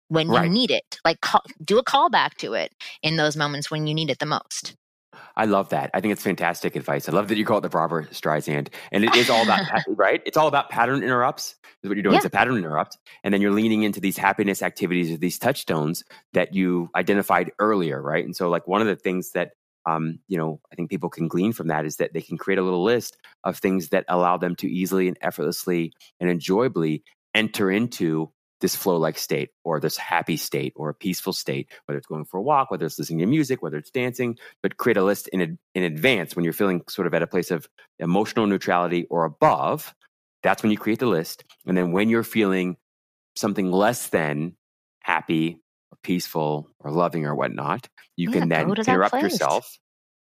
when 0.08 0.30
Right. 0.30 0.44
you 0.44 0.48
need 0.48 0.70
it. 0.70 0.98
Like 1.04 1.20
call, 1.20 1.42
do 1.62 1.76
a 1.78 1.84
callback 1.84 2.36
to 2.38 2.54
it 2.54 2.72
in 3.02 3.16
those 3.16 3.36
moments 3.36 3.70
when 3.70 3.86
you 3.86 3.94
need 3.94 4.08
it 4.08 4.20
the 4.20 4.26
most. 4.26 4.74
I 5.36 5.44
love 5.44 5.68
that. 5.68 5.90
I 5.92 6.00
think 6.00 6.12
it's 6.12 6.22
fantastic 6.22 6.76
advice. 6.76 7.08
I 7.08 7.12
love 7.12 7.28
that 7.28 7.36
you 7.36 7.44
call 7.44 7.58
it 7.58 7.62
the 7.62 7.68
Barbra 7.68 8.06
Streisand, 8.06 8.68
and 8.90 9.04
it 9.04 9.14
is 9.14 9.28
all 9.28 9.42
about 9.42 9.60
right. 9.88 10.22
It's 10.24 10.38
all 10.38 10.48
about 10.48 10.70
pattern 10.70 11.02
interrupts. 11.02 11.56
Is 11.82 11.88
what 11.88 11.96
you're 11.96 12.02
doing. 12.02 12.16
It's 12.16 12.24
a 12.24 12.30
pattern 12.30 12.56
interrupt, 12.56 12.96
and 13.22 13.34
then 13.34 13.42
you're 13.42 13.50
leaning 13.52 13.82
into 13.82 14.00
these 14.00 14.16
happiness 14.16 14.62
activities 14.62 15.10
or 15.12 15.18
these 15.18 15.38
touchstones 15.38 16.04
that 16.32 16.54
you 16.54 16.88
identified 16.96 17.50
earlier, 17.58 18.00
right? 18.00 18.24
And 18.24 18.34
so, 18.34 18.48
like 18.48 18.66
one 18.66 18.80
of 18.80 18.86
the 18.86 18.96
things 18.96 19.32
that 19.32 19.50
um, 19.86 20.18
you 20.28 20.38
know, 20.38 20.60
I 20.70 20.74
think 20.74 20.90
people 20.90 21.10
can 21.10 21.28
glean 21.28 21.52
from 21.52 21.68
that 21.68 21.84
is 21.84 21.96
that 21.96 22.12
they 22.12 22.20
can 22.20 22.38
create 22.38 22.58
a 22.58 22.62
little 22.62 22.84
list 22.84 23.16
of 23.44 23.58
things 23.58 23.88
that 23.88 24.04
allow 24.08 24.36
them 24.36 24.54
to 24.56 24.68
easily 24.68 25.08
and 25.08 25.18
effortlessly 25.20 25.92
and 26.20 26.30
enjoyably 26.30 27.02
enter 27.34 27.70
into 27.70 28.30
this 28.60 28.76
flow 28.76 28.96
like 28.96 29.18
state 29.18 29.50
or 29.64 29.80
this 29.80 29.96
happy 29.96 30.36
state 30.36 30.72
or 30.76 30.88
a 30.88 30.94
peaceful 30.94 31.32
state, 31.32 31.68
whether 31.84 31.98
it's 31.98 32.06
going 32.06 32.24
for 32.24 32.38
a 32.38 32.42
walk, 32.42 32.70
whether 32.70 32.86
it's 32.86 32.98
listening 32.98 33.18
to 33.18 33.26
music, 33.26 33.60
whether 33.60 33.76
it's 33.76 33.90
dancing, 33.90 34.38
but 34.62 34.76
create 34.76 34.96
a 34.96 35.02
list 35.02 35.28
in, 35.28 35.58
in 35.74 35.82
advance 35.82 36.36
when 36.36 36.44
you're 36.44 36.52
feeling 36.52 36.80
sort 36.88 37.06
of 37.06 37.14
at 37.14 37.22
a 37.22 37.26
place 37.26 37.50
of 37.50 37.68
emotional 37.98 38.46
neutrality 38.46 39.04
or 39.10 39.24
above. 39.24 39.94
That's 40.42 40.62
when 40.62 40.70
you 40.70 40.78
create 40.78 41.00
the 41.00 41.06
list. 41.06 41.44
And 41.66 41.76
then 41.76 41.92
when 41.92 42.08
you're 42.08 42.22
feeling 42.22 42.76
something 43.34 43.70
less 43.70 44.08
than 44.08 44.56
happy 45.00 45.61
peaceful 46.02 46.68
or 46.80 46.90
loving 46.90 47.26
or 47.26 47.34
whatnot, 47.34 47.88
you 48.16 48.30
Yeah, 48.30 48.40
can 48.40 48.48
then 48.48 48.70
interrupt 48.70 49.10
place. 49.10 49.22
yourself 49.22 49.78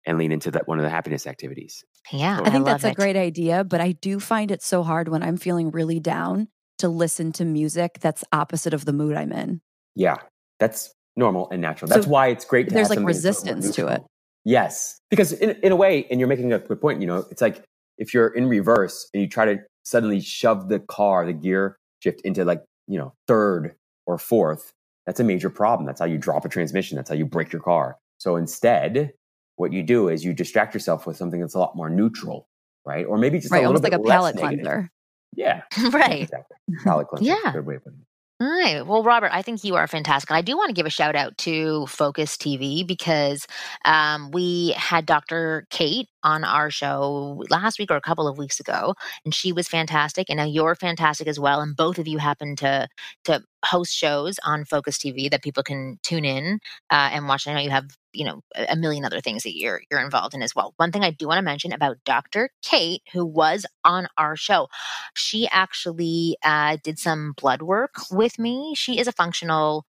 and 0.06 0.18
lean 0.18 0.32
into 0.32 0.50
that 0.52 0.66
one 0.66 0.78
of 0.78 0.84
the 0.84 0.90
happiness 0.90 1.26
activities. 1.26 1.84
Yeah, 2.10 2.38
So- 2.38 2.42
I 2.44 2.50
think 2.50 2.66
love 2.66 2.80
that's 2.80 2.84
a 2.92 2.94
great 2.94 3.16
idea, 3.16 3.64
but 3.64 3.80
I 3.80 3.92
do 3.92 4.18
find 4.20 4.50
it 4.50 4.62
so 4.62 4.82
hard 4.82 5.08
when 5.08 5.22
I'm 5.22 5.36
feeling 5.36 5.70
really 5.70 6.00
down 6.00 6.48
to 6.78 6.88
listen 6.88 7.32
to 7.32 7.44
music 7.44 7.98
that's 8.00 8.24
opposite 8.32 8.72
of 8.72 8.84
the 8.86 8.92
mood 8.92 9.14
I'm 9.16 9.32
in. 9.32 9.60
Yeah, 9.94 10.16
that's 10.58 10.92
normal 11.16 11.50
and 11.50 11.60
natural. 11.60 11.88
That's 11.90 12.06
So 12.06 12.10
why 12.10 12.28
it's 12.28 12.44
great 12.46 12.68
to 12.68 12.74
there's, 12.74 12.88
like, 12.88 12.96
something 12.96 13.14
that's 13.14 13.24
a 13.24 13.28
little 13.28 13.44
more 13.46 13.54
resistance 13.56 13.76
to 13.76 13.88
it. 13.88 14.02
Yes, 14.44 14.98
because 15.10 15.32
in, 15.34 15.50
in 15.62 15.72
a 15.72 15.76
way, 15.76 16.06
and 16.10 16.18
you're 16.18 16.28
making 16.28 16.52
a 16.54 16.58
good 16.58 16.80
point, 16.80 17.02
you 17.02 17.06
know, 17.06 17.26
it's 17.30 17.42
like 17.42 17.62
if 17.98 18.14
you're 18.14 18.28
in 18.28 18.46
reverse 18.46 19.10
and 19.12 19.22
you 19.22 19.28
try 19.28 19.44
to 19.44 19.58
suddenly 19.84 20.20
shove 20.20 20.70
the 20.70 20.78
car, 20.80 21.26
the 21.26 21.34
gear 21.34 21.76
shift 22.02 22.22
into 22.22 22.46
like, 22.46 22.62
you 22.86 22.96
know, 22.98 23.12
third 23.28 23.74
or 24.06 24.16
fourth, 24.16 24.72
that's 25.06 25.20
a 25.20 25.24
major 25.24 25.50
problem. 25.50 25.86
That's 25.86 26.00
how 26.00 26.06
you 26.06 26.18
drop 26.18 26.44
a 26.44 26.48
transmission. 26.48 26.96
That's 26.96 27.08
how 27.08 27.16
you 27.16 27.26
break 27.26 27.52
your 27.52 27.62
car. 27.62 27.98
So 28.18 28.36
instead, 28.36 29.12
what 29.56 29.72
you 29.72 29.82
do 29.82 30.08
is 30.08 30.24
you 30.24 30.32
distract 30.32 30.74
yourself 30.74 31.06
with 31.06 31.16
something 31.16 31.40
that's 31.40 31.54
a 31.54 31.58
lot 31.58 31.76
more 31.76 31.90
neutral, 31.90 32.48
right? 32.84 33.04
Or 33.06 33.18
maybe 33.18 33.38
just 33.38 33.50
Right, 33.52 33.58
a 33.58 33.68
little 33.68 33.76
almost 33.76 33.84
like 33.84 33.92
a 33.92 33.98
palate 33.98 34.36
negative. 34.36 34.64
cleanser. 34.64 34.90
Yeah, 35.36 35.62
right. 35.92 36.22
exactly. 36.22 36.56
Palate 36.84 37.08
cleanser. 37.12 37.36
Yeah. 37.44 37.52
Good 37.52 37.66
way 37.66 37.76
of 37.76 37.84
putting 37.84 38.00
it. 38.00 38.06
Right. 38.42 38.86
Well, 38.86 39.02
Robert, 39.02 39.30
I 39.34 39.42
think 39.42 39.64
you 39.64 39.74
are 39.76 39.86
fantastic. 39.86 40.30
I 40.30 40.40
do 40.40 40.56
want 40.56 40.70
to 40.70 40.72
give 40.74 40.86
a 40.86 40.90
shout 40.90 41.14
out 41.14 41.36
to 41.38 41.86
Focus 41.88 42.38
TV 42.38 42.86
because 42.86 43.46
um, 43.84 44.30
we 44.30 44.70
had 44.78 45.04
Dr. 45.04 45.66
Kate 45.68 46.08
on 46.22 46.42
our 46.42 46.70
show 46.70 47.44
last 47.50 47.78
week 47.78 47.90
or 47.90 47.96
a 47.96 48.00
couple 48.00 48.26
of 48.26 48.38
weeks 48.38 48.58
ago, 48.58 48.94
and 49.26 49.34
she 49.34 49.52
was 49.52 49.68
fantastic. 49.68 50.30
And 50.30 50.38
now 50.38 50.44
you're 50.44 50.74
fantastic 50.74 51.28
as 51.28 51.38
well. 51.38 51.60
And 51.60 51.76
both 51.76 51.98
of 51.98 52.08
you 52.08 52.16
happen 52.16 52.56
to 52.56 52.88
to 53.24 53.42
host 53.66 53.92
shows 53.94 54.38
on 54.42 54.64
Focus 54.64 54.96
TV 54.96 55.30
that 55.30 55.42
people 55.42 55.62
can 55.62 55.98
tune 56.02 56.24
in 56.24 56.60
uh, 56.90 57.10
and 57.12 57.28
watch. 57.28 57.46
I 57.46 57.52
know 57.52 57.60
you 57.60 57.70
have 57.70 57.90
you 58.12 58.24
know 58.24 58.42
a 58.68 58.76
million 58.76 59.04
other 59.04 59.20
things 59.20 59.42
that 59.42 59.56
you're 59.56 59.82
you're 59.90 60.00
involved 60.00 60.34
in 60.34 60.42
as 60.42 60.54
well. 60.54 60.74
One 60.76 60.92
thing 60.92 61.04
I 61.04 61.10
do 61.10 61.26
want 61.26 61.38
to 61.38 61.42
mention 61.42 61.72
about 61.72 61.98
Dr. 62.04 62.50
Kate, 62.62 63.02
who 63.12 63.24
was 63.24 63.66
on 63.84 64.08
our 64.16 64.36
show, 64.36 64.68
she 65.14 65.48
actually 65.48 66.36
uh, 66.44 66.76
did 66.82 66.98
some 66.98 67.34
blood 67.36 67.62
work 67.62 67.94
with 68.10 68.38
me. 68.38 68.74
She 68.76 68.98
is 68.98 69.06
a 69.06 69.12
functional 69.12 69.84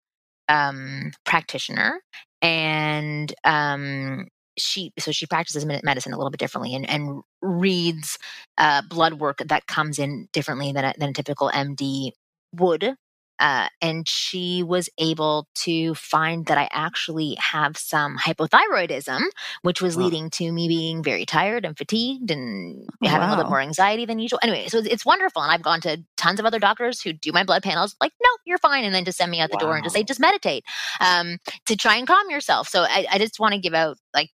um, 0.49 1.11
practitioner, 1.25 2.01
and 2.41 3.33
um, 3.43 4.27
she 4.57 4.91
so 4.99 5.11
she 5.11 5.25
practices 5.25 5.65
medicine 5.65 6.13
a 6.13 6.17
little 6.17 6.31
bit 6.31 6.39
differently 6.39 6.75
and, 6.75 6.89
and 6.89 7.21
reads 7.41 8.17
uh, 8.57 8.81
blood 8.89 9.15
work 9.15 9.41
that 9.45 9.67
comes 9.67 9.99
in 9.99 10.27
differently 10.33 10.71
than 10.71 10.85
a, 10.85 10.93
than 10.97 11.09
a 11.09 11.13
typical 11.13 11.49
MD 11.49 12.11
would. 12.53 12.95
Uh, 13.41 13.67
and 13.81 14.07
she 14.07 14.63
was 14.63 14.87
able 14.99 15.47
to 15.55 15.95
find 15.95 16.45
that 16.45 16.57
I 16.57 16.69
actually 16.71 17.35
have 17.39 17.75
some 17.77 18.17
hypothyroidism, 18.17 19.21
which 19.63 19.81
was 19.81 19.97
Wow. 19.97 20.03
leading 20.05 20.29
to 20.31 20.51
me 20.51 20.67
being 20.67 21.03
very 21.03 21.25
tired 21.25 21.65
and 21.65 21.77
fatigued 21.77 22.31
and 22.31 22.87
Oh, 23.03 23.07
having 23.09 23.27
a 23.27 23.31
little 23.31 23.43
bit 23.43 23.49
more 23.49 23.59
anxiety 23.59 24.05
than 24.05 24.19
usual. 24.19 24.39
Anyway, 24.43 24.67
so 24.67 24.77
it's, 24.77 24.87
it's 24.87 25.05
wonderful. 25.05 25.41
And 25.41 25.51
I've 25.51 25.63
gone 25.63 25.81
to 25.81 26.03
tons 26.17 26.39
of 26.39 26.45
other 26.45 26.59
doctors 26.59 27.01
who 27.01 27.13
do 27.13 27.31
my 27.31 27.43
blood 27.43 27.63
panels, 27.63 27.95
like, 27.99 28.13
no, 28.23 28.29
you're 28.45 28.59
fine. 28.59 28.83
And 28.83 28.93
then 28.93 29.05
just 29.05 29.17
send 29.17 29.31
me 29.31 29.41
out 29.41 29.51
the 29.51 29.57
door 29.57 29.75
and 29.75 29.83
just 29.83 29.95
say, 29.95 30.03
just 30.03 30.19
meditate 30.19 30.63
um, 30.99 31.39
to 31.65 31.75
try 31.75 31.95
and 31.97 32.07
calm 32.07 32.29
yourself. 32.29 32.67
So 32.67 32.83
I, 32.83 33.07
I 33.11 33.17
just 33.17 33.39
want 33.39 33.55
to 33.55 33.59
give 33.59 33.73
out, 33.73 33.97
like, 34.13 34.29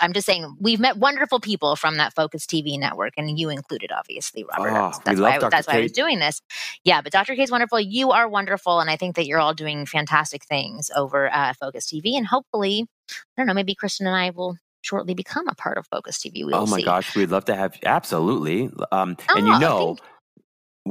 I'm 0.00 0.12
just 0.12 0.26
saying, 0.26 0.56
we've 0.60 0.80
met 0.80 0.96
wonderful 0.96 1.40
people 1.40 1.76
from 1.76 1.96
that 1.96 2.14
Focus 2.14 2.46
TV 2.46 2.78
network, 2.78 3.14
and 3.16 3.38
you 3.38 3.50
included, 3.50 3.92
obviously, 3.92 4.44
Robert. 4.44 4.70
Oh, 4.70 4.74
that's 4.74 4.98
we 4.98 5.04
that's 5.04 5.18
love 5.20 5.30
why, 5.30 5.36
I, 5.36 5.38
Dr. 5.38 5.50
that's 5.50 5.66
why 5.68 5.74
I 5.78 5.80
was 5.82 5.92
doing 5.92 6.18
this. 6.18 6.42
Yeah, 6.84 7.00
but 7.02 7.12
Dr. 7.12 7.34
K 7.36 7.42
is 7.42 7.50
wonderful. 7.50 7.80
You 7.80 8.10
are 8.10 8.28
wonderful, 8.28 8.80
and 8.80 8.90
I 8.90 8.96
think 8.96 9.16
that 9.16 9.26
you're 9.26 9.40
all 9.40 9.54
doing 9.54 9.86
fantastic 9.86 10.44
things 10.44 10.90
over 10.96 11.32
uh, 11.32 11.52
Focus 11.54 11.86
TV. 11.86 12.14
And 12.16 12.26
hopefully, 12.26 12.86
I 13.10 13.14
don't 13.36 13.46
know, 13.46 13.54
maybe 13.54 13.74
Kristen 13.74 14.06
and 14.06 14.16
I 14.16 14.30
will 14.30 14.56
shortly 14.82 15.14
become 15.14 15.46
a 15.48 15.54
part 15.54 15.78
of 15.78 15.86
Focus 15.86 16.18
TV. 16.18 16.44
We'll 16.44 16.56
oh 16.56 16.66
my 16.66 16.78
see. 16.78 16.84
gosh, 16.84 17.14
we'd 17.14 17.30
love 17.30 17.44
to 17.46 17.54
have 17.54 17.76
absolutely. 17.84 18.70
Um, 18.92 19.16
and 19.28 19.48
Oh, 19.48 19.52
you 19.54 19.58
know, 19.60 19.86
thank- 19.96 20.00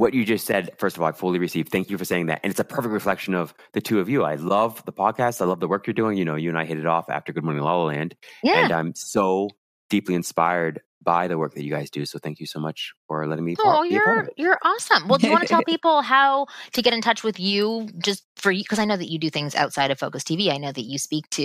what 0.00 0.14
you 0.14 0.24
just 0.24 0.46
said, 0.46 0.70
first 0.78 0.96
of 0.96 1.02
all, 1.02 1.08
I 1.08 1.12
fully 1.12 1.38
received. 1.38 1.70
Thank 1.70 1.90
you 1.90 1.98
for 1.98 2.06
saying 2.06 2.26
that. 2.26 2.40
And 2.42 2.50
it's 2.50 2.58
a 2.58 2.64
perfect 2.64 2.92
reflection 2.92 3.34
of 3.34 3.52
the 3.74 3.82
two 3.82 4.00
of 4.00 4.08
you. 4.08 4.24
I 4.24 4.36
love 4.36 4.82
the 4.86 4.94
podcast. 4.94 5.42
I 5.42 5.44
love 5.44 5.60
the 5.60 5.68
work 5.68 5.86
you're 5.86 5.92
doing. 5.92 6.16
You 6.16 6.24
know, 6.24 6.36
you 6.36 6.48
and 6.48 6.56
I 6.56 6.64
hit 6.64 6.78
it 6.78 6.86
off 6.86 7.10
after 7.10 7.34
Good 7.34 7.44
Morning 7.44 7.62
La 7.62 7.76
La 7.76 7.84
Land. 7.84 8.16
Yeah. 8.42 8.64
And 8.64 8.72
I'm 8.72 8.94
so 8.94 9.50
deeply 9.90 10.14
inspired 10.14 10.80
by 11.02 11.28
the 11.28 11.36
work 11.36 11.52
that 11.52 11.64
you 11.64 11.70
guys 11.70 11.90
do. 11.90 12.06
So 12.06 12.18
thank 12.18 12.40
you 12.40 12.46
so 12.46 12.58
much 12.58 12.94
for 13.08 13.26
letting 13.26 13.44
me 13.44 13.56
Oh, 13.58 13.62
part, 13.62 13.76
part 13.76 13.90
you're 13.90 14.28
you're 14.38 14.58
awesome. 14.62 15.06
Well, 15.06 15.18
do 15.18 15.26
you 15.26 15.32
want 15.32 15.42
to 15.42 15.48
tell 15.48 15.62
people 15.68 16.00
how 16.00 16.46
to 16.72 16.80
get 16.80 16.94
in 16.94 17.02
touch 17.02 17.22
with 17.22 17.38
you? 17.38 17.86
Just 17.98 18.24
for 18.36 18.50
you, 18.50 18.62
because 18.62 18.78
I 18.78 18.86
know 18.86 18.96
that 18.96 19.10
you 19.10 19.18
do 19.18 19.28
things 19.28 19.54
outside 19.54 19.90
of 19.90 19.98
Focus 19.98 20.24
TV. 20.24 20.50
I 20.50 20.56
know 20.56 20.72
that 20.72 20.84
you 20.84 20.98
speak 20.98 21.28
to 21.30 21.42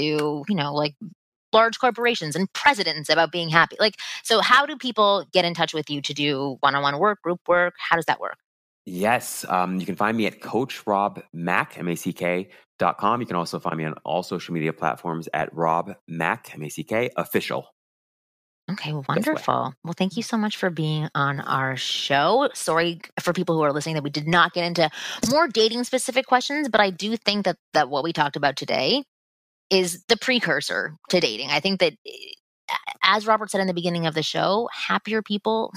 you 0.48 0.56
know 0.56 0.74
like 0.74 0.96
large 1.52 1.78
corporations 1.80 2.38
and 2.38 2.52
presidents 2.54 3.10
about 3.10 3.32
being 3.34 3.50
happy. 3.50 3.76
Like, 3.80 3.96
so 4.24 4.40
how 4.40 4.66
do 4.66 4.78
people 4.78 5.26
get 5.34 5.44
in 5.46 5.54
touch 5.54 5.74
with 5.74 5.90
you 5.90 6.02
to 6.02 6.14
do 6.14 6.58
one-on-one 6.60 7.00
work, 7.00 7.22
group 7.22 7.40
work? 7.48 7.76
How 7.78 7.96
does 7.96 8.06
that 8.06 8.20
work? 8.20 8.38
Yes. 8.86 9.46
Um, 9.50 9.80
you 9.80 9.86
can 9.86 9.96
find 9.96 10.16
me 10.16 10.28
at 10.28 10.42
Coach 10.42 10.86
Rob 10.86 11.22
Mack, 11.34 11.78
M 11.78 11.88
A 11.88 11.96
C 11.96 12.14
K 12.14 12.50
dot 12.78 12.98
com. 12.98 13.20
You 13.20 13.28
can 13.28 13.36
also 13.36 13.60
find 13.60 13.78
me 13.78 13.86
on 13.86 13.94
all 14.04 14.22
social 14.22 14.54
media 14.54 14.74
platforms 14.74 15.28
at 15.34 15.54
Rob 15.56 15.96
Mack, 16.08 16.54
M 16.54 16.64
A 16.64 16.70
C 16.70 16.84
K 16.84 17.10
official. 17.18 17.68
Okay, 18.72 18.94
well, 18.94 19.02
Best 19.02 19.10
way. 19.10 19.14
wonderful. 19.16 19.74
Well, 19.84 19.94
thank 19.96 20.18
you 20.18 20.24
so 20.24 20.38
much 20.38 20.58
for 20.58 20.72
being 20.72 21.08
on 21.14 21.40
our 21.40 21.76
show. 21.78 22.50
Sorry 22.56 23.00
for 23.20 23.32
people 23.32 23.56
who 23.56 23.62
are 23.62 23.72
listening 23.72 23.94
that 23.94 24.04
we 24.04 24.10
did 24.10 24.28
not 24.28 24.54
get 24.54 24.66
into 24.66 24.90
more 25.30 25.48
dating 25.48 25.84
specific 25.84 26.26
questions, 26.26 26.68
but 26.68 26.82
I 26.82 26.90
do 26.90 27.16
think 27.16 27.46
that 27.46 27.58
that 27.74 27.90
what 27.90 28.04
we 28.04 28.12
talked 28.12 28.36
about 28.36 28.56
today 28.56 29.04
is 29.70 30.04
the 30.08 30.18
precursor 30.18 30.96
to 31.10 31.20
dating. 31.20 31.50
I 31.50 31.60
think 31.60 31.80
that 31.80 31.94
eh, 32.08 32.12
as 33.06 33.28
Robert 33.28 33.52
said 33.52 33.62
in 33.62 33.68
the 33.68 33.74
beginning 33.74 34.08
of 34.08 34.14
the 34.16 34.24
show, 34.24 34.68
happier 34.74 35.22
people 35.22 35.72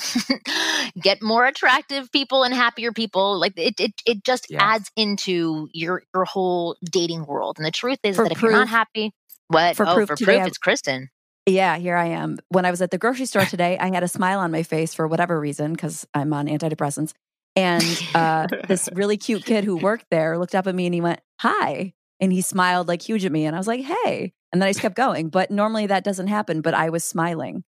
get 1.01 1.23
more 1.23 1.47
attractive 1.47 2.11
people 2.11 2.43
and 2.43 2.55
happier 2.55 2.93
people. 2.93 3.39
Like 3.39 3.53
it 3.57 3.79
it, 3.81 3.93
it 4.07 4.25
just 4.25 4.47
Yes. 4.51 4.61
adds 4.63 4.91
into 4.97 5.69
your 5.73 6.03
your 6.15 6.25
whole 6.25 6.77
dating 6.85 7.27
world. 7.27 7.59
And 7.59 7.67
the 7.67 7.71
truth 7.71 7.99
is 8.03 8.17
For 8.17 8.25
that 8.25 8.33
if 8.33 8.43
you're 8.43 8.53
not 8.53 8.69
happy, 8.69 9.13
what? 9.49 9.77
for 9.77 9.87
oh, 9.87 9.95
proof 9.95 10.09
for 10.09 10.17
proof, 10.17 10.47
it's 10.47 10.59
Kristen. 10.59 11.11
Yeah, 11.47 11.77
here 11.79 11.97
I 11.97 12.07
am. 12.07 12.39
When 12.49 12.65
I 12.65 12.71
was 12.71 12.83
at 12.83 12.91
the 12.91 12.99
grocery 12.99 13.27
store 13.27 13.45
today, 13.47 13.79
I 13.79 13.89
had 13.93 14.03
a 14.03 14.09
smile 14.09 14.41
on 14.41 14.51
my 14.51 14.63
face 14.63 14.95
for 14.95 15.07
whatever 15.07 15.39
reason 15.39 15.73
because 15.73 16.07
I'm 16.15 16.33
on 16.33 16.47
antidepressants. 16.47 17.13
And 17.57 17.85
uh, 18.15 18.47
this 18.69 18.89
really 18.93 19.17
cute 19.17 19.45
kid 19.45 19.65
who 19.65 19.77
worked 19.77 20.07
there 20.11 20.39
looked 20.39 20.55
up 20.55 20.67
at 20.67 20.75
me 20.75 20.87
and 20.87 20.95
he 20.95 21.01
went, 21.01 21.21
Hi. 21.41 21.95
And 22.21 22.33
he 22.33 22.41
smiled 22.43 22.89
like 22.89 23.03
huge 23.03 23.25
at 23.25 23.33
me. 23.33 23.47
And 23.47 23.55
I 23.55 23.59
was 23.59 23.67
like, 23.69 23.81
Hey. 23.83 24.33
And 24.53 24.61
then 24.63 24.67
I 24.69 24.71
just 24.71 24.81
kept 24.81 24.97
going. 24.97 25.29
But 25.29 25.51
normally 25.51 25.87
that 25.87 26.05
doesn't 26.05 26.29
happen. 26.29 26.61
But 26.63 26.75
I 26.75 26.91
was 26.91 27.05
smiling. 27.05 27.65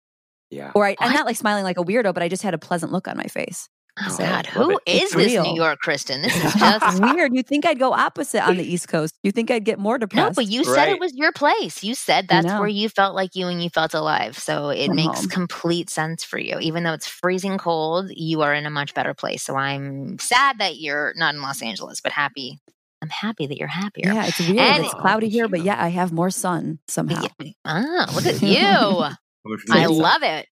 Yeah. 0.50 0.72
Or 0.74 0.86
I, 0.86 0.96
I'm 0.98 1.12
not 1.12 1.26
like 1.26 1.36
smiling 1.36 1.62
like 1.64 1.78
a 1.78 1.84
weirdo, 1.84 2.12
but 2.14 2.22
I 2.22 2.28
just 2.28 2.42
had 2.42 2.54
a 2.54 2.58
pleasant 2.58 2.90
look 2.90 3.06
on 3.06 3.16
my 3.16 3.24
face. 3.26 3.68
Oh 4.02 4.08
So, 4.08 4.24
God, 4.24 4.46
who 4.46 4.70
is 4.70 4.78
it. 4.86 5.02
is 5.02 5.10
this 5.10 5.32
real. 5.32 5.42
New 5.42 5.54
York 5.60 5.78
Kristen? 5.80 6.22
This 6.22 6.34
is 6.34 6.54
just 6.58 7.02
weird. 7.02 7.34
You 7.34 7.42
think 7.42 7.66
I'd 7.66 7.78
go 7.78 7.92
opposite 7.92 8.42
on 8.46 8.56
the 8.56 8.64
East 8.64 8.88
Coast. 8.88 9.14
You 9.22 9.30
think 9.32 9.50
I'd 9.50 9.64
get 9.64 9.78
more 9.78 9.98
depressed? 9.98 10.16
no, 10.16 10.28
depressed. 10.30 10.36
but 10.48 10.52
you 10.54 10.64
said 10.64 10.88
it 10.88 10.98
was 11.00 11.12
your 11.14 11.32
place. 11.32 11.82
You 11.84 11.94
said 11.94 12.24
I 12.30 12.34
that's 12.40 12.46
know. 12.46 12.60
where 12.60 12.68
you 12.68 12.88
felt 12.88 13.14
like 13.14 13.34
you 13.34 13.48
and 13.48 13.62
you 13.62 13.68
felt 13.68 13.92
alive. 13.92 14.38
So 14.38 14.70
it 14.70 14.88
I'm 14.90 14.96
makes 14.96 15.20
home. 15.20 15.28
complete 15.28 15.90
sense 15.90 16.24
for 16.24 16.38
you. 16.38 16.58
Even 16.60 16.82
though 16.84 16.94
it's 16.94 17.06
freezing 17.08 17.58
cold, 17.58 18.10
you 18.10 18.40
are 18.42 18.54
in 18.54 18.64
a 18.64 18.70
much 18.70 18.94
better 18.94 19.12
place. 19.12 19.42
So 19.42 19.56
I'm 19.56 20.18
sad 20.18 20.58
that 20.60 20.78
you're 20.78 21.12
not 21.16 21.34
in 21.34 21.42
Los 21.42 21.60
Angeles, 21.60 22.00
but 22.00 22.12
happy. 22.12 22.58
I'm 23.02 23.08
happy 23.08 23.46
that 23.46 23.56
you're 23.56 23.68
happier. 23.68 24.12
yeah, 24.12 24.26
it's 24.26 24.38
weird. 24.40 24.58
And- 24.58 24.84
it's 24.84 24.94
cloudy 24.94 25.28
here, 25.28 25.48
but 25.48 25.62
yeah, 25.62 25.82
I 25.82 25.88
have 25.88 26.12
more 26.12 26.30
sun 26.30 26.78
somehow. 26.88 27.22
Yeah. 27.40 27.52
Ah, 27.64 28.10
look 28.14 28.26
at 28.26 28.42
you. 28.42 28.56
I 29.70 29.86
love 29.86 30.22
it. 30.22 30.46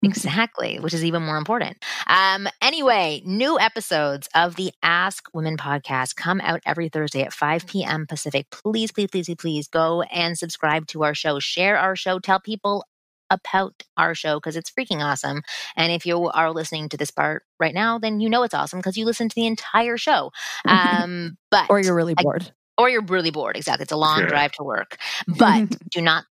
Exactly, 0.00 0.78
which 0.78 0.94
is 0.94 1.04
even 1.04 1.24
more 1.24 1.36
important. 1.36 1.76
Um, 2.06 2.46
anyway, 2.62 3.20
new 3.26 3.58
episodes 3.58 4.28
of 4.32 4.54
the 4.54 4.70
Ask 4.80 5.24
Women 5.34 5.56
podcast 5.56 6.14
come 6.14 6.40
out 6.40 6.60
every 6.64 6.88
Thursday 6.88 7.22
at 7.22 7.32
5 7.32 7.66
p.m. 7.66 8.06
Pacific. 8.06 8.46
Please, 8.52 8.92
please, 8.92 9.08
please, 9.10 9.28
please 9.36 9.66
go 9.66 10.02
and 10.02 10.38
subscribe 10.38 10.86
to 10.88 11.02
our 11.02 11.14
show. 11.14 11.40
Share 11.40 11.76
our 11.76 11.96
show. 11.96 12.20
Tell 12.20 12.38
people 12.38 12.84
about 13.30 13.82
our 13.96 14.14
show 14.14 14.36
because 14.38 14.56
it's 14.56 14.70
freaking 14.70 15.04
awesome. 15.04 15.42
And 15.76 15.92
if 15.92 16.06
you 16.06 16.28
are 16.28 16.52
listening 16.52 16.88
to 16.90 16.96
this 16.96 17.10
part 17.10 17.42
right 17.60 17.74
now, 17.74 17.98
then 17.98 18.20
you 18.20 18.28
know 18.28 18.42
it's 18.42 18.54
awesome 18.54 18.78
because 18.78 18.96
you 18.96 19.04
listen 19.04 19.28
to 19.28 19.34
the 19.34 19.46
entire 19.46 19.96
show. 19.96 20.30
Um, 20.68 21.36
but 21.50 21.66
or 21.70 21.80
you're 21.80 21.94
really 21.94 22.14
I- 22.18 22.22
bored. 22.22 22.52
or 22.76 22.88
you're 22.90 23.02
really 23.04 23.30
bored. 23.30 23.56
Exactly. 23.56 23.82
It's 23.82 23.92
a 23.92 23.96
long 23.96 24.18
Sure. 24.20 24.28
drive 24.28 24.52
to 24.52 24.64
work. 24.64 24.96
But 25.26 25.76
do 25.90 26.00
not 26.00 26.24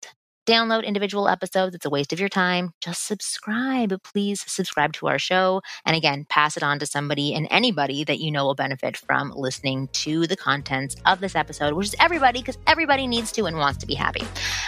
download 0.47 0.85
individual 0.85 1.29
episodes. 1.29 1.75
It's 1.75 1.85
a 1.85 1.91
waste 1.91 2.13
of 2.13 2.21
your 2.21 2.29
time. 2.29 2.73
Just 2.81 3.07
subscribe. 3.07 4.01
Please 4.03 4.45
subscribe 4.47 4.93
to 4.95 5.09
our 5.09 5.19
show. 5.19 5.63
And 5.85 5.97
again, 5.97 6.27
pass 6.29 6.57
it 6.57 6.63
on 6.63 6.79
to 6.79 6.87
somebody 6.87 7.35
and 7.35 7.49
anybody 7.51 8.05
that 8.05 8.21
you 8.21 8.31
know 8.31 8.45
will 8.45 8.55
benefit 8.55 8.97
from 8.97 9.33
listening 9.35 9.89
to 9.93 10.27
the 10.27 10.37
contents 10.37 10.97
of 11.07 11.21
this 11.21 11.35
episode, 11.35 11.75
which 11.75 11.89
is 11.89 11.97
everybody, 11.99 12.41
because 12.41 12.59
everybody 12.67 13.07
needs 13.07 13.33
to 13.33 13.47
and 13.47 13.57
wants 13.59 13.79
to 13.79 13.87
be 13.87 13.95
happy. 13.95 14.25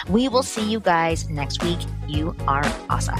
We 0.09 0.27
will 0.29 0.43
see 0.43 0.69
you 0.69 0.79
guys 0.79 1.29
next 1.29 1.63
week. 1.63 1.79
You 2.07 2.35
are 2.47 2.63
awesome. 2.89 3.17